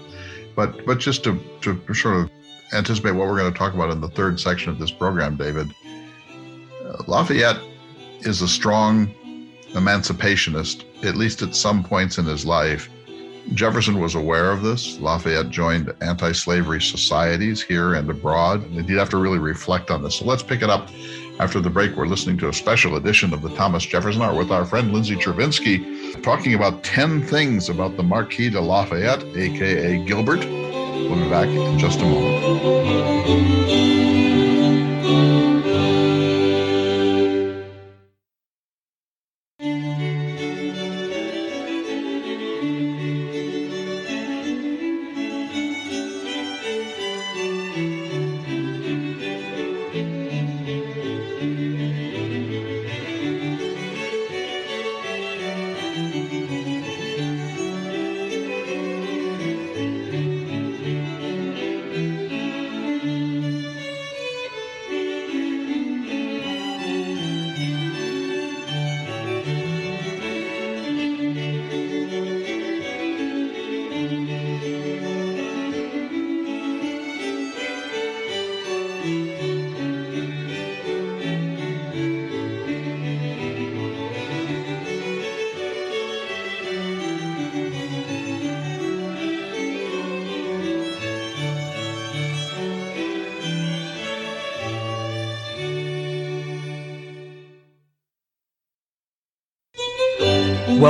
but 0.55 0.85
but 0.85 0.99
just 0.99 1.23
to, 1.23 1.39
to 1.61 1.93
sort 1.93 2.17
of 2.17 2.31
anticipate 2.73 3.11
what 3.11 3.27
we're 3.27 3.37
going 3.37 3.51
to 3.51 3.57
talk 3.57 3.73
about 3.73 3.89
in 3.89 4.01
the 4.01 4.09
third 4.09 4.39
section 4.39 4.71
of 4.71 4.79
this 4.79 4.91
program, 4.91 5.35
David, 5.35 5.73
uh, 6.83 7.03
Lafayette 7.07 7.59
is 8.21 8.41
a 8.41 8.47
strong 8.47 9.07
emancipationist, 9.73 10.85
at 11.05 11.15
least 11.15 11.41
at 11.41 11.55
some 11.55 11.83
points 11.83 12.17
in 12.17 12.25
his 12.25 12.45
life. 12.45 12.89
Jefferson 13.53 13.99
was 13.99 14.15
aware 14.15 14.51
of 14.51 14.63
this. 14.63 14.99
Lafayette 14.99 15.49
joined 15.49 15.93
anti 16.01 16.31
slavery 16.31 16.81
societies 16.81 17.61
here 17.61 17.93
and 17.93 18.09
abroad. 18.09 18.63
And 18.65 18.89
he'd 18.89 18.97
have 18.97 19.09
to 19.11 19.17
really 19.17 19.37
reflect 19.37 19.91
on 19.91 20.01
this. 20.01 20.15
So 20.15 20.25
let's 20.25 20.41
pick 20.41 20.63
it 20.63 20.69
up 20.69 20.89
after 21.39 21.59
the 21.59 21.69
break. 21.69 21.95
We're 21.95 22.07
listening 22.07 22.37
to 22.39 22.49
a 22.49 22.53
special 22.53 22.95
edition 22.95 23.33
of 23.33 23.41
the 23.41 23.49
Thomas 23.55 23.85
Jefferson 23.85 24.21
Hour 24.21 24.35
with 24.35 24.51
our 24.51 24.65
friend 24.65 24.93
Lindsay 24.93 25.15
Chervinsky, 25.15 26.21
talking 26.23 26.53
about 26.53 26.83
10 26.83 27.23
things 27.23 27.69
about 27.69 27.97
the 27.97 28.03
Marquis 28.03 28.49
de 28.49 28.61
Lafayette, 28.61 29.23
aka 29.35 30.03
Gilbert. 30.05 30.39
We'll 30.39 31.23
be 31.23 31.29
back 31.29 31.47
in 31.47 31.77
just 31.77 31.99
a 31.99 32.05
moment. 32.05 33.64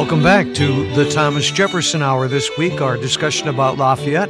Welcome 0.05 0.21
back 0.21 0.53
to 0.53 0.93
the 0.93 1.09
Thomas 1.09 1.49
Jefferson 1.49 2.03
Hour 2.03 2.27
this 2.27 2.47
week, 2.59 2.79
our 2.79 2.95
discussion 2.95 3.47
about 3.47 3.79
Lafayette 3.79 4.29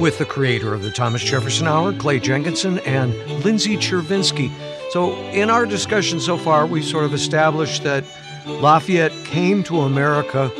with 0.00 0.18
the 0.18 0.24
creator 0.24 0.74
of 0.74 0.82
the 0.82 0.90
Thomas 0.90 1.22
Jefferson 1.22 1.68
Hour, 1.68 1.92
Clay 1.92 2.18
Jenkinson, 2.18 2.80
and 2.80 3.14
Lindsay 3.44 3.76
Chervinsky. 3.76 4.50
So, 4.90 5.14
in 5.30 5.48
our 5.48 5.64
discussion 5.64 6.18
so 6.18 6.36
far, 6.36 6.66
we've 6.66 6.84
sort 6.84 7.04
of 7.04 7.14
established 7.14 7.84
that 7.84 8.02
Lafayette 8.46 9.12
came 9.24 9.62
to 9.62 9.82
America 9.82 10.50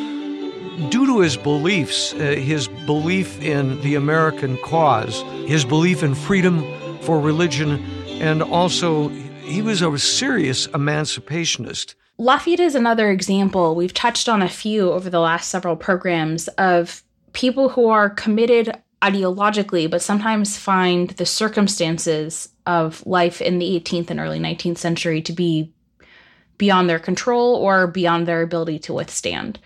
due 0.90 1.06
to 1.06 1.18
his 1.18 1.36
beliefs, 1.36 2.14
uh, 2.14 2.18
his 2.18 2.68
belief 2.86 3.42
in 3.42 3.80
the 3.80 3.96
American 3.96 4.56
cause, 4.58 5.22
his 5.44 5.64
belief 5.64 6.04
in 6.04 6.14
freedom 6.14 6.62
for 7.00 7.20
religion, 7.20 7.84
and 8.20 8.44
also 8.44 9.08
he 9.08 9.60
was 9.60 9.82
a 9.82 9.98
serious 9.98 10.68
emancipationist. 10.68 11.96
Lafayette 12.22 12.60
is 12.60 12.76
another 12.76 13.10
example. 13.10 13.74
We've 13.74 13.92
touched 13.92 14.28
on 14.28 14.42
a 14.42 14.48
few 14.48 14.92
over 14.92 15.10
the 15.10 15.18
last 15.18 15.48
several 15.48 15.74
programs 15.74 16.46
of 16.50 17.02
people 17.32 17.70
who 17.70 17.88
are 17.88 18.08
committed 18.08 18.80
ideologically, 19.02 19.90
but 19.90 20.02
sometimes 20.02 20.56
find 20.56 21.10
the 21.10 21.26
circumstances 21.26 22.48
of 22.64 23.04
life 23.04 23.42
in 23.42 23.58
the 23.58 23.80
18th 23.80 24.08
and 24.08 24.20
early 24.20 24.38
19th 24.38 24.78
century 24.78 25.20
to 25.20 25.32
be 25.32 25.72
beyond 26.58 26.88
their 26.88 27.00
control 27.00 27.56
or 27.56 27.88
beyond 27.88 28.28
their 28.28 28.42
ability 28.42 28.78
to 28.78 28.92
withstand. 28.92 29.58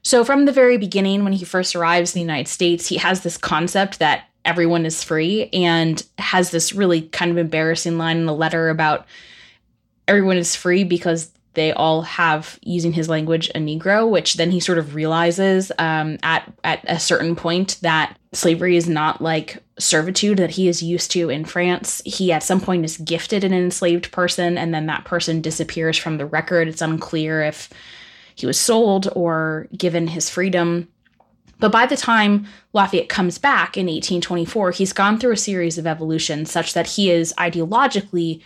So, 0.00 0.24
from 0.24 0.46
the 0.46 0.52
very 0.52 0.78
beginning, 0.78 1.24
when 1.24 1.34
he 1.34 1.44
first 1.44 1.76
arrives 1.76 2.14
in 2.14 2.20
the 2.20 2.32
United 2.32 2.48
States, 2.48 2.86
he 2.86 2.96
has 2.96 3.20
this 3.20 3.36
concept 3.36 3.98
that 3.98 4.30
everyone 4.46 4.86
is 4.86 5.04
free 5.04 5.50
and 5.52 6.02
has 6.16 6.52
this 6.52 6.72
really 6.72 7.02
kind 7.02 7.30
of 7.30 7.36
embarrassing 7.36 7.98
line 7.98 8.16
in 8.16 8.24
the 8.24 8.32
letter 8.32 8.70
about 8.70 9.04
everyone 10.08 10.38
is 10.38 10.56
free 10.56 10.84
because 10.84 11.30
they 11.54 11.72
all 11.72 12.02
have 12.02 12.58
using 12.62 12.92
his 12.92 13.08
language 13.08 13.50
a 13.50 13.58
negro 13.58 14.08
which 14.08 14.34
then 14.34 14.50
he 14.50 14.60
sort 14.60 14.78
of 14.78 14.94
realizes 14.94 15.70
um, 15.78 16.18
at 16.22 16.50
at 16.64 16.80
a 16.84 16.98
certain 16.98 17.36
point 17.36 17.78
that 17.82 18.16
slavery 18.32 18.76
is 18.76 18.88
not 18.88 19.20
like 19.20 19.62
servitude 19.78 20.38
that 20.38 20.50
he 20.50 20.68
is 20.68 20.82
used 20.82 21.10
to 21.10 21.28
in 21.28 21.44
france. 21.44 22.00
He 22.04 22.32
at 22.32 22.42
some 22.42 22.60
point 22.60 22.84
is 22.84 22.96
gifted 22.98 23.44
an 23.44 23.52
enslaved 23.52 24.10
person 24.12 24.56
and 24.56 24.72
then 24.72 24.86
that 24.86 25.04
person 25.04 25.40
disappears 25.40 25.96
from 25.96 26.18
the 26.18 26.26
record. 26.26 26.68
It's 26.68 26.82
unclear 26.82 27.42
if 27.42 27.68
he 28.34 28.46
was 28.46 28.58
sold 28.58 29.08
or 29.14 29.68
given 29.76 30.06
his 30.08 30.30
freedom. 30.30 30.88
But 31.58 31.72
by 31.72 31.86
the 31.86 31.96
time 31.96 32.46
Lafayette 32.72 33.08
comes 33.08 33.38
back 33.38 33.76
in 33.76 33.86
1824, 33.86 34.72
he's 34.72 34.92
gone 34.92 35.18
through 35.18 35.32
a 35.32 35.36
series 35.36 35.78
of 35.78 35.86
evolutions 35.86 36.50
such 36.50 36.72
that 36.74 36.88
he 36.88 37.10
is 37.10 37.32
ideologically 37.38 38.42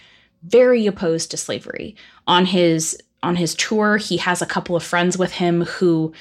very 0.47 0.86
opposed 0.86 1.30
to 1.30 1.36
slavery. 1.36 1.97
On 2.26 2.47
his 2.47 2.97
on 3.22 3.36
his 3.36 3.55
tour, 3.55 3.97
he 3.97 4.18
has 4.18 4.40
a 4.40 4.47
couple 4.47 4.76
of 4.76 4.82
friends 4.84 5.18
with 5.18 5.32
him 5.32 5.64
who 5.64 6.12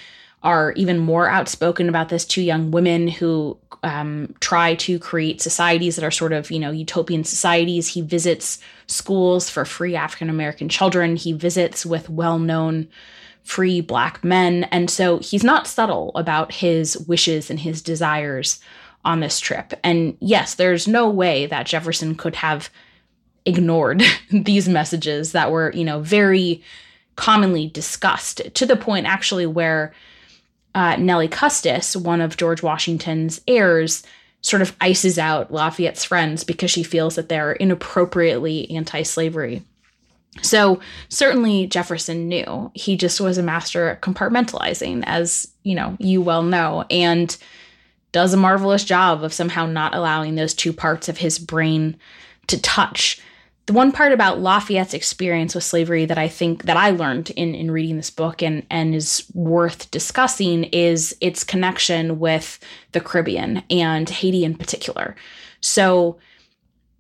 are 0.44 0.72
even 0.74 1.00
more 1.00 1.30
outspoken 1.30 1.90
about 1.90 2.10
this. 2.10 2.26
Two 2.26 2.42
young 2.42 2.72
women 2.72 3.08
who 3.08 3.58
um, 3.84 4.34
try 4.40 4.76
to 4.76 4.98
create 4.98 5.42
societies 5.42 5.96
that 5.96 6.06
are 6.06 6.12
sort 6.12 6.34
of 6.34 6.50
you 6.50 6.60
know 6.60 6.72
utopian 6.72 7.24
societies. 7.24 7.90
He 7.90 8.02
visits 8.02 8.60
schools 8.88 9.50
for 9.50 9.66
free 9.66 9.96
African 9.96 10.30
American 10.30 10.70
children. 10.70 11.16
He 11.16 11.34
visits 11.34 11.86
with 11.86 12.10
well 12.10 12.40
known 12.40 12.88
free 13.44 13.80
black 13.80 14.24
men, 14.24 14.64
and 14.66 14.90
so 14.90 15.20
he's 15.20 15.44
not 15.44 15.68
subtle 15.68 16.12
about 16.16 16.52
his 16.52 16.98
wishes 17.08 17.50
and 17.50 17.60
his 17.60 17.82
desires 17.82 18.60
on 19.04 19.20
this 19.20 19.40
trip. 19.40 19.74
And 19.84 20.18
yes, 20.20 20.56
there's 20.56 20.88
no 20.88 21.08
way 21.08 21.46
that 21.46 21.68
Jefferson 21.68 22.16
could 22.16 22.36
have 22.38 22.72
ignored 23.46 24.04
these 24.32 24.68
messages 24.68 25.32
that 25.32 25.52
were, 25.52 25.72
you 25.74 25.84
know, 25.84 26.00
very 26.00 26.62
commonly 27.16 27.68
discussed 27.68 28.42
to 28.54 28.66
the 28.66 28.76
point 28.76 29.06
actually 29.06 29.46
where 29.46 29.94
uh, 30.74 30.98
Nellie 30.98 31.30
Custis, 31.30 31.96
one 31.96 32.20
of 32.20 32.36
George 32.36 32.62
Washington's 32.62 33.40
heirs, 33.48 34.04
sort 34.42 34.62
of 34.62 34.76
ices 34.82 35.18
out 35.18 35.52
Lafayette's 35.52 36.04
friends 36.04 36.44
because 36.44 36.70
she 36.70 36.84
feels 36.84 37.16
that 37.16 37.30
they're 37.30 37.54
inappropriately 37.54 38.70
anti 38.70 39.02
slavery. 39.02 39.64
So, 40.42 40.82
certainly 41.08 41.66
Jefferson 41.66 42.28
knew. 42.28 42.70
He 42.74 42.98
just 42.98 43.22
was 43.22 43.38
a 43.38 43.44
master 43.44 43.88
at 43.88 44.02
compartmentalizing, 44.02 45.04
as 45.08 45.48
you 45.64 45.76
know, 45.76 45.96
you 45.98 46.22
well 46.22 46.44
know, 46.44 46.86
and 46.90 47.36
does 48.12 48.34
a 48.34 48.38
marvelous 48.38 48.84
job 48.84 49.24
of 49.24 49.34
somehow 49.34 49.66
not 49.66 49.96
allowing 49.96 50.36
those 50.36 50.54
two 50.54 50.74
parts 50.74 51.08
of 51.10 51.18
his 51.18 51.40
brain 51.40 51.98
to 52.48 52.62
touch 52.62 53.22
the 53.66 53.74
one 53.74 53.92
part 53.92 54.12
about 54.12 54.40
Lafayette's 54.40 54.94
experience 54.94 55.56
with 55.56 55.64
slavery 55.64 56.06
that 56.06 56.20
I 56.20 56.28
think 56.28 56.64
that 56.64 56.78
I 56.78 56.92
learned 56.92 57.32
in 57.32 57.56
in 57.56 57.72
reading 57.72 57.98
this 57.98 58.12
book 58.12 58.44
and 58.44 58.66
and 58.70 58.94
is 58.94 59.26
worth 59.34 59.90
discussing 59.92 60.66
is 60.66 61.16
its 61.20 61.44
connection 61.44 62.20
with 62.20 62.60
the 62.92 63.02
Caribbean 63.02 63.64
and 63.70 64.08
Haiti 64.08 64.44
in 64.44 64.56
particular. 64.56 65.16
So 65.62 66.20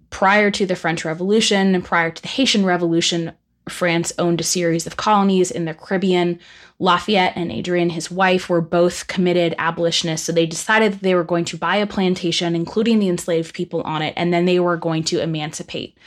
prior 0.09 0.49
to 0.51 0.65
the 0.65 0.75
French 0.75 1.05
Revolution 1.05 1.75
and 1.75 1.85
prior 1.85 2.09
to 2.09 2.21
the 2.21 2.29
Haitian 2.29 2.65
Revolution, 2.65 3.33
France 3.69 4.13
owned 4.17 4.39
a 4.39 4.43
series 4.43 4.87
of 4.87 4.97
colonies 4.97 5.51
in 5.51 5.65
the 5.65 5.73
Caribbean. 5.73 6.39
Lafayette 6.77 7.33
and 7.35 7.51
Adrienne, 7.51 7.91
his 7.91 8.11
wife, 8.11 8.49
were 8.49 8.61
both 8.61 9.07
committed 9.07 9.55
abolitionists. 9.57 10.25
So 10.25 10.33
they 10.33 10.45
decided 10.45 10.93
that 10.93 11.01
they 11.01 11.15
were 11.15 11.23
going 11.23 11.45
to 11.45 11.57
buy 11.57 11.77
a 11.77 11.87
plantation, 11.87 12.55
including 12.55 12.99
the 12.99 13.09
enslaved 13.09 13.53
people 13.53 13.81
on 13.81 14.01
it, 14.01 14.13
and 14.17 14.33
then 14.33 14.45
they 14.45 14.59
were 14.59 14.77
going 14.77 15.03
to 15.05 15.21
emancipate 15.21 15.97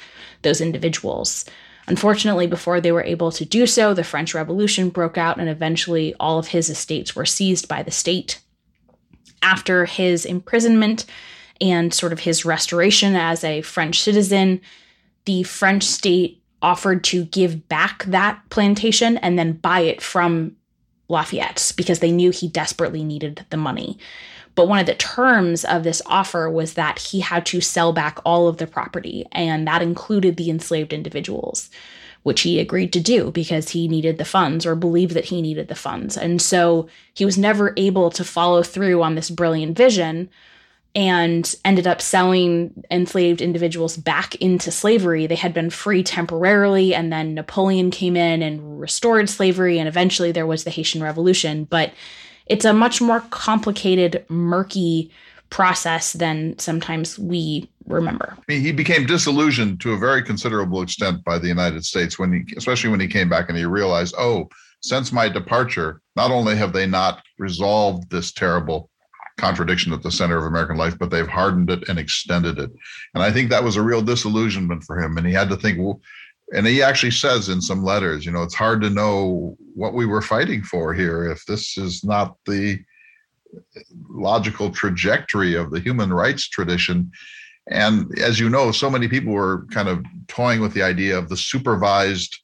those 0.42 0.60
individuals. 0.60 1.44
Unfortunately, 1.86 2.46
before 2.46 2.80
they 2.80 2.92
were 2.92 3.02
able 3.02 3.32
to 3.32 3.44
do 3.44 3.66
so, 3.66 3.94
the 3.94 4.04
French 4.04 4.34
Revolution 4.34 4.90
broke 4.90 5.16
out 5.16 5.38
and 5.38 5.48
eventually 5.48 6.14
all 6.20 6.38
of 6.38 6.48
his 6.48 6.68
estates 6.68 7.16
were 7.16 7.24
seized 7.24 7.66
by 7.66 7.82
the 7.82 7.90
state. 7.90 8.40
After 9.40 9.86
his 9.86 10.26
imprisonment 10.26 11.06
and 11.60 11.92
sort 11.94 12.12
of 12.12 12.20
his 12.20 12.44
restoration 12.44 13.16
as 13.16 13.42
a 13.42 13.62
French 13.62 14.00
citizen, 14.00 14.60
the 15.24 15.42
French 15.44 15.84
state 15.84 16.42
offered 16.60 17.04
to 17.04 17.24
give 17.26 17.68
back 17.68 18.04
that 18.04 18.40
plantation 18.50 19.16
and 19.18 19.38
then 19.38 19.52
buy 19.52 19.80
it 19.80 20.02
from 20.02 20.56
Lafayette 21.08 21.72
because 21.76 22.00
they 22.00 22.12
knew 22.12 22.30
he 22.30 22.48
desperately 22.48 23.02
needed 23.02 23.46
the 23.50 23.56
money. 23.56 23.98
But 24.58 24.66
one 24.66 24.80
of 24.80 24.86
the 24.86 24.94
terms 24.96 25.64
of 25.64 25.84
this 25.84 26.02
offer 26.04 26.50
was 26.50 26.74
that 26.74 26.98
he 26.98 27.20
had 27.20 27.46
to 27.46 27.60
sell 27.60 27.92
back 27.92 28.18
all 28.24 28.48
of 28.48 28.56
the 28.56 28.66
property, 28.66 29.24
and 29.30 29.68
that 29.68 29.82
included 29.82 30.36
the 30.36 30.50
enslaved 30.50 30.92
individuals, 30.92 31.70
which 32.24 32.40
he 32.40 32.58
agreed 32.58 32.92
to 32.94 32.98
do 32.98 33.30
because 33.30 33.68
he 33.68 33.86
needed 33.86 34.18
the 34.18 34.24
funds 34.24 34.66
or 34.66 34.74
believed 34.74 35.14
that 35.14 35.26
he 35.26 35.40
needed 35.40 35.68
the 35.68 35.76
funds. 35.76 36.16
And 36.16 36.42
so 36.42 36.88
he 37.14 37.24
was 37.24 37.38
never 37.38 37.72
able 37.76 38.10
to 38.10 38.24
follow 38.24 38.64
through 38.64 39.00
on 39.00 39.14
this 39.14 39.30
brilliant 39.30 39.76
vision 39.76 40.28
and 40.92 41.54
ended 41.64 41.86
up 41.86 42.02
selling 42.02 42.82
enslaved 42.90 43.40
individuals 43.40 43.96
back 43.96 44.34
into 44.36 44.72
slavery. 44.72 45.28
They 45.28 45.36
had 45.36 45.54
been 45.54 45.70
free 45.70 46.02
temporarily, 46.02 46.96
and 46.96 47.12
then 47.12 47.32
Napoleon 47.32 47.92
came 47.92 48.16
in 48.16 48.42
and 48.42 48.80
restored 48.80 49.28
slavery, 49.30 49.78
and 49.78 49.86
eventually 49.86 50.32
there 50.32 50.48
was 50.48 50.64
the 50.64 50.70
Haitian 50.70 51.00
Revolution. 51.00 51.62
But 51.62 51.92
it's 52.48 52.64
a 52.64 52.72
much 52.72 53.00
more 53.00 53.20
complicated, 53.30 54.24
murky 54.28 55.10
process 55.50 56.12
than 56.12 56.58
sometimes 56.58 57.18
we 57.18 57.68
remember. 57.86 58.36
He 58.48 58.72
became 58.72 59.06
disillusioned 59.06 59.80
to 59.80 59.92
a 59.92 59.98
very 59.98 60.22
considerable 60.22 60.82
extent 60.82 61.24
by 61.24 61.38
the 61.38 61.48
United 61.48 61.84
States 61.84 62.18
when 62.18 62.32
he, 62.32 62.54
especially 62.56 62.90
when 62.90 63.00
he 63.00 63.08
came 63.08 63.28
back 63.28 63.48
and 63.48 63.56
he 63.56 63.64
realized, 63.64 64.14
oh, 64.18 64.48
since 64.82 65.10
my 65.10 65.28
departure, 65.28 66.00
not 66.16 66.30
only 66.30 66.56
have 66.56 66.72
they 66.72 66.86
not 66.86 67.22
resolved 67.38 68.10
this 68.10 68.32
terrible 68.32 68.90
contradiction 69.38 69.92
at 69.92 70.02
the 70.02 70.10
center 70.10 70.36
of 70.36 70.44
American 70.44 70.76
life, 70.76 70.98
but 70.98 71.10
they've 71.10 71.28
hardened 71.28 71.70
it 71.70 71.88
and 71.88 71.98
extended 71.98 72.58
it. 72.58 72.70
And 73.14 73.22
I 73.22 73.30
think 73.30 73.48
that 73.50 73.64
was 73.64 73.76
a 73.76 73.82
real 73.82 74.02
disillusionment 74.02 74.84
for 74.84 75.00
him. 75.00 75.16
And 75.16 75.26
he 75.26 75.32
had 75.32 75.48
to 75.48 75.56
think, 75.56 75.78
well, 75.78 76.00
and 76.54 76.66
he 76.66 76.82
actually 76.82 77.10
says 77.10 77.48
in 77.48 77.60
some 77.60 77.82
letters, 77.82 78.24
you 78.24 78.32
know, 78.32 78.42
it's 78.42 78.54
hard 78.54 78.80
to 78.82 78.90
know 78.90 79.56
what 79.74 79.94
we 79.94 80.06
were 80.06 80.22
fighting 80.22 80.62
for 80.62 80.94
here 80.94 81.30
if 81.30 81.44
this 81.46 81.76
is 81.76 82.04
not 82.04 82.36
the 82.46 82.78
logical 84.08 84.70
trajectory 84.70 85.54
of 85.54 85.70
the 85.70 85.80
human 85.80 86.12
rights 86.12 86.48
tradition. 86.48 87.10
And 87.70 88.18
as 88.18 88.40
you 88.40 88.48
know, 88.48 88.72
so 88.72 88.88
many 88.88 89.08
people 89.08 89.32
were 89.32 89.66
kind 89.70 89.88
of 89.88 90.04
toying 90.26 90.60
with 90.60 90.72
the 90.72 90.82
idea 90.82 91.18
of 91.18 91.28
the 91.28 91.36
supervised 91.36 92.38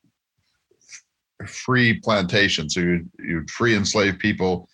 free 1.47 1.99
plantation. 2.01 2.69
So 2.69 2.81
you'd, 2.81 3.11
you'd 3.19 3.51
free 3.51 3.75
enslaved 3.75 4.19
people, 4.19 4.69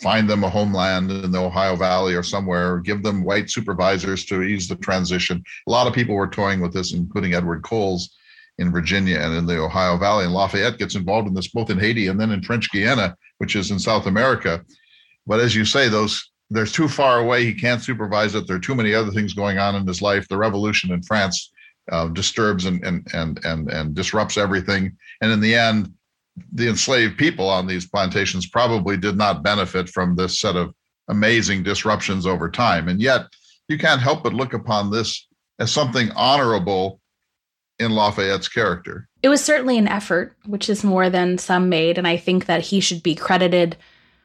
find 0.00 0.30
them 0.30 0.44
a 0.44 0.50
homeland 0.50 1.10
in 1.10 1.32
the 1.32 1.42
Ohio 1.42 1.74
Valley 1.74 2.14
or 2.14 2.22
somewhere, 2.22 2.78
give 2.78 3.02
them 3.02 3.24
white 3.24 3.50
supervisors 3.50 4.24
to 4.26 4.42
ease 4.42 4.68
the 4.68 4.76
transition. 4.76 5.42
A 5.66 5.70
lot 5.70 5.88
of 5.88 5.92
people 5.92 6.14
were 6.14 6.28
toying 6.28 6.60
with 6.60 6.72
this, 6.72 6.92
including 6.92 7.34
Edward 7.34 7.62
Coles 7.64 8.16
in 8.58 8.72
Virginia 8.72 9.18
and 9.18 9.34
in 9.34 9.46
the 9.46 9.58
Ohio 9.58 9.96
Valley. 9.96 10.24
And 10.24 10.32
Lafayette 10.32 10.78
gets 10.78 10.94
involved 10.94 11.28
in 11.28 11.34
this 11.34 11.48
both 11.48 11.70
in 11.70 11.78
Haiti 11.78 12.06
and 12.08 12.18
then 12.18 12.30
in 12.30 12.42
French 12.42 12.70
Guiana, 12.70 13.16
which 13.38 13.56
is 13.56 13.70
in 13.70 13.78
South 13.78 14.06
America. 14.06 14.64
But 15.26 15.40
as 15.40 15.54
you 15.54 15.64
say, 15.64 15.88
those 15.88 16.30
there's 16.48 16.72
too 16.72 16.88
far 16.88 17.18
away. 17.18 17.44
He 17.44 17.54
can't 17.54 17.82
supervise 17.82 18.34
it. 18.34 18.46
There 18.46 18.56
are 18.56 18.60
too 18.60 18.76
many 18.76 18.94
other 18.94 19.10
things 19.10 19.34
going 19.34 19.58
on 19.58 19.74
in 19.74 19.86
his 19.86 20.00
life. 20.00 20.28
The 20.28 20.36
revolution 20.36 20.92
in 20.92 21.02
France 21.02 21.52
uh, 21.90 22.08
disturbs 22.08 22.66
and, 22.66 22.82
and 22.84 23.06
and 23.12 23.44
and 23.44 23.70
and 23.70 23.94
disrupts 23.94 24.36
everything. 24.36 24.96
And 25.20 25.32
in 25.32 25.40
the 25.40 25.54
end, 25.54 25.92
the 26.52 26.68
enslaved 26.68 27.18
people 27.18 27.48
on 27.48 27.66
these 27.66 27.88
plantations 27.88 28.46
probably 28.46 28.96
did 28.96 29.16
not 29.16 29.42
benefit 29.42 29.88
from 29.88 30.14
this 30.14 30.40
set 30.40 30.56
of 30.56 30.74
amazing 31.08 31.62
disruptions 31.62 32.26
over 32.26 32.50
time. 32.50 32.88
And 32.88 33.00
yet, 33.00 33.26
you 33.68 33.78
can't 33.78 34.00
help 34.00 34.22
but 34.22 34.34
look 34.34 34.52
upon 34.52 34.90
this 34.90 35.26
as 35.58 35.72
something 35.72 36.10
honorable 36.12 37.00
in 37.78 37.92
Lafayette's 37.92 38.48
character. 38.48 39.08
It 39.22 39.28
was 39.28 39.44
certainly 39.44 39.78
an 39.78 39.88
effort, 39.88 40.36
which 40.46 40.68
is 40.68 40.84
more 40.84 41.10
than 41.10 41.38
some 41.38 41.68
made. 41.68 41.98
And 41.98 42.06
I 42.06 42.16
think 42.16 42.46
that 42.46 42.62
he 42.62 42.80
should 42.80 43.02
be 43.02 43.14
credited 43.14 43.76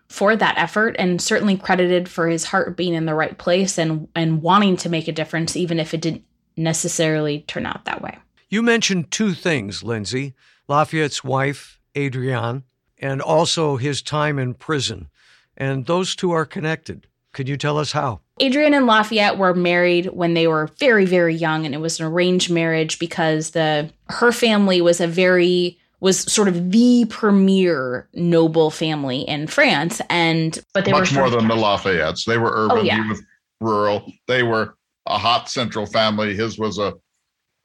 for 0.07 0.35
that 0.35 0.57
effort 0.57 0.95
and 0.99 1.21
certainly 1.21 1.57
credited 1.57 2.09
for 2.09 2.27
his 2.27 2.45
heart 2.45 2.75
being 2.75 2.93
in 2.93 3.05
the 3.05 3.13
right 3.13 3.37
place 3.37 3.77
and, 3.77 4.07
and 4.15 4.41
wanting 4.41 4.77
to 4.77 4.89
make 4.89 5.07
a 5.07 5.13
difference, 5.13 5.55
even 5.55 5.79
if 5.79 5.93
it 5.93 6.01
didn't 6.01 6.23
necessarily 6.57 7.41
turn 7.47 7.65
out 7.65 7.85
that 7.85 8.01
way. 8.01 8.17
You 8.49 8.61
mentioned 8.61 9.11
two 9.11 9.33
things, 9.33 9.83
Lindsay 9.83 10.33
Lafayette's 10.67 11.23
wife, 11.23 11.79
Adrienne, 11.97 12.63
and 12.97 13.21
also 13.21 13.75
his 13.75 14.01
time 14.01 14.39
in 14.39 14.53
prison. 14.53 15.09
And 15.57 15.85
those 15.85 16.15
two 16.15 16.31
are 16.31 16.45
connected. 16.45 17.07
Could 17.33 17.49
you 17.49 17.57
tell 17.57 17.77
us 17.77 17.91
how? 17.91 18.21
Adrienne 18.41 18.73
and 18.73 18.87
Lafayette 18.87 19.37
were 19.37 19.53
married 19.53 20.07
when 20.07 20.33
they 20.33 20.47
were 20.47 20.67
very, 20.79 21.05
very 21.05 21.35
young, 21.35 21.65
and 21.65 21.75
it 21.75 21.79
was 21.79 21.99
an 21.99 22.05
arranged 22.05 22.49
marriage 22.49 22.97
because 22.99 23.51
the 23.51 23.91
her 24.09 24.31
family 24.31 24.81
was 24.81 24.99
a 24.99 25.07
very 25.07 25.77
was 25.99 26.21
sort 26.31 26.47
of 26.47 26.71
the 26.71 27.05
premier 27.09 28.09
noble 28.15 28.71
family 28.71 29.21
in 29.21 29.47
France, 29.47 30.01
and 30.09 30.59
but 30.73 30.85
they 30.85 30.91
much 30.91 31.11
were 31.11 31.19
more 31.19 31.29
than 31.29 31.47
the 31.47 31.55
Lafayettes. 31.55 32.25
They 32.25 32.37
were 32.37 32.51
oh, 32.57 32.65
urban, 32.65 32.77
oh, 32.79 32.81
yeah. 32.81 33.13
rural. 33.59 34.11
They 34.27 34.43
were 34.43 34.75
a 35.05 35.17
hot 35.17 35.49
central 35.49 35.85
family. 35.85 36.35
His 36.35 36.57
was 36.57 36.79
a 36.79 36.95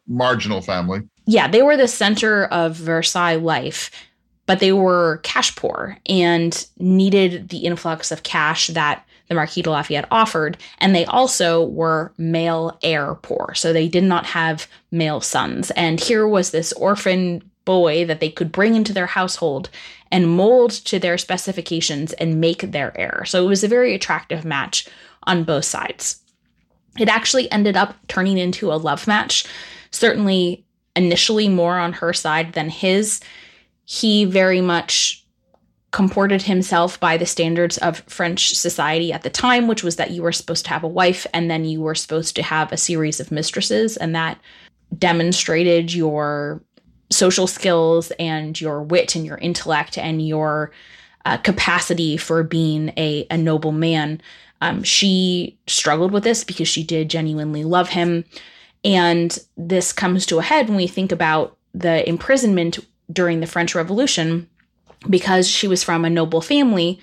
marginal 0.07 0.61
family. 0.61 1.01
Yeah, 1.27 1.49
they 1.49 1.62
were 1.62 1.77
the 1.77 1.89
center 1.89 2.45
of 2.47 2.77
Versailles 2.77 3.37
life, 3.37 3.91
but 4.45 4.61
they 4.61 4.72
were 4.72 5.18
cash 5.22 5.57
poor 5.57 5.99
and 6.07 6.66
needed 6.79 7.49
the 7.49 7.59
influx 7.59 8.12
of 8.12 8.22
cash 8.22 8.68
that 8.68 9.05
the 9.29 9.35
Marquis 9.35 9.62
de 9.62 9.70
Lafayette 9.70 10.09
offered. 10.11 10.57
And 10.79 10.95
they 10.95 11.05
also 11.07 11.64
were 11.64 12.12
male 12.18 12.79
heir 12.83 13.14
poor. 13.16 13.55
So 13.55 13.72
they 13.72 13.89
did 13.89 14.05
not 14.05 14.27
have 14.27 14.66
male 14.91 15.20
sons. 15.20 15.70
And 15.72 16.01
here 16.01 16.27
was 16.27 16.51
this 16.51 16.72
orphan 16.74 17.43
boy 17.64 18.05
that 18.07 18.20
they 18.20 18.31
could 18.31 18.53
bring 18.53 18.74
into 18.74 18.93
their 18.93 19.07
household 19.07 19.68
and 20.11 20.31
mold 20.31 20.70
to 20.70 20.99
their 20.99 21.18
specifications 21.18 22.12
and 22.14 22.41
make 22.41 22.70
their 22.70 22.99
heir. 22.99 23.24
So 23.27 23.45
it 23.45 23.49
was 23.49 23.64
a 23.64 23.68
very 23.68 23.95
attractive 23.95 24.45
match 24.45 24.89
on 25.24 25.45
both 25.45 25.64
sides. 25.64 26.20
It 26.99 27.09
actually 27.09 27.51
ended 27.51 27.77
up 27.77 27.95
turning 28.09 28.39
into 28.39 28.72
a 28.72 28.74
love 28.74 29.07
match, 29.07 29.45
certainly 29.91 30.64
initially 30.95 31.49
more 31.49 31.77
on 31.77 31.93
her 31.93 32.12
side 32.12 32.55
than 32.55 32.70
his. 32.70 33.20
He 33.85 34.24
very 34.24 34.61
much 34.61 35.26
comported 35.93 36.43
himself 36.43 36.99
by 37.01 37.16
the 37.16 37.26
standards 37.26 37.78
of 37.78 38.01
French 38.01 38.55
society 38.55 39.12
at 39.12 39.22
the 39.22 39.30
time, 39.30 39.68
which 39.68 39.82
was 39.82 39.97
that 39.97 40.11
you 40.11 40.22
were 40.22 40.32
supposed 40.32 40.64
to 40.64 40.70
have 40.70 40.84
a 40.84 40.89
wife 40.89 41.26
and 41.32 41.51
then 41.51 41.64
you 41.64 41.80
were 41.80 41.95
supposed 41.95 42.37
to 42.37 42.43
have 42.43 42.72
a 42.72 42.76
series 42.76 43.20
of 43.20 43.30
mistresses, 43.30 43.97
and 43.97 44.14
that 44.14 44.39
demonstrated 44.99 45.95
your 45.95 46.62
social 47.11 47.47
skills 47.47 48.12
and 48.18 48.61
your 48.61 48.82
wit 48.82 49.14
and 49.14 49.24
your 49.24 49.39
intellect 49.39 49.97
and 49.97 50.26
your 50.26 50.72
uh, 51.24 51.37
capacity 51.39 52.16
for 52.16 52.43
being 52.43 52.93
a, 52.97 53.26
a 53.30 53.37
noble 53.37 53.72
man. 53.72 54.20
Um, 54.61 54.82
she 54.82 55.59
struggled 55.66 56.12
with 56.12 56.24
this 56.24 56.45
because 56.45 56.68
she 56.68 56.82
did 56.82 57.11
genuinely 57.11 57.64
love 57.64 57.91
him. 57.91 58.24
And 58.84 59.37
this 59.57 59.93
comes 59.93 60.26
to 60.26 60.39
a 60.39 60.43
head 60.43 60.68
when 60.68 60.76
we 60.76 60.87
think 60.87 61.12
about 61.12 61.57
the 61.74 62.09
imprisonment 62.09 62.78
during 63.12 63.41
the 63.41 63.47
French 63.47 63.74
Revolution 63.74 64.49
because 65.09 65.49
she 65.49 65.69
was 65.69 65.83
from 65.83 66.05
a 66.05 66.11
noble 66.11 66.41
family, 66.41 67.01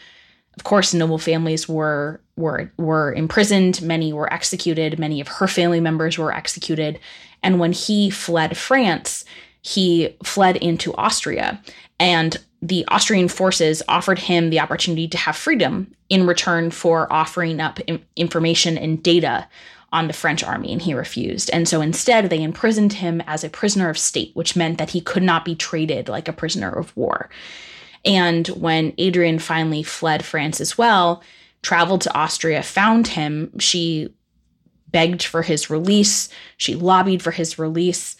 of 0.55 0.63
course, 0.63 0.93
noble 0.93 1.17
families 1.17 1.67
were 1.67 2.21
were 2.35 2.71
were 2.77 3.13
imprisoned. 3.13 3.81
Many 3.81 4.13
were 4.13 4.31
executed. 4.31 4.99
Many 4.99 5.19
of 5.21 5.27
her 5.27 5.47
family 5.47 5.79
members 5.79 6.17
were 6.17 6.33
executed. 6.33 6.99
And 7.41 7.59
when 7.59 7.71
he 7.71 8.09
fled 8.09 8.55
France, 8.57 9.25
he 9.61 10.15
fled 10.23 10.57
into 10.57 10.93
Austria, 10.95 11.61
and 11.99 12.37
the 12.61 12.85
Austrian 12.87 13.27
forces 13.27 13.83
offered 13.89 14.19
him 14.19 14.49
the 14.49 14.59
opportunity 14.59 15.07
to 15.09 15.17
have 15.17 15.35
freedom 15.35 15.93
in 16.09 16.25
return 16.25 16.71
for 16.71 17.11
offering 17.11 17.59
up 17.59 17.79
information 18.15 18.77
and 18.77 19.03
data 19.03 19.47
on 19.91 20.07
the 20.07 20.13
French 20.13 20.43
army, 20.43 20.71
and 20.71 20.81
he 20.81 20.93
refused. 20.93 21.49
And 21.51 21.67
so 21.67 21.81
instead, 21.81 22.29
they 22.29 22.41
imprisoned 22.41 22.93
him 22.93 23.21
as 23.27 23.43
a 23.43 23.49
prisoner 23.49 23.89
of 23.89 23.97
state, 23.97 24.31
which 24.33 24.55
meant 24.55 24.77
that 24.77 24.91
he 24.91 25.01
could 25.01 25.23
not 25.23 25.45
be 25.45 25.55
traded 25.55 26.09
like 26.09 26.27
a 26.27 26.33
prisoner 26.33 26.69
of 26.69 26.95
war. 26.95 27.29
And 28.05 28.47
when 28.49 28.93
Adrienne 28.99 29.39
finally 29.39 29.83
fled 29.83 30.25
France 30.25 30.59
as 30.59 30.77
well, 30.77 31.23
traveled 31.61 32.01
to 32.01 32.15
Austria, 32.15 32.61
found 32.61 33.07
him, 33.07 33.57
she 33.59 34.13
begged 34.89 35.23
for 35.23 35.41
his 35.41 35.69
release. 35.69 36.29
She 36.57 36.75
lobbied 36.75 37.21
for 37.21 37.31
his 37.31 37.57
release. 37.57 38.15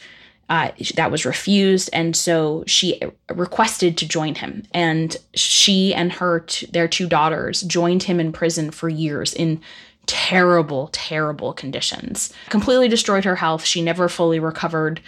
Uh, 0.49 0.71
that 0.95 1.09
was 1.09 1.25
refused, 1.25 1.89
and 1.93 2.15
so 2.15 2.65
she 2.67 2.99
requested 3.33 3.97
to 3.97 4.07
join 4.07 4.35
him. 4.35 4.63
And 4.73 5.15
she 5.33 5.93
and 5.93 6.11
her 6.11 6.41
t- 6.41 6.67
their 6.67 6.87
two 6.87 7.07
daughters 7.07 7.61
joined 7.61 8.03
him 8.03 8.19
in 8.19 8.33
prison 8.33 8.69
for 8.69 8.89
years 8.89 9.33
in 9.33 9.61
terrible, 10.05 10.89
terrible 10.91 11.53
conditions. 11.53 12.33
Completely 12.49 12.89
destroyed 12.89 13.23
her 13.23 13.37
health. 13.37 13.63
She 13.63 13.81
never 13.81 14.09
fully 14.09 14.37
recovered 14.37 14.99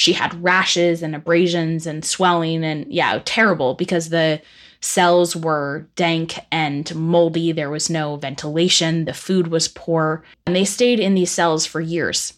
she 0.00 0.14
had 0.14 0.42
rashes 0.42 1.02
and 1.02 1.14
abrasions 1.14 1.86
and 1.86 2.06
swelling 2.06 2.64
and 2.64 2.90
yeah, 2.90 3.20
terrible 3.26 3.74
because 3.74 4.08
the 4.08 4.40
cells 4.80 5.36
were 5.36 5.86
dank 5.94 6.38
and 6.50 6.94
moldy. 6.94 7.52
There 7.52 7.68
was 7.68 7.90
no 7.90 8.16
ventilation. 8.16 9.04
The 9.04 9.12
food 9.12 9.48
was 9.48 9.68
poor. 9.68 10.24
And 10.46 10.56
they 10.56 10.64
stayed 10.64 11.00
in 11.00 11.14
these 11.14 11.30
cells 11.30 11.66
for 11.66 11.82
years. 11.82 12.32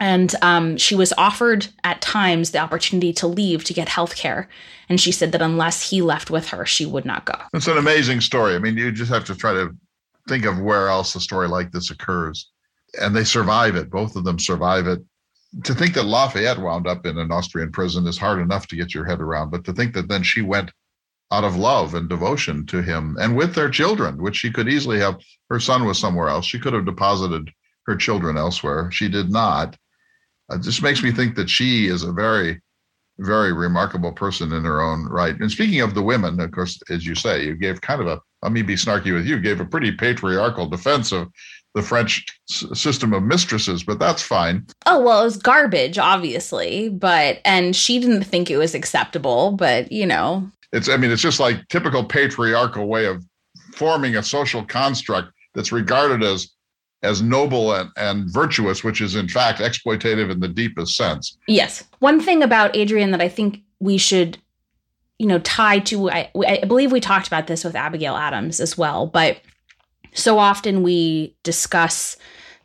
And 0.00 0.34
um, 0.42 0.76
she 0.78 0.96
was 0.96 1.12
offered 1.16 1.68
at 1.84 2.00
times 2.00 2.50
the 2.50 2.58
opportunity 2.58 3.12
to 3.12 3.28
leave 3.28 3.62
to 3.64 3.74
get 3.74 3.88
health 3.88 4.16
care. 4.16 4.48
And 4.88 5.00
she 5.00 5.12
said 5.12 5.30
that 5.30 5.42
unless 5.42 5.90
he 5.90 6.02
left 6.02 6.28
with 6.28 6.48
her, 6.48 6.66
she 6.66 6.86
would 6.86 7.04
not 7.04 7.24
go. 7.24 7.36
It's 7.54 7.68
an 7.68 7.78
amazing 7.78 8.20
story. 8.20 8.56
I 8.56 8.58
mean, 8.58 8.76
you 8.76 8.90
just 8.90 9.12
have 9.12 9.26
to 9.26 9.36
try 9.36 9.52
to 9.52 9.70
think 10.26 10.44
of 10.44 10.58
where 10.58 10.88
else 10.88 11.14
a 11.14 11.20
story 11.20 11.46
like 11.46 11.70
this 11.70 11.92
occurs. 11.92 12.50
And 13.00 13.14
they 13.14 13.22
survive 13.22 13.76
it. 13.76 13.90
Both 13.90 14.16
of 14.16 14.24
them 14.24 14.40
survive 14.40 14.88
it 14.88 15.04
to 15.64 15.74
think 15.74 15.94
that 15.94 16.04
Lafayette 16.04 16.58
wound 16.58 16.86
up 16.86 17.06
in 17.06 17.18
an 17.18 17.32
Austrian 17.32 17.72
prison 17.72 18.06
is 18.06 18.18
hard 18.18 18.40
enough 18.40 18.66
to 18.68 18.76
get 18.76 18.94
your 18.94 19.04
head 19.04 19.20
around, 19.20 19.50
but 19.50 19.64
to 19.64 19.72
think 19.72 19.94
that 19.94 20.08
then 20.08 20.22
she 20.22 20.42
went 20.42 20.70
out 21.32 21.44
of 21.44 21.56
love 21.56 21.94
and 21.94 22.08
devotion 22.08 22.66
to 22.66 22.82
him 22.82 23.16
and 23.20 23.36
with 23.36 23.54
their 23.54 23.70
children, 23.70 24.20
which 24.20 24.36
she 24.36 24.50
could 24.50 24.68
easily 24.68 24.98
have, 24.98 25.18
her 25.48 25.60
son 25.60 25.84
was 25.84 25.98
somewhere 25.98 26.28
else. 26.28 26.44
She 26.44 26.58
could 26.58 26.72
have 26.72 26.84
deposited 26.84 27.50
her 27.86 27.96
children 27.96 28.36
elsewhere. 28.36 28.90
She 28.90 29.08
did 29.08 29.30
not. 29.30 29.76
Uh, 30.50 30.56
it 30.56 30.62
just 30.62 30.82
makes 30.82 31.02
me 31.02 31.12
think 31.12 31.36
that 31.36 31.50
she 31.50 31.86
is 31.86 32.02
a 32.02 32.12
very, 32.12 32.60
very 33.18 33.52
remarkable 33.52 34.12
person 34.12 34.52
in 34.52 34.64
her 34.64 34.80
own 34.80 35.06
right. 35.06 35.38
And 35.38 35.50
speaking 35.50 35.80
of 35.80 35.94
the 35.94 36.02
women, 36.02 36.40
of 36.40 36.50
course, 36.50 36.80
as 36.90 37.06
you 37.06 37.14
say, 37.14 37.44
you 37.44 37.54
gave 37.54 37.80
kind 37.80 38.00
of 38.00 38.06
a, 38.08 38.20
let 38.42 38.52
me 38.52 38.62
be 38.62 38.74
snarky 38.74 39.12
with 39.12 39.26
you, 39.26 39.38
gave 39.38 39.60
a 39.60 39.64
pretty 39.64 39.92
patriarchal 39.92 40.66
defense 40.66 41.12
of 41.12 41.28
the 41.74 41.82
French 41.82 42.26
system 42.46 43.12
of 43.12 43.22
mistresses, 43.22 43.84
but 43.84 43.98
that's 43.98 44.22
fine. 44.22 44.66
Oh, 44.86 45.02
well, 45.02 45.20
it 45.20 45.24
was 45.24 45.36
garbage, 45.36 45.98
obviously, 45.98 46.88
but, 46.88 47.40
and 47.44 47.76
she 47.76 48.00
didn't 48.00 48.24
think 48.24 48.50
it 48.50 48.56
was 48.56 48.74
acceptable, 48.74 49.52
but, 49.52 49.90
you 49.92 50.06
know. 50.06 50.50
It's, 50.72 50.88
I 50.88 50.96
mean, 50.96 51.10
it's 51.10 51.22
just 51.22 51.38
like 51.38 51.66
typical 51.68 52.04
patriarchal 52.04 52.88
way 52.88 53.06
of 53.06 53.24
forming 53.72 54.16
a 54.16 54.22
social 54.22 54.64
construct 54.64 55.32
that's 55.54 55.72
regarded 55.72 56.22
as 56.22 56.50
as 57.02 57.22
noble 57.22 57.72
and, 57.72 57.88
and 57.96 58.30
virtuous, 58.30 58.84
which 58.84 59.00
is 59.00 59.14
in 59.14 59.26
fact 59.26 59.58
exploitative 59.58 60.30
in 60.30 60.40
the 60.40 60.48
deepest 60.48 60.96
sense. 60.96 61.38
Yes. 61.46 61.82
One 62.00 62.20
thing 62.20 62.42
about 62.42 62.76
Adrienne 62.76 63.10
that 63.12 63.22
I 63.22 63.28
think 63.28 63.62
we 63.78 63.96
should, 63.96 64.36
you 65.18 65.26
know, 65.26 65.38
tie 65.38 65.78
to, 65.78 66.10
I, 66.10 66.30
I 66.46 66.64
believe 66.66 66.92
we 66.92 67.00
talked 67.00 67.26
about 67.26 67.46
this 67.46 67.64
with 67.64 67.74
Abigail 67.74 68.16
Adams 68.16 68.60
as 68.60 68.76
well, 68.76 69.06
but 69.06 69.38
so 70.14 70.38
often 70.38 70.82
we 70.82 71.36
discuss 71.42 72.16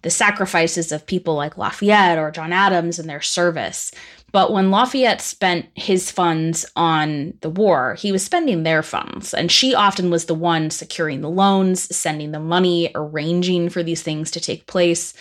the 0.05 0.11
sacrifices 0.11 0.91
of 0.91 1.07
people 1.07 1.33
like 1.33 1.57
Lafayette 1.57 2.19
or 2.19 2.29
John 2.29 2.53
Adams 2.53 2.99
and 2.99 3.09
their 3.09 3.21
service. 3.21 3.91
But 4.31 4.51
when 4.51 4.69
Lafayette 4.69 5.19
spent 5.21 5.65
his 5.73 6.11
funds 6.11 6.63
on 6.75 7.33
the 7.41 7.49
war, 7.49 7.95
he 7.95 8.11
was 8.11 8.23
spending 8.23 8.61
their 8.61 8.83
funds. 8.83 9.33
And 9.33 9.51
she 9.51 9.73
often 9.73 10.11
was 10.11 10.25
the 10.25 10.35
one 10.35 10.69
securing 10.69 11.21
the 11.21 11.29
loans, 11.29 11.95
sending 11.95 12.33
the 12.33 12.39
money, 12.39 12.91
arranging 12.93 13.69
for 13.69 13.81
these 13.81 14.03
things 14.03 14.29
to 14.31 14.39
take 14.39 14.67
place. 14.67 15.15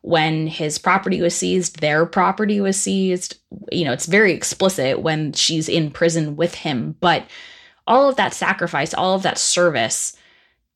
When 0.00 0.48
his 0.48 0.78
property 0.78 1.20
was 1.20 1.36
seized, 1.36 1.80
their 1.80 2.04
property 2.04 2.60
was 2.60 2.76
seized. 2.76 3.36
You 3.70 3.84
know, 3.84 3.92
it's 3.92 4.06
very 4.06 4.32
explicit 4.32 5.00
when 5.00 5.32
she's 5.32 5.68
in 5.68 5.92
prison 5.92 6.34
with 6.34 6.56
him. 6.56 6.96
But 6.98 7.28
all 7.86 8.08
of 8.08 8.16
that 8.16 8.34
sacrifice, 8.34 8.94
all 8.94 9.14
of 9.14 9.22
that 9.22 9.38
service, 9.38 10.16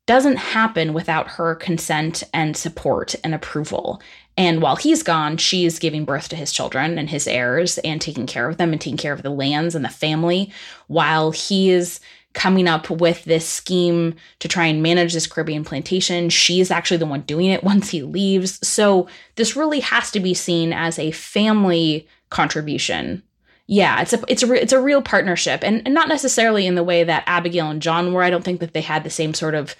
doesn't 0.08 0.36
happen 0.36 0.94
without 0.94 1.28
her 1.28 1.54
consent 1.54 2.22
and 2.32 2.56
support 2.56 3.14
and 3.22 3.34
approval. 3.34 4.00
And 4.38 4.62
while 4.62 4.76
he's 4.76 5.02
gone, 5.02 5.36
she's 5.36 5.78
giving 5.78 6.06
birth 6.06 6.30
to 6.30 6.36
his 6.36 6.50
children 6.50 6.98
and 6.98 7.10
his 7.10 7.28
heirs 7.28 7.76
and 7.78 8.00
taking 8.00 8.26
care 8.26 8.48
of 8.48 8.56
them 8.56 8.72
and 8.72 8.80
taking 8.80 8.96
care 8.96 9.12
of 9.12 9.22
the 9.22 9.28
lands 9.28 9.74
and 9.74 9.84
the 9.84 9.90
family 9.90 10.50
while 10.86 11.30
he 11.30 11.68
is 11.68 12.00
coming 12.32 12.66
up 12.66 12.88
with 12.88 13.22
this 13.24 13.46
scheme 13.46 14.14
to 14.38 14.48
try 14.48 14.64
and 14.64 14.82
manage 14.82 15.12
this 15.12 15.26
Caribbean 15.26 15.62
plantation. 15.62 16.30
She's 16.30 16.70
actually 16.70 16.96
the 16.96 17.04
one 17.04 17.20
doing 17.22 17.46
it 17.50 17.62
once 17.62 17.90
he 17.90 18.02
leaves. 18.02 18.66
So 18.66 19.08
this 19.36 19.56
really 19.56 19.80
has 19.80 20.10
to 20.12 20.20
be 20.20 20.32
seen 20.32 20.72
as 20.72 20.98
a 20.98 21.10
family 21.10 22.08
contribution. 22.30 23.22
Yeah, 23.70 24.00
it's 24.00 24.14
a 24.14 24.20
it's 24.28 24.42
a 24.42 24.52
it's 24.54 24.72
a 24.72 24.80
real 24.80 25.02
partnership, 25.02 25.62
and, 25.62 25.82
and 25.84 25.94
not 25.94 26.08
necessarily 26.08 26.66
in 26.66 26.74
the 26.74 26.82
way 26.82 27.04
that 27.04 27.22
Abigail 27.26 27.70
and 27.70 27.82
John 27.82 28.12
were. 28.12 28.22
I 28.22 28.30
don't 28.30 28.44
think 28.44 28.60
that 28.60 28.72
they 28.72 28.80
had 28.80 29.04
the 29.04 29.10
same 29.10 29.34
sort 29.34 29.54
of 29.54 29.76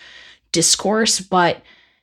discourse, 0.53 1.21
but 1.21 1.63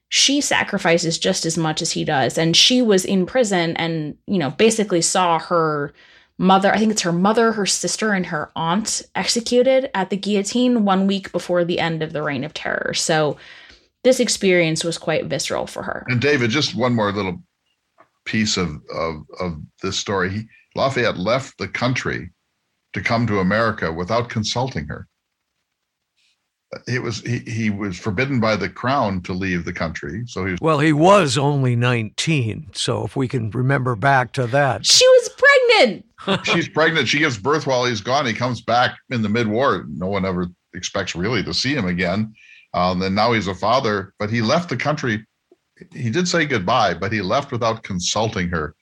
she 0.10 0.42
sacrifices 0.42 1.20
just 1.20 1.46
as 1.46 1.58
much 1.58 1.84
as 1.84 1.92
he 1.92 2.04
does, 2.04 2.40
and 2.40 2.58
she 2.58 2.82
was 2.82 3.06
in 3.06 3.28
prison, 3.28 3.78
and 3.78 4.18
you 4.26 4.40
know 4.40 4.50
basically 4.50 5.02
saw 5.02 5.38
her 5.38 5.94
mother, 6.38 6.74
I 6.74 6.78
think 6.80 6.92
it's 6.92 7.04
her 7.04 7.12
mother, 7.12 7.52
her 7.52 7.66
sister, 7.66 8.12
and 8.14 8.26
her 8.26 8.52
aunt 8.56 9.02
executed 9.16 9.90
at 9.94 10.10
the 10.10 10.18
guillotine 10.18 10.86
one 10.86 11.08
week 11.08 11.32
before 11.32 11.64
the 11.64 11.80
end 11.80 12.04
of 12.04 12.14
the 12.14 12.22
Reign 12.22 12.44
of 12.44 12.54
Terror. 12.54 12.94
So 12.94 13.38
this 14.04 14.20
experience 14.20 14.84
was 14.84 14.98
quite 14.98 15.26
visceral 15.26 15.68
for 15.68 15.84
her. 15.84 16.06
And 16.10 16.22
David, 16.22 16.50
just 16.50 16.76
one 16.76 16.94
more 16.94 17.12
little 17.12 17.42
piece 18.26 18.58
of 18.58 18.82
of, 18.94 19.24
of 19.40 19.62
this 19.82 19.98
story. 19.98 20.30
He, 20.32 20.48
Lafayette 20.76 21.18
left 21.18 21.58
the 21.58 21.68
country 21.68 22.32
to 22.94 23.02
come 23.02 23.26
to 23.28 23.40
America 23.40 23.92
without 23.92 24.30
consulting 24.30 24.88
her. 24.88 25.08
It 26.88 27.02
was 27.02 27.22
he, 27.22 27.40
he 27.40 27.70
was 27.70 27.98
forbidden 27.98 28.40
by 28.40 28.56
the 28.58 28.68
crown 28.68 29.22
to 29.22 29.34
leave 29.34 29.64
the 29.64 29.74
country. 29.74 30.24
So 30.28 30.46
he 30.46 30.52
was 30.52 30.62
Well, 30.62 30.80
he 30.80 30.92
was 30.92 31.38
only 31.38 31.76
19, 31.76 32.72
so 32.74 33.06
if 33.06 33.16
we 33.16 33.28
can 33.28 33.50
remember 33.52 33.96
back 33.96 34.34
to 34.34 34.48
that. 34.48 34.86
She 34.86 35.08
was 35.08 35.30
pregnant. 35.30 36.06
she's 36.46 36.68
pregnant. 36.68 37.08
She 37.08 37.20
gives 37.20 37.38
birth 37.38 37.66
while 37.66 37.86
he's 37.86 38.02
gone. 38.02 38.26
He 38.26 38.34
comes 38.34 38.62
back 38.62 38.98
in 39.10 39.22
the 39.22 39.30
mid-war. 39.30 39.86
No 39.88 40.08
one 40.08 40.26
ever 40.26 40.48
expects 40.74 41.16
really 41.16 41.44
to 41.44 41.54
see 41.54 41.74
him 41.74 41.86
again. 41.86 42.34
Um, 42.74 43.02
and 43.02 43.16
now 43.16 43.32
he's 43.32 43.48
a 43.48 43.56
father, 43.56 44.14
but 44.20 44.30
he 44.30 44.42
left 44.42 44.70
the 44.70 44.76
country. 44.76 45.26
He 45.94 46.10
did 46.10 46.28
say 46.28 46.46
goodbye, 46.46 46.94
but 46.94 47.14
he 47.14 47.22
left 47.22 47.52
without 47.52 47.84
consulting 47.84 48.50
her. 48.50 48.76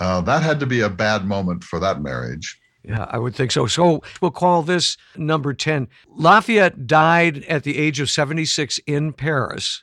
Uh, 0.00 0.20
that 0.22 0.42
had 0.42 0.60
to 0.60 0.66
be 0.66 0.80
a 0.80 0.88
bad 0.88 1.24
moment 1.24 1.64
for 1.64 1.80
that 1.80 2.00
marriage. 2.00 2.58
Yeah, 2.84 3.06
I 3.10 3.18
would 3.18 3.34
think 3.34 3.50
so. 3.50 3.66
So 3.66 4.02
we'll 4.20 4.30
call 4.30 4.62
this 4.62 4.96
number 5.16 5.52
10. 5.52 5.88
Lafayette 6.08 6.86
died 6.86 7.44
at 7.44 7.64
the 7.64 7.76
age 7.76 8.00
of 8.00 8.08
76 8.08 8.78
in 8.86 9.12
Paris 9.12 9.82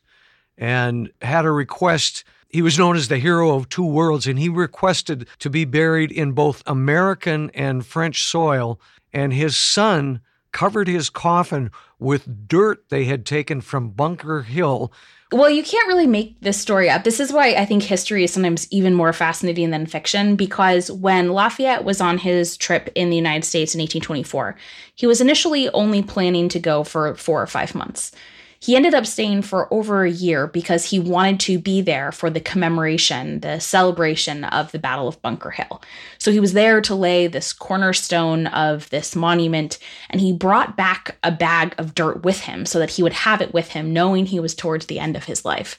and 0.57 1.11
had 1.21 1.45
a 1.45 1.51
request 1.51 2.23
he 2.55 2.61
was 2.61 2.79
known 2.79 2.95
as 2.95 3.09
the 3.09 3.17
hero 3.17 3.53
of 3.53 3.67
two 3.67 3.85
worlds, 3.85 4.27
and 4.27 4.39
he 4.39 4.47
requested 4.47 5.27
to 5.39 5.49
be 5.49 5.65
buried 5.65 6.09
in 6.09 6.31
both 6.31 6.63
American 6.65 7.51
and 7.53 7.85
French 7.85 8.23
soil. 8.23 8.79
And 9.11 9.33
his 9.33 9.57
son 9.57 10.21
covered 10.55 10.87
his 10.87 11.09
coffin 11.09 11.69
with 11.99 12.47
dirt 12.47 12.87
they 12.87 13.03
had 13.03 13.25
taken 13.25 13.59
from 13.59 13.89
Bunker 13.89 14.43
Hill. 14.43 14.89
Well, 15.33 15.49
you 15.49 15.61
can't 15.61 15.87
really 15.89 16.07
make 16.07 16.39
this 16.39 16.57
story 16.57 16.89
up. 16.89 17.03
This 17.03 17.19
is 17.19 17.33
why 17.33 17.55
I 17.55 17.65
think 17.65 17.83
history 17.83 18.23
is 18.23 18.31
sometimes 18.31 18.65
even 18.71 18.93
more 18.93 19.11
fascinating 19.11 19.71
than 19.71 19.85
fiction 19.85 20.37
because 20.37 20.89
when 20.89 21.33
Lafayette 21.33 21.83
was 21.83 21.99
on 21.99 22.17
his 22.17 22.55
trip 22.55 22.89
in 22.95 23.09
the 23.09 23.17
United 23.17 23.43
States 23.43 23.75
in 23.75 23.79
1824, 23.79 24.55
he 24.95 25.05
was 25.05 25.19
initially 25.19 25.67
only 25.71 26.01
planning 26.01 26.47
to 26.47 26.59
go 26.59 26.85
for 26.85 27.15
four 27.15 27.41
or 27.41 27.47
five 27.47 27.75
months. 27.75 28.13
He 28.59 28.75
ended 28.75 28.93
up 28.93 29.05
staying 29.05 29.43
for 29.43 29.71
over 29.73 30.03
a 30.03 30.11
year 30.11 30.47
because 30.47 30.85
he 30.85 30.99
wanted 30.99 31.39
to 31.41 31.59
be 31.59 31.81
there 31.81 32.11
for 32.11 32.29
the 32.29 32.39
commemoration, 32.39 33.41
the 33.41 33.59
celebration 33.59 34.43
of 34.43 34.71
the 34.71 34.79
Battle 34.79 35.07
of 35.07 35.21
Bunker 35.21 35.51
Hill. 35.51 35.81
So 36.17 36.31
he 36.31 36.39
was 36.39 36.53
there 36.53 36.81
to 36.81 36.95
lay 36.95 37.27
this 37.27 37.53
cornerstone 37.53 38.47
of 38.47 38.89
this 38.89 39.15
monument, 39.15 39.77
and 40.09 40.21
he 40.21 40.33
brought 40.33 40.75
back 40.75 41.17
a 41.23 41.31
bag 41.31 41.75
of 41.77 41.93
dirt 41.93 42.23
with 42.23 42.41
him 42.41 42.65
so 42.65 42.79
that 42.79 42.91
he 42.91 43.03
would 43.03 43.13
have 43.13 43.41
it 43.41 43.53
with 43.53 43.69
him, 43.69 43.93
knowing 43.93 44.25
he 44.25 44.39
was 44.39 44.55
towards 44.55 44.87
the 44.87 44.99
end 44.99 45.15
of 45.15 45.25
his 45.25 45.45
life. 45.45 45.77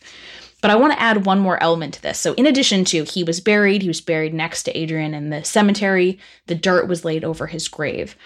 But 0.62 0.70
I 0.70 0.76
want 0.76 0.94
to 0.94 1.02
add 1.02 1.26
one 1.26 1.38
more 1.38 1.62
element 1.62 1.94
to 1.94 2.02
this. 2.02 2.18
So, 2.18 2.32
in 2.34 2.46
addition 2.46 2.84
to 2.86 3.04
he 3.04 3.22
was 3.22 3.40
buried, 3.40 3.82
he 3.82 3.88
was 3.88 4.00
buried 4.00 4.32
next 4.32 4.62
to 4.64 4.76
Adrienne 4.76 5.14
in 5.14 5.30
the 5.30 5.44
cemetery, 5.44 6.18
the 6.46 6.54
dirt 6.54 6.88
was 6.88 7.04
laid 7.04 7.24
over 7.24 7.46
his 7.46 7.68
grave 7.68 8.16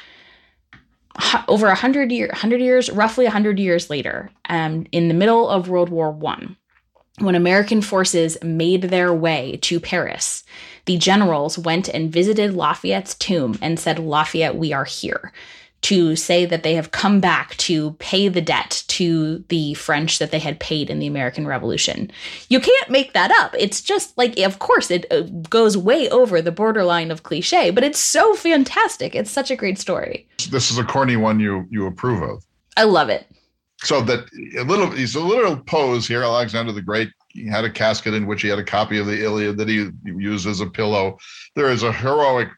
over 1.49 1.69
a 1.69 1.75
hundred 1.75 2.13
year, 2.13 2.31
hundred 2.33 2.61
years, 2.61 2.91
roughly 2.91 3.27
a 3.27 3.31
hundred 3.31 3.59
years 3.59 3.91
later, 3.91 4.31
um, 4.49 4.87
in 4.93 5.09
the 5.09 5.15
middle 5.15 5.49
of 5.49 5.69
World 5.69 5.89
War 5.89 6.11
One, 6.11 6.57
when 7.19 7.35
American 7.35 7.83
forces 7.83 8.39
made 8.43 8.85
their 8.85 9.13
way 9.13 9.59
to 9.63 9.81
Paris, 9.81 10.45
the 10.87 10.97
generals 10.97 11.59
went 11.59 11.89
and 11.89 12.13
visited 12.13 12.55
Lafayette's 12.55 13.15
tomb 13.15 13.59
and 13.61 13.79
said, 13.79 13.99
"Lafayette, 13.99 14.57
we 14.57 14.73
are 14.73 14.85
here." 14.85 15.33
To 15.83 16.15
say 16.15 16.45
that 16.45 16.63
they 16.63 16.75
have 16.75 16.91
come 16.91 17.21
back 17.21 17.57
to 17.57 17.93
pay 17.95 18.29
the 18.29 18.41
debt 18.41 18.85
to 18.89 19.45
the 19.49 19.75
French 19.75 20.19
that 20.19 20.31
they 20.31 20.39
had 20.39 20.61
paid 20.61 20.91
in 20.91 20.99
the 20.99 21.07
American 21.07 21.47
Revolution. 21.47 22.11
You 22.49 22.61
can't 22.61 22.91
make 22.91 23.13
that 23.15 23.31
up. 23.39 23.55
It's 23.59 23.81
just 23.81 24.17
like, 24.19 24.39
of 24.41 24.59
course, 24.59 24.91
it 24.91 25.11
uh, 25.11 25.23
goes 25.49 25.77
way 25.77 26.09
over 26.11 26.43
the 26.43 26.53
borderline 26.53 27.11
of 27.11 27.23
cliche, 27.23 27.71
but 27.71 27.85
it's 27.85 27.99
so 27.99 28.35
fantastic. 28.35 29.15
It's 29.15 29.31
such 29.31 29.51
a 29.51 29.57
great 29.57 29.79
story. 29.79 30.27
This 30.51 30.71
is 30.71 30.79
a 30.79 30.85
corny 30.85 31.17
one 31.17 31.41
you 31.41 31.67
you 31.71 31.87
approve 31.87 32.23
of. 32.23 32.45
I 32.77 32.85
love 32.85 33.09
it. 33.09 33.27
So 33.83 34.03
that 34.03 34.27
a 34.59 34.65
little, 34.65 34.91
he's 34.91 35.15
a 35.15 35.21
little 35.21 35.57
pose 35.57 36.07
here. 36.07 36.23
Alexander 36.23 36.73
the 36.73 36.83
Great 36.83 37.11
he 37.31 37.47
had 37.47 37.65
a 37.65 37.71
casket 37.71 38.15
in 38.15 38.27
which 38.27 38.43
he 38.43 38.49
had 38.49 38.59
a 38.59 38.65
copy 38.65 38.99
of 38.99 39.07
the 39.07 39.23
Iliad 39.23 39.57
that 39.57 39.69
he 39.69 39.89
used 40.05 40.47
as 40.47 40.61
a 40.61 40.67
pillow. 40.67 41.19
There 41.55 41.71
is 41.71 41.83
a 41.83 41.93
heroic 41.93 42.49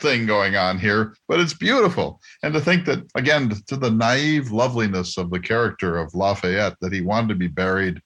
thing 0.00 0.26
going 0.26 0.56
on 0.56 0.78
here, 0.78 1.14
but 1.28 1.40
it's 1.40 1.54
beautiful. 1.54 2.20
And 2.42 2.52
to 2.54 2.60
think 2.60 2.84
that, 2.86 3.06
again, 3.14 3.52
to 3.66 3.76
the 3.76 3.90
naive 3.90 4.50
loveliness 4.50 5.18
of 5.18 5.30
the 5.30 5.40
character 5.40 5.98
of 5.98 6.14
Lafayette, 6.14 6.76
that 6.80 6.92
he 6.92 7.00
wanted 7.00 7.28
to 7.28 7.34
be 7.34 7.48
buried 7.48 8.00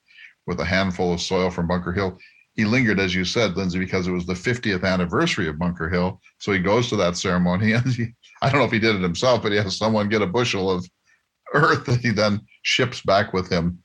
with 0.47 0.61
a 0.61 0.64
handful 0.64 1.12
of 1.12 1.20
soil 1.20 1.51
from 1.51 1.66
Bunker 1.66 1.92
Hill. 1.92 2.18
He 2.55 2.64
lingered, 2.64 3.01
as 3.01 3.14
you 3.14 3.24
said, 3.24 3.57
Lindsay, 3.57 3.78
because 3.78 4.07
it 4.07 4.12
was 4.12 4.26
the 4.26 4.34
50th 4.34 4.84
anniversary 4.84 5.49
of 5.49 5.59
Bunker 5.59 5.88
Hill. 5.88 6.20
So 6.38 6.53
he 6.53 6.59
goes 6.59 6.88
to 6.88 6.97
that 6.97 7.16
ceremony. 7.16 7.72
And 7.74 7.86
he, 7.86 8.14
I 8.42 8.51
don't 8.51 8.59
know 8.59 8.66
if 8.66 8.72
he 8.72 8.78
did 8.78 8.97
it 8.97 9.03
himself, 9.03 9.42
but 9.42 9.53
he 9.53 9.59
has 9.59 9.76
someone 9.76 10.09
get 10.09 10.22
a 10.22 10.26
bushel 10.26 10.70
of 10.70 10.86
earth 11.55 11.86
that 11.86 12.01
he 12.01 12.11
then 12.11 12.40
ships 12.62 13.01
back 13.03 13.32
with 13.32 13.49
him 13.49 13.78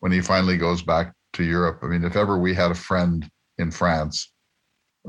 when 0.00 0.12
he 0.12 0.20
finally 0.20 0.56
goes 0.56 0.82
back 0.82 1.12
to 1.34 1.44
Europe. 1.44 1.80
I 1.82 1.86
mean, 1.86 2.04
if 2.04 2.16
ever 2.16 2.38
we 2.38 2.54
had 2.54 2.70
a 2.70 2.74
friend 2.74 3.28
in 3.58 3.70
France, 3.70 4.32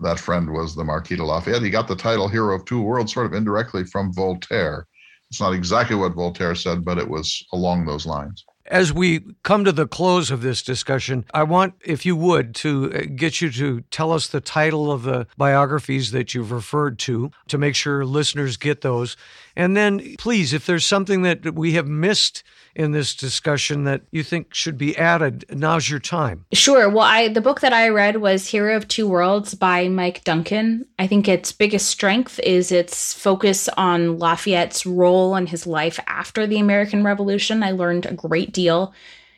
that 0.04 0.20
friend 0.20 0.52
was 0.52 0.76
the 0.76 0.84
Marquis 0.84 1.16
de 1.16 1.24
Lafayette. 1.24 1.62
He 1.62 1.70
got 1.70 1.88
the 1.88 1.96
title 1.96 2.28
Hero 2.28 2.56
of 2.56 2.66
Two 2.66 2.82
Worlds 2.82 3.14
sort 3.14 3.26
of 3.26 3.34
indirectly 3.34 3.84
from 3.84 4.14
Voltaire. 4.14 4.88
It's 5.30 5.42
not 5.42 5.54
exactly 5.54 5.96
what 5.96 6.14
Voltaire 6.14 6.56
said, 6.56 6.86
but 6.86 6.98
it 6.98 7.10
was 7.10 7.46
along 7.52 7.86
those 7.86 8.06
lines. 8.06 8.46
As 8.68 8.92
we 8.92 9.22
come 9.44 9.64
to 9.64 9.72
the 9.72 9.88
close 9.88 10.30
of 10.30 10.42
this 10.42 10.62
discussion, 10.62 11.26
I 11.34 11.44
want, 11.44 11.76
if 11.86 12.06
you 12.06 12.18
would, 12.18 12.54
to 12.56 12.94
uh, 12.94 13.02
get 13.16 13.40
you 13.40 13.50
to 13.52 13.82
tell 13.92 14.12
us 14.12 14.28
the 14.28 14.42
title 14.42 14.92
of 14.92 15.04
the 15.04 15.26
biographies 15.38 16.12
that 16.12 16.34
you've 16.34 16.52
referred 16.52 17.00
to, 17.00 17.32
to 17.48 17.58
make 17.58 17.76
sure 17.76 18.06
listeners 18.06 18.58
get 18.58 18.82
those. 18.82 19.16
And 19.56 19.76
then, 19.76 20.16
please, 20.18 20.52
if 20.52 20.66
there's 20.66 20.86
something 20.86 21.22
that 21.22 21.56
we 21.56 21.74
have 21.74 21.88
missed 21.88 22.44
in 22.78 22.92
this 22.92 23.16
discussion 23.16 23.86
that 23.86 24.04
you 24.12 24.22
think 24.24 24.54
should 24.54 24.78
be 24.78 24.96
added, 24.96 25.44
now's 25.50 25.90
your 25.90 26.00
time. 26.00 26.46
Sure. 26.54 26.88
Well, 26.88 27.04
I 27.04 27.28
the 27.28 27.42
book 27.42 27.60
that 27.62 27.74
I 27.74 27.90
read 27.90 28.18
was 28.18 28.48
Hero 28.48 28.78
of 28.78 28.88
Two 28.88 29.08
Worlds 29.08 29.56
by 29.56 29.88
Mike 29.88 30.24
Duncan. 30.24 30.86
I 31.00 31.08
think 31.08 31.28
its 31.28 31.52
biggest 31.52 31.88
strength 31.88 32.40
is 32.40 32.72
its 32.72 33.14
focus 33.14 33.68
on 33.70 34.20
Lafayette's 34.20 34.86
role 34.86 35.36
and 35.36 35.50
his 35.50 35.66
life 35.66 36.00
after 36.06 36.46
the 36.46 36.60
American 36.60 37.04
Revolution. 37.04 37.64
I 37.64 37.72
learned 37.72 38.06
a 38.06 38.14
great 38.14 38.54
deal. 38.54 38.94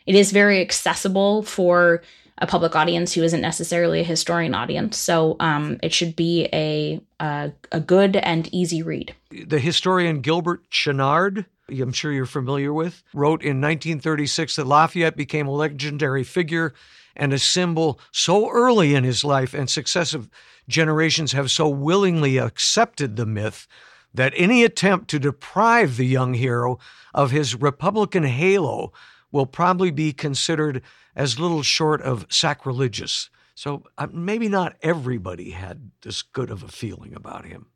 It 0.06 0.16
is 0.16 0.34
very 0.34 0.60
accessible 0.60 1.44
for 1.44 2.04
a 2.40 2.48
public 2.48 2.76
audience 2.76 3.14
who 3.14 3.24
isn't 3.24 3.42
necessarily 3.42 4.02
a 4.02 4.04
historian 4.04 4.54
audience. 4.54 4.98
So 4.98 5.38
um, 5.40 5.78
it 5.82 5.94
should 5.94 6.16
be 6.16 6.50
a, 6.52 7.02
a, 7.20 7.52
a 7.72 7.80
good 7.80 8.16
and 8.18 8.54
easy 8.54 8.82
read. 8.82 9.14
The 9.30 9.60
historian 9.60 10.22
Gilbert 10.22 10.70
Chinard 10.70 11.46
I'm 11.72 11.94
sure 11.94 12.12
you're 12.12 12.26
familiar 12.26 12.74
with, 12.74 13.04
wrote 13.14 13.42
in 13.42 13.62
1936 13.62 14.56
that 14.56 14.68
Lafayette 14.68 15.16
became 15.16 15.48
a 15.48 15.52
legendary 15.52 16.24
figure 16.24 16.74
and 17.16 17.34
a 17.34 17.40
symbol 17.40 18.00
so 18.12 18.50
early 18.50 18.96
in 18.96 19.04
his 19.04 19.24
life, 19.24 19.54
and 19.54 19.70
successive 19.70 20.30
generations 20.68 21.34
have 21.34 21.52
so 21.52 21.68
willingly 21.68 22.38
accepted 22.38 23.16
the 23.16 23.26
myth 23.26 23.68
that 24.14 24.34
any 24.36 24.64
attempt 24.64 25.10
to 25.10 25.20
deprive 25.20 25.98
the 25.98 26.06
young 26.06 26.34
hero 26.34 26.80
of 27.14 27.32
his 27.32 27.56
Republican 27.56 28.24
halo 28.24 28.92
will 29.32 29.46
probably 29.46 29.92
be 29.92 30.14
considered 30.14 30.82
as 31.16 31.40
little 31.40 31.64
short 31.64 32.02
of 32.02 32.26
sacrilegious. 32.30 33.30
So 33.54 33.84
uh, 33.98 34.08
maybe 34.12 34.48
not 34.48 34.78
everybody 34.82 35.52
had 35.52 35.92
this 36.02 36.22
good 36.22 36.50
of 36.50 36.64
a 36.64 36.68
feeling 36.68 37.14
about 37.14 37.46
him. 37.46 37.68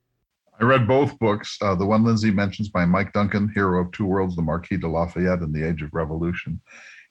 I 0.60 0.66
read 0.66 0.88
both 0.88 1.18
books. 1.20 1.58
Uh, 1.62 1.76
the 1.76 1.86
one 1.86 2.04
Lindsay 2.04 2.32
mentions 2.32 2.70
by 2.70 2.86
Mike 2.86 3.12
Duncan, 3.14 3.52
Hero 3.54 3.82
of 3.82 3.92
Two 3.92 4.06
Worlds, 4.06 4.36
The 4.36 4.42
Marquis 4.42 4.78
de 4.78 4.88
Lafayette 4.88 5.40
and 5.40 5.54
the 5.54 5.68
Age 5.68 5.82
of 5.82 5.94
Revolution. 5.94 6.62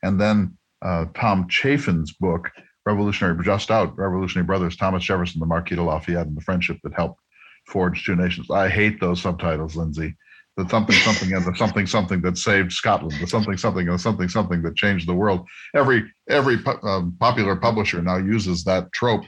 And 0.02 0.20
then 0.20 0.56
uh, 0.80 1.06
Tom 1.14 1.48
Chaffin's 1.48 2.12
book, 2.12 2.50
revolutionary, 2.86 3.42
just 3.44 3.70
out 3.70 3.96
revolutionary 3.96 4.46
brothers, 4.46 4.76
Thomas 4.76 5.04
Jefferson, 5.04 5.40
the 5.40 5.46
Marquis 5.46 5.76
de 5.76 5.82
Lafayette, 5.82 6.26
and 6.26 6.36
the 6.36 6.40
friendship 6.42 6.78
that 6.82 6.94
helped 6.94 7.20
forge 7.66 8.04
two 8.04 8.16
nations. 8.16 8.50
I 8.50 8.68
hate 8.68 9.00
those 9.00 9.22
subtitles, 9.22 9.76
Lindsay. 9.76 10.16
The 10.56 10.68
something 10.68 10.96
something 10.96 11.32
and 11.32 11.44
the 11.46 11.56
something 11.56 11.86
something 11.86 12.20
that 12.22 12.36
saved 12.36 12.72
Scotland, 12.72 13.18
the 13.18 13.26
something 13.26 13.56
something 13.56 13.88
and 13.88 13.98
the 13.98 14.02
something 14.02 14.28
something 14.28 14.60
that 14.62 14.76
changed 14.76 15.08
the 15.08 15.14
world. 15.14 15.48
Every 15.74 16.04
every 16.28 16.58
um, 16.82 17.16
popular 17.18 17.56
publisher 17.56 18.02
now 18.02 18.18
uses 18.18 18.62
that 18.64 18.92
trope. 18.92 19.24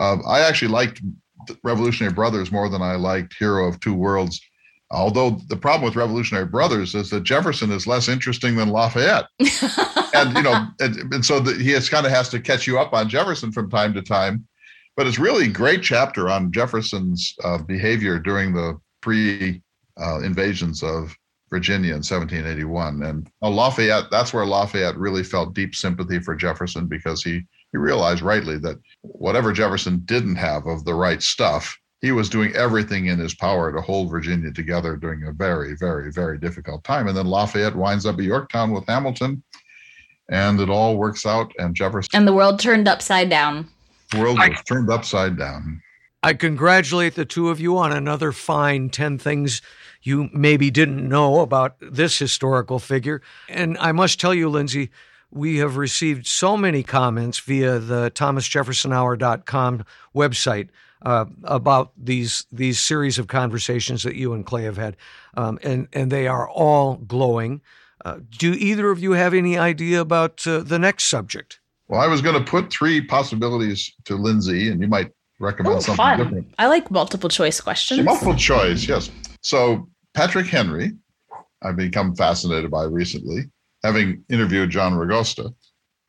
Uh, 0.00 0.16
I 0.26 0.40
actually 0.40 0.72
liked 0.72 1.00
Revolutionary 1.62 2.12
Brothers 2.12 2.52
more 2.52 2.68
than 2.68 2.82
I 2.82 2.96
liked 2.96 3.34
Hero 3.38 3.66
of 3.66 3.80
Two 3.80 3.94
Worlds. 3.94 4.40
Although 4.90 5.40
the 5.48 5.56
problem 5.56 5.84
with 5.84 5.96
Revolutionary 5.96 6.46
Brothers 6.46 6.94
is 6.94 7.10
that 7.10 7.24
Jefferson 7.24 7.72
is 7.72 7.86
less 7.86 8.08
interesting 8.08 8.54
than 8.56 8.68
Lafayette, 8.68 9.26
and 10.14 10.36
you 10.36 10.42
know, 10.42 10.66
and, 10.80 11.12
and 11.12 11.24
so 11.24 11.40
the, 11.40 11.54
he 11.54 11.70
has, 11.70 11.88
kind 11.88 12.06
of 12.06 12.12
has 12.12 12.28
to 12.30 12.40
catch 12.40 12.66
you 12.66 12.78
up 12.78 12.92
on 12.92 13.08
Jefferson 13.08 13.50
from 13.50 13.70
time 13.70 13.94
to 13.94 14.02
time. 14.02 14.46
But 14.96 15.06
it's 15.06 15.18
really 15.18 15.46
a 15.46 15.50
great 15.50 15.82
chapter 15.82 16.30
on 16.30 16.52
Jefferson's 16.52 17.34
uh, 17.42 17.58
behavior 17.58 18.18
during 18.18 18.54
the 18.54 18.78
pre 19.00 19.62
uh, 20.00 20.20
invasions 20.20 20.82
of 20.82 21.16
Virginia 21.50 21.90
in 21.90 22.02
1781. 22.02 23.02
And 23.02 23.30
uh, 23.42 23.50
Lafayette, 23.50 24.10
that's 24.10 24.32
where 24.32 24.46
Lafayette 24.46 24.96
really 24.96 25.22
felt 25.22 25.54
deep 25.54 25.74
sympathy 25.74 26.18
for 26.18 26.34
Jefferson 26.34 26.86
because 26.86 27.22
he, 27.22 27.42
he 27.72 27.78
realized 27.78 28.22
rightly 28.22 28.58
that 28.58 28.78
whatever 29.02 29.52
Jefferson 29.52 30.02
didn't 30.04 30.36
have 30.36 30.66
of 30.66 30.84
the 30.84 30.94
right 30.94 31.22
stuff, 31.22 31.78
he 32.00 32.12
was 32.12 32.28
doing 32.28 32.54
everything 32.54 33.06
in 33.06 33.18
his 33.18 33.34
power 33.34 33.72
to 33.72 33.80
hold 33.80 34.10
Virginia 34.10 34.52
together 34.52 34.96
during 34.96 35.24
a 35.24 35.32
very, 35.32 35.74
very, 35.76 36.12
very 36.12 36.38
difficult 36.38 36.84
time. 36.84 37.08
And 37.08 37.16
then 37.16 37.26
Lafayette 37.26 37.76
winds 37.76 38.04
up 38.04 38.18
at 38.18 38.24
Yorktown 38.24 38.72
with 38.72 38.86
Hamilton, 38.86 39.42
and 40.28 40.60
it 40.60 40.68
all 40.68 40.96
works 40.96 41.24
out. 41.24 41.52
And 41.58 41.74
Jefferson 41.74 42.10
and 42.12 42.28
the 42.28 42.34
world 42.34 42.58
turned 42.60 42.88
upside 42.88 43.30
down. 43.30 43.68
The 44.10 44.18
world 44.20 44.38
was 44.38 44.62
turned 44.68 44.90
upside 44.90 45.38
down. 45.38 45.82
I 46.22 46.34
congratulate 46.34 47.14
the 47.14 47.26
two 47.26 47.50
of 47.50 47.60
you 47.60 47.76
on 47.76 47.92
another 47.92 48.32
fine 48.32 48.88
10 48.88 49.18
things 49.18 49.60
you 50.04 50.28
maybe 50.32 50.70
didn't 50.70 51.08
know 51.08 51.40
about 51.40 51.76
this 51.80 52.18
historical 52.18 52.78
figure. 52.78 53.22
And 53.48 53.76
I 53.78 53.90
must 53.92 54.20
tell 54.20 54.34
you, 54.34 54.48
Lindsay, 54.48 54.90
we 55.30 55.56
have 55.56 55.76
received 55.76 56.26
so 56.26 56.56
many 56.56 56.82
comments 56.82 57.40
via 57.40 57.78
the 57.78 58.12
thomasjeffersonhour.com 58.12 59.84
website 60.14 60.68
uh, 61.02 61.26
about 61.42 61.92
these 61.96 62.46
these 62.52 62.78
series 62.78 63.18
of 63.18 63.26
conversations 63.26 64.04
that 64.04 64.14
you 64.14 64.32
and 64.32 64.46
Clay 64.46 64.62
have 64.62 64.76
had, 64.76 64.96
um, 65.36 65.58
and 65.62 65.88
and 65.92 66.10
they 66.10 66.26
are 66.28 66.48
all 66.48 66.96
glowing. 66.96 67.60
Uh, 68.04 68.20
do 68.38 68.52
either 68.52 68.90
of 68.90 69.02
you 69.02 69.12
have 69.12 69.34
any 69.34 69.58
idea 69.58 70.00
about 70.00 70.46
uh, 70.46 70.60
the 70.60 70.78
next 70.78 71.04
subject? 71.04 71.60
Well, 71.88 72.00
I 72.00 72.06
was 72.06 72.22
going 72.22 72.42
to 72.42 72.50
put 72.50 72.70
three 72.70 73.00
possibilities 73.02 73.92
to 74.04 74.16
Lindsay, 74.16 74.70
and 74.70 74.80
you 74.80 74.88
might 74.88 75.10
recommend 75.40 75.78
Ooh, 75.78 75.80
something 75.80 75.96
fun. 75.96 76.18
different. 76.18 76.54
I 76.58 76.68
like 76.68 76.90
multiple 76.90 77.28
choice 77.28 77.60
questions. 77.60 78.02
Multiple 78.02 78.36
choice, 78.36 78.88
yes. 78.88 79.10
So 79.42 79.86
Patrick 80.14 80.46
Henry, 80.46 80.92
I've 81.62 81.76
become 81.76 82.14
fascinated 82.14 82.70
by 82.70 82.84
recently, 82.84 83.50
having 83.82 84.24
interviewed 84.28 84.70
John 84.70 84.92
Ragosta. 84.92 85.52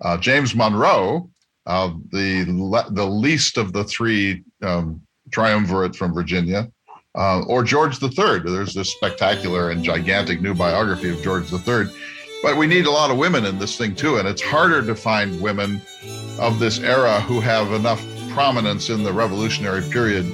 Uh, 0.01 0.17
James 0.17 0.55
Monroe, 0.55 1.29
uh, 1.65 1.91
the 2.11 2.45
le- 2.47 2.91
the 2.91 3.05
least 3.05 3.57
of 3.57 3.73
the 3.73 3.83
three 3.83 4.43
um, 4.61 5.01
triumvirate 5.31 5.95
from 5.95 6.13
Virginia, 6.13 6.69
uh, 7.15 7.41
or 7.47 7.63
George 7.63 8.01
III. 8.01 8.39
There's 8.39 8.73
this 8.73 8.91
spectacular 8.91 9.71
and 9.71 9.83
gigantic 9.83 10.41
new 10.41 10.53
biography 10.53 11.09
of 11.09 11.21
George 11.23 11.51
III. 11.51 11.85
But 12.43 12.57
we 12.57 12.67
need 12.67 12.85
a 12.85 12.91
lot 12.91 13.09
of 13.09 13.17
women 13.17 13.45
in 13.45 13.57
this 13.57 13.77
thing 13.77 13.95
too, 13.95 14.17
and 14.17 14.27
it's 14.27 14.41
harder 14.41 14.85
to 14.85 14.95
find 14.95 15.41
women 15.41 15.81
of 16.39 16.59
this 16.59 16.79
era 16.79 17.21
who 17.21 17.39
have 17.39 17.71
enough 17.71 18.05
prominence 18.29 18.89
in 18.89 19.03
the 19.03 19.13
revolutionary 19.13 19.81
period. 19.89 20.25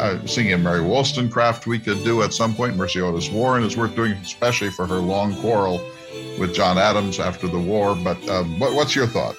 Uh, 0.00 0.26
singing 0.26 0.54
a 0.54 0.58
Mary 0.58 0.80
Wollstonecraft 0.80 1.66
we 1.66 1.78
could 1.78 2.02
do 2.04 2.22
at 2.22 2.32
some 2.32 2.54
point. 2.54 2.74
Mercy 2.74 3.02
Otis 3.02 3.28
Warren 3.28 3.62
is 3.62 3.76
worth 3.76 3.94
doing, 3.94 4.12
especially 4.12 4.70
for 4.70 4.86
her 4.86 4.96
long 4.96 5.36
quarrel 5.42 5.78
with 6.38 6.54
John 6.54 6.78
Adams 6.78 7.20
after 7.20 7.46
the 7.46 7.58
war. 7.58 7.94
But 7.94 8.16
um, 8.26 8.58
what, 8.58 8.72
what's 8.72 8.96
your 8.96 9.06
thought? 9.06 9.36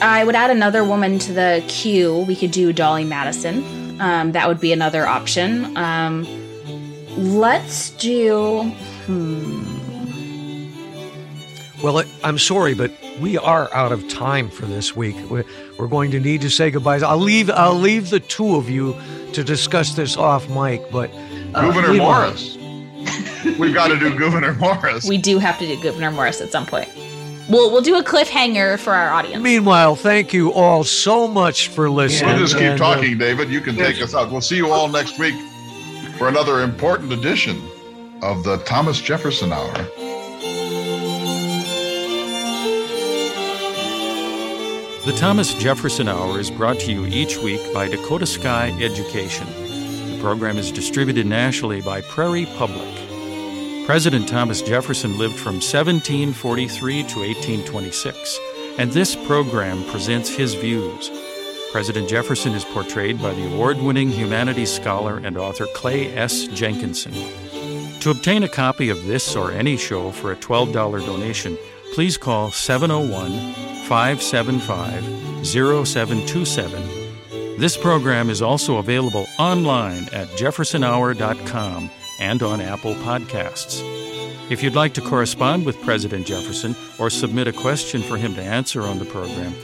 I 0.00 0.24
would 0.24 0.34
add 0.34 0.50
another 0.50 0.82
woman 0.82 1.18
to 1.18 1.34
the 1.34 1.62
queue. 1.68 2.24
We 2.26 2.36
could 2.36 2.52
do 2.52 2.72
Dolley 2.72 3.04
Madison. 3.04 4.00
Um, 4.00 4.32
that 4.32 4.48
would 4.48 4.60
be 4.60 4.72
another 4.72 5.06
option. 5.06 5.76
Um, 5.76 6.26
let's 7.18 7.90
do. 7.90 8.62
Hmm. 9.04 9.79
Well, 11.82 12.04
I'm 12.22 12.38
sorry, 12.38 12.74
but 12.74 12.92
we 13.20 13.38
are 13.38 13.72
out 13.72 13.90
of 13.90 14.06
time 14.08 14.50
for 14.50 14.66
this 14.66 14.94
week. 14.94 15.16
We're, 15.30 15.44
we're 15.78 15.88
going 15.88 16.10
to 16.10 16.20
need 16.20 16.42
to 16.42 16.50
say 16.50 16.70
goodbyes. 16.70 17.02
I'll 17.02 17.16
leave. 17.16 17.48
I'll 17.50 17.74
leave 17.74 18.10
the 18.10 18.20
two 18.20 18.56
of 18.56 18.68
you 18.68 19.00
to 19.32 19.42
discuss 19.42 19.94
this 19.94 20.16
off 20.16 20.48
mic. 20.50 20.90
But 20.90 21.10
uh, 21.54 21.62
Gouverneur 21.62 21.94
Morris, 21.94 22.56
we've 23.58 23.72
got 23.72 23.88
to 23.88 23.98
do 23.98 24.14
Gouverneur 24.14 24.54
Morris. 24.54 25.08
We 25.08 25.16
do 25.16 25.38
have 25.38 25.58
to 25.58 25.66
do 25.66 25.80
Gouverneur 25.80 26.10
Morris 26.10 26.42
at 26.42 26.52
some 26.52 26.66
point. 26.66 26.88
We'll 27.48 27.70
we'll 27.72 27.80
do 27.80 27.96
a 27.96 28.04
cliffhanger 28.04 28.78
for 28.78 28.92
our 28.92 29.10
audience. 29.10 29.42
Meanwhile, 29.42 29.96
thank 29.96 30.34
you 30.34 30.52
all 30.52 30.84
so 30.84 31.26
much 31.26 31.68
for 31.68 31.88
listening. 31.88 32.30
We'll 32.30 32.38
just 32.40 32.54
keep 32.54 32.62
and, 32.62 32.80
uh, 32.80 32.94
talking, 32.94 33.14
uh, 33.14 33.18
David. 33.18 33.48
You 33.48 33.62
can 33.62 33.74
take 33.74 34.02
us 34.02 34.14
out. 34.14 34.30
We'll 34.30 34.42
see 34.42 34.56
you 34.56 34.70
all 34.70 34.86
next 34.86 35.18
week 35.18 35.34
for 36.18 36.28
another 36.28 36.60
important 36.60 37.10
edition 37.10 37.60
of 38.22 38.44
the 38.44 38.58
Thomas 38.66 39.00
Jefferson 39.00 39.50
Hour. 39.50 39.72
The 45.06 45.12
Thomas 45.12 45.54
Jefferson 45.54 46.08
Hour 46.08 46.38
is 46.38 46.50
brought 46.50 46.78
to 46.80 46.92
you 46.92 47.06
each 47.06 47.38
week 47.38 47.72
by 47.72 47.88
Dakota 47.88 48.26
Sky 48.26 48.68
Education. 48.82 49.46
The 50.12 50.18
program 50.20 50.58
is 50.58 50.70
distributed 50.70 51.26
nationally 51.26 51.80
by 51.80 52.02
Prairie 52.02 52.44
Public. 52.58 52.86
President 53.86 54.28
Thomas 54.28 54.60
Jefferson 54.60 55.16
lived 55.16 55.36
from 55.36 55.54
1743 55.54 56.92
to 57.04 57.18
1826, 57.18 58.38
and 58.78 58.92
this 58.92 59.16
program 59.16 59.82
presents 59.84 60.28
his 60.28 60.52
views. 60.52 61.10
President 61.72 62.06
Jefferson 62.06 62.52
is 62.52 62.66
portrayed 62.66 63.22
by 63.22 63.32
the 63.32 63.54
award 63.54 63.78
winning 63.78 64.10
humanities 64.10 64.70
scholar 64.70 65.16
and 65.16 65.38
author 65.38 65.64
Clay 65.74 66.14
S. 66.14 66.46
Jenkinson. 66.48 67.14
To 68.00 68.10
obtain 68.10 68.42
a 68.42 68.48
copy 68.48 68.90
of 68.90 69.06
this 69.06 69.34
or 69.34 69.50
any 69.50 69.78
show 69.78 70.10
for 70.10 70.30
a 70.30 70.36
$12 70.36 70.74
donation, 70.74 71.56
please 71.94 72.18
call 72.18 72.50
701 72.50 73.69
575 73.90 75.44
0727. 75.44 77.58
This 77.58 77.76
program 77.76 78.30
is 78.30 78.40
also 78.40 78.76
available 78.76 79.26
online 79.36 80.04
at 80.12 80.28
jeffersonhour.com 80.28 81.90
and 82.20 82.40
on 82.40 82.60
Apple 82.60 82.94
Podcasts. 82.94 83.80
If 84.48 84.62
you'd 84.62 84.76
like 84.76 84.94
to 84.94 85.00
correspond 85.00 85.66
with 85.66 85.82
President 85.82 86.24
Jefferson 86.24 86.76
or 87.00 87.10
submit 87.10 87.48
a 87.48 87.52
question 87.52 88.00
for 88.00 88.16
him 88.16 88.32
to 88.36 88.42
answer 88.42 88.82
on 88.82 89.00
the 89.00 89.06
program, 89.06 89.54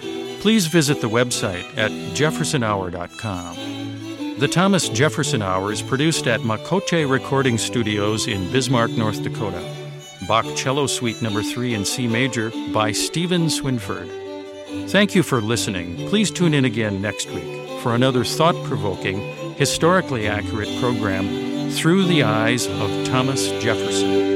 please 0.41 0.67
visit 0.67 1.01
the 1.01 1.09
website 1.09 1.65
at 1.79 1.93
jeffersonhour.com. 2.17 4.39
The 4.41 4.49
Thomas 4.49 4.89
Jefferson 4.89 5.41
Hour 5.41 5.71
is 5.71 5.83
produced 5.83 6.27
at 6.27 6.41
Makoche 6.41 7.09
Recording 7.09 7.59
Studios 7.59 8.27
in 8.27 8.51
Bismarck, 8.51 8.91
North 8.91 9.23
Dakota. 9.23 9.76
Bach 10.27 10.47
Cello 10.57 10.87
Suite 10.87 11.21
Number 11.23 11.43
3 11.43 11.75
in 11.75 11.85
C 11.85 12.07
Major 12.07 12.51
by 12.73 12.93
Stephen 12.93 13.47
Swinford. 13.47 14.09
Thank 14.89 15.15
you 15.15 15.23
for 15.23 15.41
listening. 15.41 16.09
Please 16.09 16.31
tune 16.31 16.55
in 16.55 16.65
again 16.65 17.01
next 17.01 17.31
week 17.31 17.81
for 17.81 17.95
another 17.95 18.25
thought 18.25 18.57
provoking, 18.65 19.21
historically 19.57 20.29
accurate 20.29 20.69
program 20.81 21.71
through 21.71 22.05
the 22.05 22.23
eyes 22.23 22.67
of 22.67 23.07
Thomas 23.07 23.49
Jefferson. 23.63 24.36